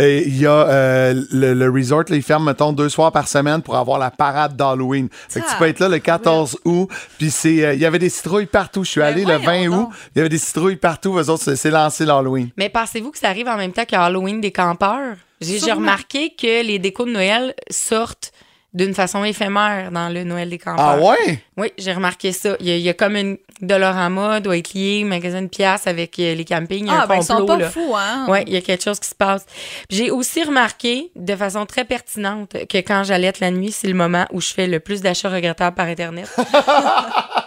Et 0.00 0.28
il 0.28 0.36
y 0.38 0.46
a 0.46 0.52
euh, 0.52 1.24
le, 1.32 1.54
le 1.54 1.70
resort, 1.70 2.04
là, 2.08 2.14
il 2.14 2.22
ferme, 2.22 2.44
mettons, 2.44 2.72
deux 2.72 2.88
soirs 2.88 3.10
par 3.10 3.26
semaine 3.26 3.62
pour 3.62 3.74
avoir 3.76 3.98
la 3.98 4.12
parade 4.12 4.54
d'Halloween. 4.56 5.08
Fait 5.28 5.40
que 5.40 5.44
tu 5.46 5.50
Ah, 5.52 5.56
peux 5.58 5.66
être 5.66 5.80
là 5.80 5.88
le 5.88 5.98
14 5.98 6.56
août. 6.64 6.88
Puis 7.18 7.32
c'est, 7.32 7.64
euh, 7.64 7.74
il 7.74 7.80
y 7.80 7.84
avait 7.84 7.98
des 7.98 8.08
citrouilles 8.08 8.46
partout. 8.46 8.84
Je 8.84 8.90
suis 8.90 9.00
Ben 9.00 9.08
allé 9.08 9.24
le 9.24 9.32
20 9.32 9.38
voyons 9.42 9.82
août. 9.88 9.88
Il 10.14 10.18
y 10.18 10.20
avait 10.20 10.28
des 10.28 10.38
citrouilles 10.38 10.76
partout. 10.76 11.18
Eux 11.18 11.28
autres, 11.28 11.52
c'est- 11.56 11.70
lancé 11.70 12.04
l'Halloween. 12.04 12.50
Mais 12.56 12.68
pensez-vous 12.68 13.10
que 13.10 13.18
ça 13.18 13.28
arrive 13.28 13.48
en 13.48 13.56
même 13.56 13.72
temps 13.72 13.84
que 13.84 13.96
Halloween 13.96 14.40
des 14.40 14.52
campeurs? 14.52 15.16
J'ai 15.40 15.72
remarqué 15.72 16.32
que 16.40 16.64
les 16.64 16.78
décos 16.78 17.04
de 17.04 17.10
Noël 17.10 17.54
sortent 17.68 18.30
d'une 18.74 18.94
façon 18.94 19.24
éphémère 19.24 19.90
dans 19.90 20.08
le 20.10 20.24
Noël 20.24 20.50
des 20.50 20.58
campeurs. 20.58 20.84
Ah 20.86 20.98
ouais? 20.98 21.42
Oui, 21.56 21.72
j'ai 21.78 21.92
remarqué 21.92 22.32
ça. 22.32 22.56
Il 22.60 22.66
y, 22.66 22.70
a, 22.70 22.76
il 22.76 22.82
y 22.82 22.88
a 22.88 22.94
comme 22.94 23.16
une 23.16 23.38
Dolorama, 23.62 24.40
doit 24.40 24.56
être 24.58 24.74
lié, 24.74 25.02
magasin 25.04 25.42
de 25.42 25.48
pièces 25.48 25.86
avec 25.86 26.18
euh, 26.18 26.34
les 26.34 26.44
campings. 26.44 26.84
Il 26.84 26.86
y 26.86 26.90
a 26.90 27.00
Ah, 27.00 27.04
un 27.04 27.06
ben 27.06 27.16
ils 27.16 27.22
sont 27.24 27.38
complot, 27.38 27.56
pas 27.56 27.62
là. 27.62 27.70
fous, 27.70 27.94
hein? 27.96 28.26
Oui, 28.28 28.38
il 28.46 28.52
y 28.52 28.56
a 28.56 28.60
quelque 28.60 28.84
chose 28.84 29.00
qui 29.00 29.08
se 29.08 29.14
passe. 29.14 29.46
J'ai 29.90 30.10
aussi 30.10 30.44
remarqué 30.44 31.10
de 31.16 31.34
façon 31.34 31.66
très 31.66 31.84
pertinente 31.84 32.52
que 32.68 32.78
quand 32.78 33.02
j'allaite 33.04 33.40
la 33.40 33.50
nuit, 33.50 33.72
c'est 33.72 33.88
le 33.88 33.94
moment 33.94 34.26
où 34.32 34.40
je 34.40 34.52
fais 34.52 34.66
le 34.66 34.78
plus 34.80 35.00
d'achats 35.00 35.30
regrettables 35.30 35.74
par 35.74 35.86
Internet. 35.86 36.28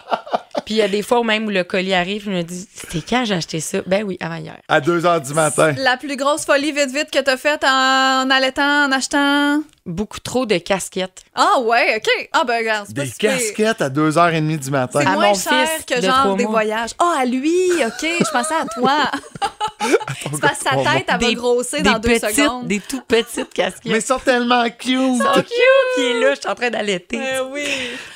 Puis 0.66 0.76
il 0.76 0.78
y 0.78 0.82
a 0.82 0.88
des 0.88 1.02
fois 1.02 1.20
où 1.20 1.24
même 1.24 1.46
où 1.46 1.50
le 1.50 1.64
colis 1.64 1.94
arrive, 1.94 2.24
je 2.26 2.32
me 2.32 2.42
dis, 2.44 2.68
c'était 2.74 3.02
quand 3.08 3.26
j'ai 3.26 3.36
acheté 3.36 3.60
ça? 3.60 3.80
Ben 3.88 4.04
oui, 4.04 4.18
avant 4.20 4.36
hier. 4.36 4.58
À 4.68 4.80
2 4.82 5.02
h 5.02 5.26
du 5.28 5.34
matin. 5.34 5.74
La 5.78 5.98
plus 5.98 6.16
grosse 6.16 6.46
folie 6.46 6.72
vite 6.72 6.92
vite 6.92 7.12
que 7.12 7.20
t'as 7.20 7.38
faite 7.38 7.64
en 7.64 8.30
allaitant, 8.30 8.86
en 8.88 8.92
achetant? 8.92 9.62
Beaucoup 9.86 10.20
trop 10.20 10.46
de 10.46 10.58
casquettes. 10.60 11.24
Ah 11.34 11.60
ouais, 11.62 11.96
ok. 11.98 12.30
Ah 12.34 12.44
ben 12.46 12.60
regarde, 12.60 12.86
c'est 12.88 12.96
pas 12.96 13.02
Des 13.04 13.10
si 13.10 13.18
pire. 13.18 13.32
casquettes 13.32 13.82
à 13.82 13.90
2h30 13.90 14.60
du 14.60 14.70
matin. 14.70 15.00
C'est 15.02 15.08
À 15.08 15.14
moins 15.14 15.30
mon 15.30 15.34
cher 15.34 15.68
fils 15.68 15.86
que 15.86 15.96
de 16.00 16.06
genre 16.06 16.24
trois 16.24 16.36
des 16.38 16.44
mois. 16.44 16.52
voyages. 16.52 16.92
Ah, 17.00 17.16
à 17.22 17.26
lui, 17.26 17.58
ok, 17.84 17.92
je 18.20 18.32
pensais 18.32 18.54
à 18.54 18.66
toi. 18.80 19.12
c'est 19.82 20.40
parce 20.42 20.58
que 20.60 20.64
sa 20.64 20.76
tête, 20.94 21.06
elle 21.08 21.14
va 21.14 21.18
Des- 21.18 21.36
grossir 21.36 21.82
dans 21.84 22.00
deux 22.00 22.10
petites, 22.20 22.36
secondes. 22.36 22.68
Des 22.68 22.80
tout 22.80 23.02
petites 23.08 23.54
casquettes. 23.54 23.82
Mais 23.86 23.98
ils 24.00 24.02
sont 24.02 24.20
tellement 24.20 24.64
cute. 24.78 25.18
So 25.22 25.42
cute! 25.42 25.48
Qui 25.96 26.02
est 26.02 26.20
là, 26.20 26.34
je 26.36 26.40
suis 26.42 26.50
en 26.50 26.56
train 26.56 26.70
d'allaiter. 26.70 27.18
Ben 27.18 27.42
oui. 27.52 27.64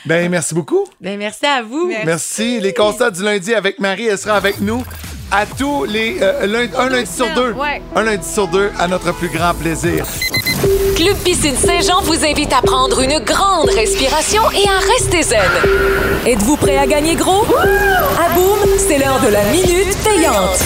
Ben, 0.05 0.29
merci 0.29 0.53
beaucoup. 0.53 0.85
Ben, 1.01 1.17
merci 1.17 1.45
à 1.45 1.61
vous. 1.61 1.87
Merci. 1.87 2.05
Merci. 2.05 2.59
Les 2.61 2.73
constats 2.73 3.11
du 3.11 3.23
lundi 3.23 3.53
avec 3.53 3.79
Marie, 3.79 4.07
elle 4.07 4.17
sera 4.17 4.35
avec 4.35 4.59
nous 4.61 4.83
à 5.31 5.45
tous 5.45 5.85
les 5.85 6.17
euh, 6.21 6.45
lund- 6.45 6.75
un 6.77 6.89
lundi 6.89 7.11
sur 7.11 7.29
deux. 7.33 7.51
Ouais. 7.53 7.81
Un 7.95 8.03
lundi 8.03 8.27
sur 8.31 8.47
deux 8.47 8.71
à 8.79 8.87
notre 8.87 9.11
plus 9.13 9.29
grand 9.29 9.53
plaisir. 9.53 10.05
Club 10.95 11.17
Piscine 11.23 11.55
Saint-Jean 11.57 12.01
vous 12.03 12.23
invite 12.25 12.53
à 12.53 12.61
prendre 12.61 13.01
une 13.01 13.19
grande 13.19 13.69
respiration 13.69 14.41
et 14.51 14.67
à 14.67 14.79
rester 14.93 15.23
zen. 15.23 15.41
Êtes-vous 16.25 16.55
prêt 16.57 16.77
à 16.77 16.87
gagner 16.87 17.15
gros? 17.15 17.43
À 17.53 18.29
boum, 18.33 18.59
c'est 18.77 18.97
l'heure 18.97 19.19
de 19.19 19.27
la 19.27 19.43
minute 19.45 19.97
payante. 20.03 20.59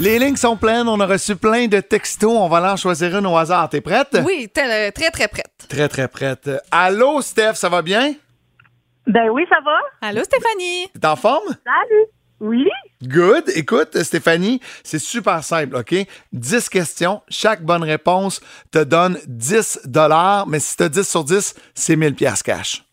Les 0.00 0.18
lignes 0.18 0.36
sont 0.36 0.56
pleines. 0.56 0.88
On 0.88 0.98
a 0.98 1.06
reçu 1.06 1.36
plein 1.36 1.68
de 1.68 1.78
textos. 1.78 2.36
On 2.36 2.48
va 2.48 2.56
aller 2.58 2.68
en 2.68 2.76
choisir 2.76 3.16
une 3.16 3.26
au 3.26 3.36
hasard. 3.36 3.68
T'es 3.68 3.80
prête? 3.80 4.18
Oui, 4.24 4.50
euh, 4.58 4.90
très 4.90 5.10
très 5.10 5.28
prête. 5.28 5.66
Très, 5.68 5.88
très 5.88 6.08
prête. 6.08 6.50
Allô, 6.72 7.22
Steph, 7.22 7.54
ça 7.54 7.68
va 7.68 7.80
bien? 7.80 8.12
Ben 9.06 9.28
oui, 9.30 9.44
ça 9.48 9.58
va. 9.64 9.78
Allô, 10.00 10.24
Stéphanie? 10.24 10.88
T'es 11.00 11.06
en 11.06 11.14
forme? 11.14 11.46
Salut. 11.64 12.06
Oui. 12.40 12.68
Good. 13.04 13.44
Écoute, 13.54 14.02
Stéphanie, 14.02 14.60
c'est 14.82 14.98
super 14.98 15.44
simple, 15.44 15.76
OK? 15.76 15.94
10 16.32 16.68
questions. 16.68 17.22
Chaque 17.28 17.62
bonne 17.62 17.84
réponse 17.84 18.40
te 18.72 18.82
donne 18.82 19.18
10 19.28 19.88
mais 20.48 20.58
si 20.58 20.76
t'as 20.76 20.88
10 20.88 21.08
sur 21.08 21.22
10, 21.22 21.54
c'est 21.74 21.94
1000 21.94 22.14
pièces 22.16 22.42
cash. 22.42 22.84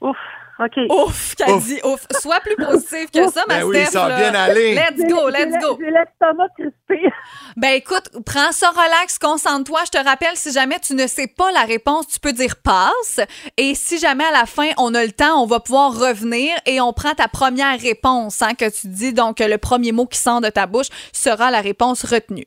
Ouf. 0.00 0.16
OK. 0.60 0.76
Ouf, 0.90 1.34
qu'elle 1.36 1.54
Ouf. 1.54 1.64
dit 1.66 1.78
ouf. 1.84 2.04
Sois 2.20 2.40
plus 2.40 2.56
positif 2.56 3.10
que 3.12 3.30
ça, 3.30 3.44
ma 3.48 3.58
Ben 3.58 3.64
oui, 3.64 3.76
Steph. 3.82 3.90
ça 3.92 4.08
va 4.08 4.16
bien 4.16 4.34
aller. 4.34 4.74
Let's 4.74 5.06
go, 5.08 5.28
let's 5.28 5.56
go. 5.62 5.78
J'ai 5.80 5.90
l'estomac 5.90 6.48
crispé. 6.58 7.08
Ben 7.56 7.74
écoute, 7.74 8.10
prends 8.26 8.50
ça 8.50 8.70
relax, 8.70 9.18
concentre-toi. 9.18 9.80
Je 9.86 9.98
te 9.98 10.04
rappelle, 10.04 10.34
si 10.34 10.52
jamais 10.52 10.80
tu 10.80 10.94
ne 10.94 11.06
sais 11.06 11.28
pas 11.28 11.52
la 11.52 11.62
réponse, 11.62 12.08
tu 12.08 12.18
peux 12.18 12.32
dire 12.32 12.56
passe. 12.56 13.20
Et 13.56 13.76
si 13.76 13.98
jamais 13.98 14.24
à 14.24 14.32
la 14.32 14.46
fin, 14.46 14.68
on 14.78 14.94
a 14.94 15.04
le 15.04 15.12
temps, 15.12 15.40
on 15.42 15.46
va 15.46 15.60
pouvoir 15.60 15.92
revenir 15.96 16.56
et 16.66 16.80
on 16.80 16.92
prend 16.92 17.14
ta 17.14 17.28
première 17.28 17.78
réponse 17.80 18.42
hein, 18.42 18.54
que 18.54 18.68
tu 18.68 18.88
dis. 18.88 19.12
Donc, 19.12 19.38
le 19.38 19.58
premier 19.58 19.92
mot 19.92 20.06
qui 20.06 20.18
sort 20.18 20.40
de 20.40 20.48
ta 20.48 20.66
bouche 20.66 20.88
sera 21.12 21.50
la 21.52 21.60
réponse 21.60 22.04
retenue. 22.04 22.46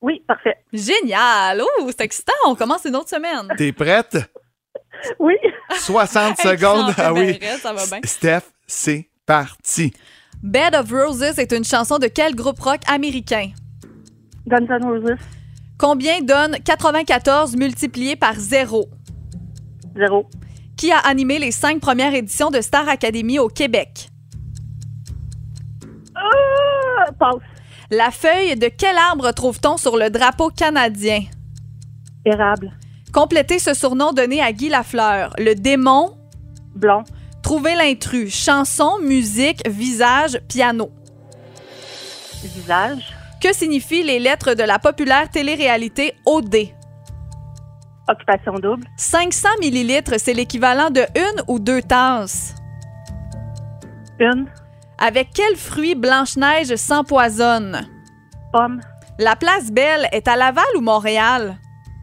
Oui, 0.00 0.22
parfait. 0.26 0.56
Génial! 0.72 1.60
Oh, 1.80 1.86
c'est 1.88 2.02
excitant. 2.02 2.32
On 2.46 2.54
commence 2.54 2.84
une 2.84 2.96
autre 2.96 3.08
semaine. 3.10 3.48
T'es 3.58 3.72
prête? 3.72 4.16
Oui. 5.18 5.34
60 5.78 6.34
Elle 6.38 6.58
secondes. 6.58 6.92
Ah 6.98 7.12
oui. 7.12 7.38
bien 7.38 7.52
raide, 7.52 7.60
ça 7.60 7.72
va 7.72 7.86
bien. 7.86 8.00
Steph, 8.04 8.42
c'est 8.66 9.08
parti. 9.26 9.92
Bed 10.42 10.74
of 10.74 10.90
Roses 10.90 11.38
est 11.38 11.52
une 11.52 11.64
chanson 11.64 11.98
de 11.98 12.06
quel 12.08 12.34
groupe 12.34 12.58
rock 12.60 12.80
américain? 12.88 13.50
Guns 14.46 14.66
N' 14.68 14.84
Roses. 14.84 15.16
Combien 15.78 16.20
donne 16.20 16.56
94 16.64 17.56
multiplié 17.56 18.16
par 18.16 18.34
0? 18.34 18.86
Zéro. 19.96 20.28
Qui 20.76 20.90
a 20.92 20.98
animé 20.98 21.38
les 21.38 21.52
cinq 21.52 21.80
premières 21.80 22.14
éditions 22.14 22.50
de 22.50 22.60
Star 22.60 22.88
Academy 22.88 23.38
au 23.38 23.48
Québec? 23.48 24.08
Ah, 26.14 27.12
passe. 27.18 27.42
La 27.90 28.10
feuille 28.10 28.56
de 28.56 28.68
quel 28.68 28.96
arbre 28.96 29.30
trouve-t-on 29.32 29.76
sur 29.76 29.96
le 29.96 30.10
drapeau 30.10 30.50
canadien? 30.50 31.20
Érable. 32.24 32.72
Complétez 33.12 33.58
ce 33.58 33.74
surnom 33.74 34.12
donné 34.12 34.40
à 34.40 34.52
Guy 34.52 34.68
Lafleur. 34.68 35.34
Le 35.38 35.54
démon, 35.54 36.18
Blond. 36.74 37.04
Trouver 37.42 37.74
l'intrus. 37.74 38.34
Chanson, 38.34 38.98
musique, 39.02 39.66
visage, 39.68 40.38
piano. 40.48 40.90
Visage. 42.42 43.14
Que 43.40 43.52
signifient 43.54 44.02
les 44.02 44.18
lettres 44.18 44.54
de 44.54 44.62
la 44.62 44.78
populaire 44.78 45.30
télé-réalité 45.30 46.14
OD? 46.26 46.56
Occupation 48.08 48.54
double. 48.54 48.84
500 48.96 49.48
millilitres, 49.60 50.14
c'est 50.18 50.34
l'équivalent 50.34 50.90
de 50.90 51.02
une 51.16 51.42
ou 51.46 51.58
deux 51.58 51.82
tasses. 51.82 52.54
Une. 54.18 54.46
Avec 54.98 55.30
quel 55.34 55.56
fruit 55.56 55.94
Blanche-Neige 55.94 56.74
s'empoisonne? 56.76 57.86
Pomme. 58.52 58.80
La 59.18 59.36
place 59.36 59.70
Belle 59.70 60.08
est 60.12 60.26
à 60.26 60.36
Laval 60.36 60.64
ou 60.76 60.80
Montréal? 60.80 61.58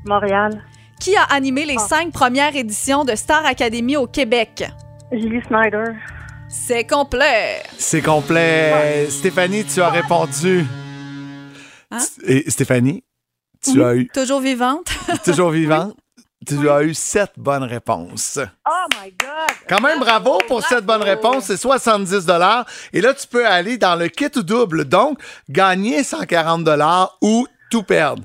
Montréal. 0.06 0.64
Qui 1.06 1.16
a 1.16 1.22
animé 1.26 1.66
les 1.66 1.78
cinq 1.78 2.12
premières 2.12 2.56
éditions 2.56 3.06
de 3.06 3.14
Star 3.14 3.46
Academy 3.46 3.96
au 3.96 4.08
Québec? 4.08 4.68
Julie 5.12 5.40
Snyder. 5.46 5.92
C'est 6.50 6.84
complet. 6.84 7.62
C'est 7.78 8.02
complet. 8.02 9.06
Stéphanie, 9.12 9.64
tu 9.66 9.84
as 9.84 9.92
répondu. 9.92 10.66
Hein? 11.92 12.00
Et 12.24 12.50
Stéphanie, 12.50 13.04
tu 13.62 13.84
as 13.84 13.94
eu 13.94 14.08
Toujours 14.08 14.40
vivante? 14.40 14.88
toujours 15.24 15.52
vivante. 15.52 15.96
Tu 16.48 16.68
as 16.68 16.82
eu 16.82 16.96
sept 16.96 17.34
bonnes 17.38 17.66
réponses. 17.66 18.40
Oh 18.68 18.88
my 19.00 19.12
God! 19.12 19.58
Quand 19.70 19.82
même, 19.82 20.00
bravo 20.00 20.40
pour 20.48 20.66
cette 20.66 20.88
bonne 20.88 21.04
réponse. 21.04 21.46
C'est 21.46 21.58
70 21.58 22.26
Et 22.94 23.02
là, 23.02 23.14
tu 23.14 23.28
peux 23.28 23.46
aller 23.46 23.78
dans 23.78 23.96
le 23.96 24.08
kit 24.08 24.32
ou 24.36 24.42
double. 24.42 24.86
Donc, 24.86 25.20
gagner 25.50 26.04
140 26.04 26.68
ou 27.22 27.46
tout 27.70 27.84
perdre. 27.84 28.24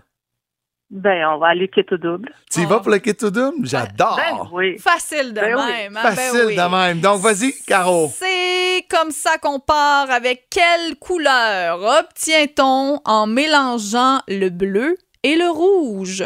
Ben, 0.92 1.24
on 1.28 1.38
va 1.38 1.48
aller 1.48 1.68
quitte 1.68 1.92
au 1.92 1.96
double. 1.96 2.32
Tu 2.50 2.62
y 2.62 2.64
vas 2.66 2.80
pour 2.80 2.90
le 2.90 2.98
kit 2.98 3.14
ou 3.22 3.30
double? 3.30 3.64
J'adore. 3.64 4.16
Ben 4.16 4.48
oui. 4.52 4.76
Facile 4.78 5.28
de 5.32 5.40
Ben 5.40 5.54
oui. 5.56 5.64
même. 5.72 5.96
hein? 5.96 6.00
Ben 6.02 6.10
Facile 6.16 6.42
oui. 6.46 6.56
de 6.56 6.62
même. 6.62 7.00
Donc, 7.00 7.20
vas-y, 7.20 7.52
Caro. 7.64 8.12
C'est 8.18 8.86
comme 8.90 9.12
ça 9.12 9.38
qu'on 9.38 9.60
part 9.60 10.10
avec 10.10 10.48
quelle 10.50 10.96
couleur 10.98 11.78
obtient-on 12.00 13.00
en 13.04 13.26
mélangeant 13.28 14.20
le 14.26 14.48
bleu 14.48 14.96
et 15.22 15.36
le 15.36 15.48
rouge? 15.48 16.24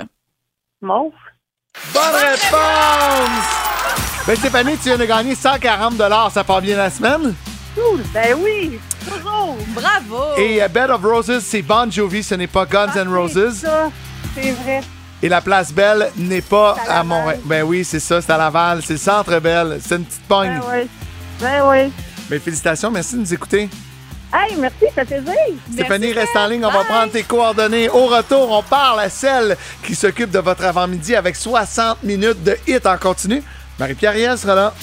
Mauve. 0.81 1.12
Bonne 1.92 2.03
réponse! 2.14 3.44
Ben, 4.27 4.37
Stéphanie, 4.37 4.77
tu 4.79 4.85
viens 4.85 4.96
de 4.96 5.05
gagner 5.05 5.35
140 5.35 5.94
Ça 6.33 6.42
part 6.42 6.62
bien 6.62 6.79
la 6.79 6.88
semaine? 6.88 7.35
Cool. 7.74 8.00
Ben 8.14 8.35
oui. 8.38 8.79
Toujours. 9.07 9.57
Bravo! 9.74 10.38
Et 10.38 10.62
euh, 10.62 10.68
Bed 10.68 10.88
of 10.90 11.03
Roses, 11.03 11.40
c'est 11.40 11.61
Bon 11.61 11.90
Jovi, 11.90 12.22
ce 12.22 12.35
n'est 12.35 12.46
pas 12.46 12.64
Guns 12.64 12.87
N' 12.94 13.09
Ah, 13.12 13.14
Roses. 13.14 13.57
ça. 13.61 13.90
C'est 14.35 14.51
vrai. 14.53 14.81
Et 15.23 15.29
la 15.29 15.40
place 15.40 15.73
Belle 15.73 16.11
n'est 16.16 16.42
pas 16.42 16.77
à 16.88 17.01
à 17.01 17.03
Montréal. 17.03 17.40
Ben 17.44 17.62
oui, 17.62 17.85
c'est 17.85 18.01
ça, 18.01 18.20
c'est 18.20 18.31
à 18.31 18.37
Laval. 18.37 18.83
C'est 18.85 18.94
le 18.94 18.99
centre 18.99 19.38
Belle. 19.40 19.79
C'est 19.83 19.97
une 19.97 20.05
petite 20.05 20.23
pogne. 20.29 20.61
Ben 20.61 20.62
oui. 20.70 20.88
Ben 21.40 21.62
oui. 21.66 21.92
Mais 22.31 22.38
félicitations, 22.38 22.90
merci 22.90 23.14
de 23.14 23.20
nous 23.20 23.35
écouter. 23.35 23.68
Hey, 24.33 24.57
merci, 24.59 24.87
ça 24.94 25.05
fait 25.05 25.20
plaisir. 25.20 25.35
Stéphanie, 25.73 26.07
Merci, 26.07 26.18
reste 26.18 26.37
en 26.37 26.47
ligne. 26.49 26.64
On 26.64 26.70
va 26.70 26.85
prendre 26.85 27.12
tes 27.12 27.23
coordonnées. 27.23 27.88
Au 27.88 28.07
retour, 28.07 28.51
on 28.51 28.62
parle 28.62 29.01
à 29.01 29.09
celle 29.09 29.57
qui 29.85 29.94
s'occupe 29.94 30.31
de 30.31 30.40
votre 30.40 30.64
avant-midi 30.64 31.14
avec 31.14 31.37
60 31.37 32.03
minutes 32.03 32.42
de 32.42 32.57
hit 32.66 32.85
en 32.85 32.99
continu. 32.99 33.42
Marie-Pierre 33.79 34.12
Riel 34.12 34.37
sera 34.37 34.55
là. 34.57 34.75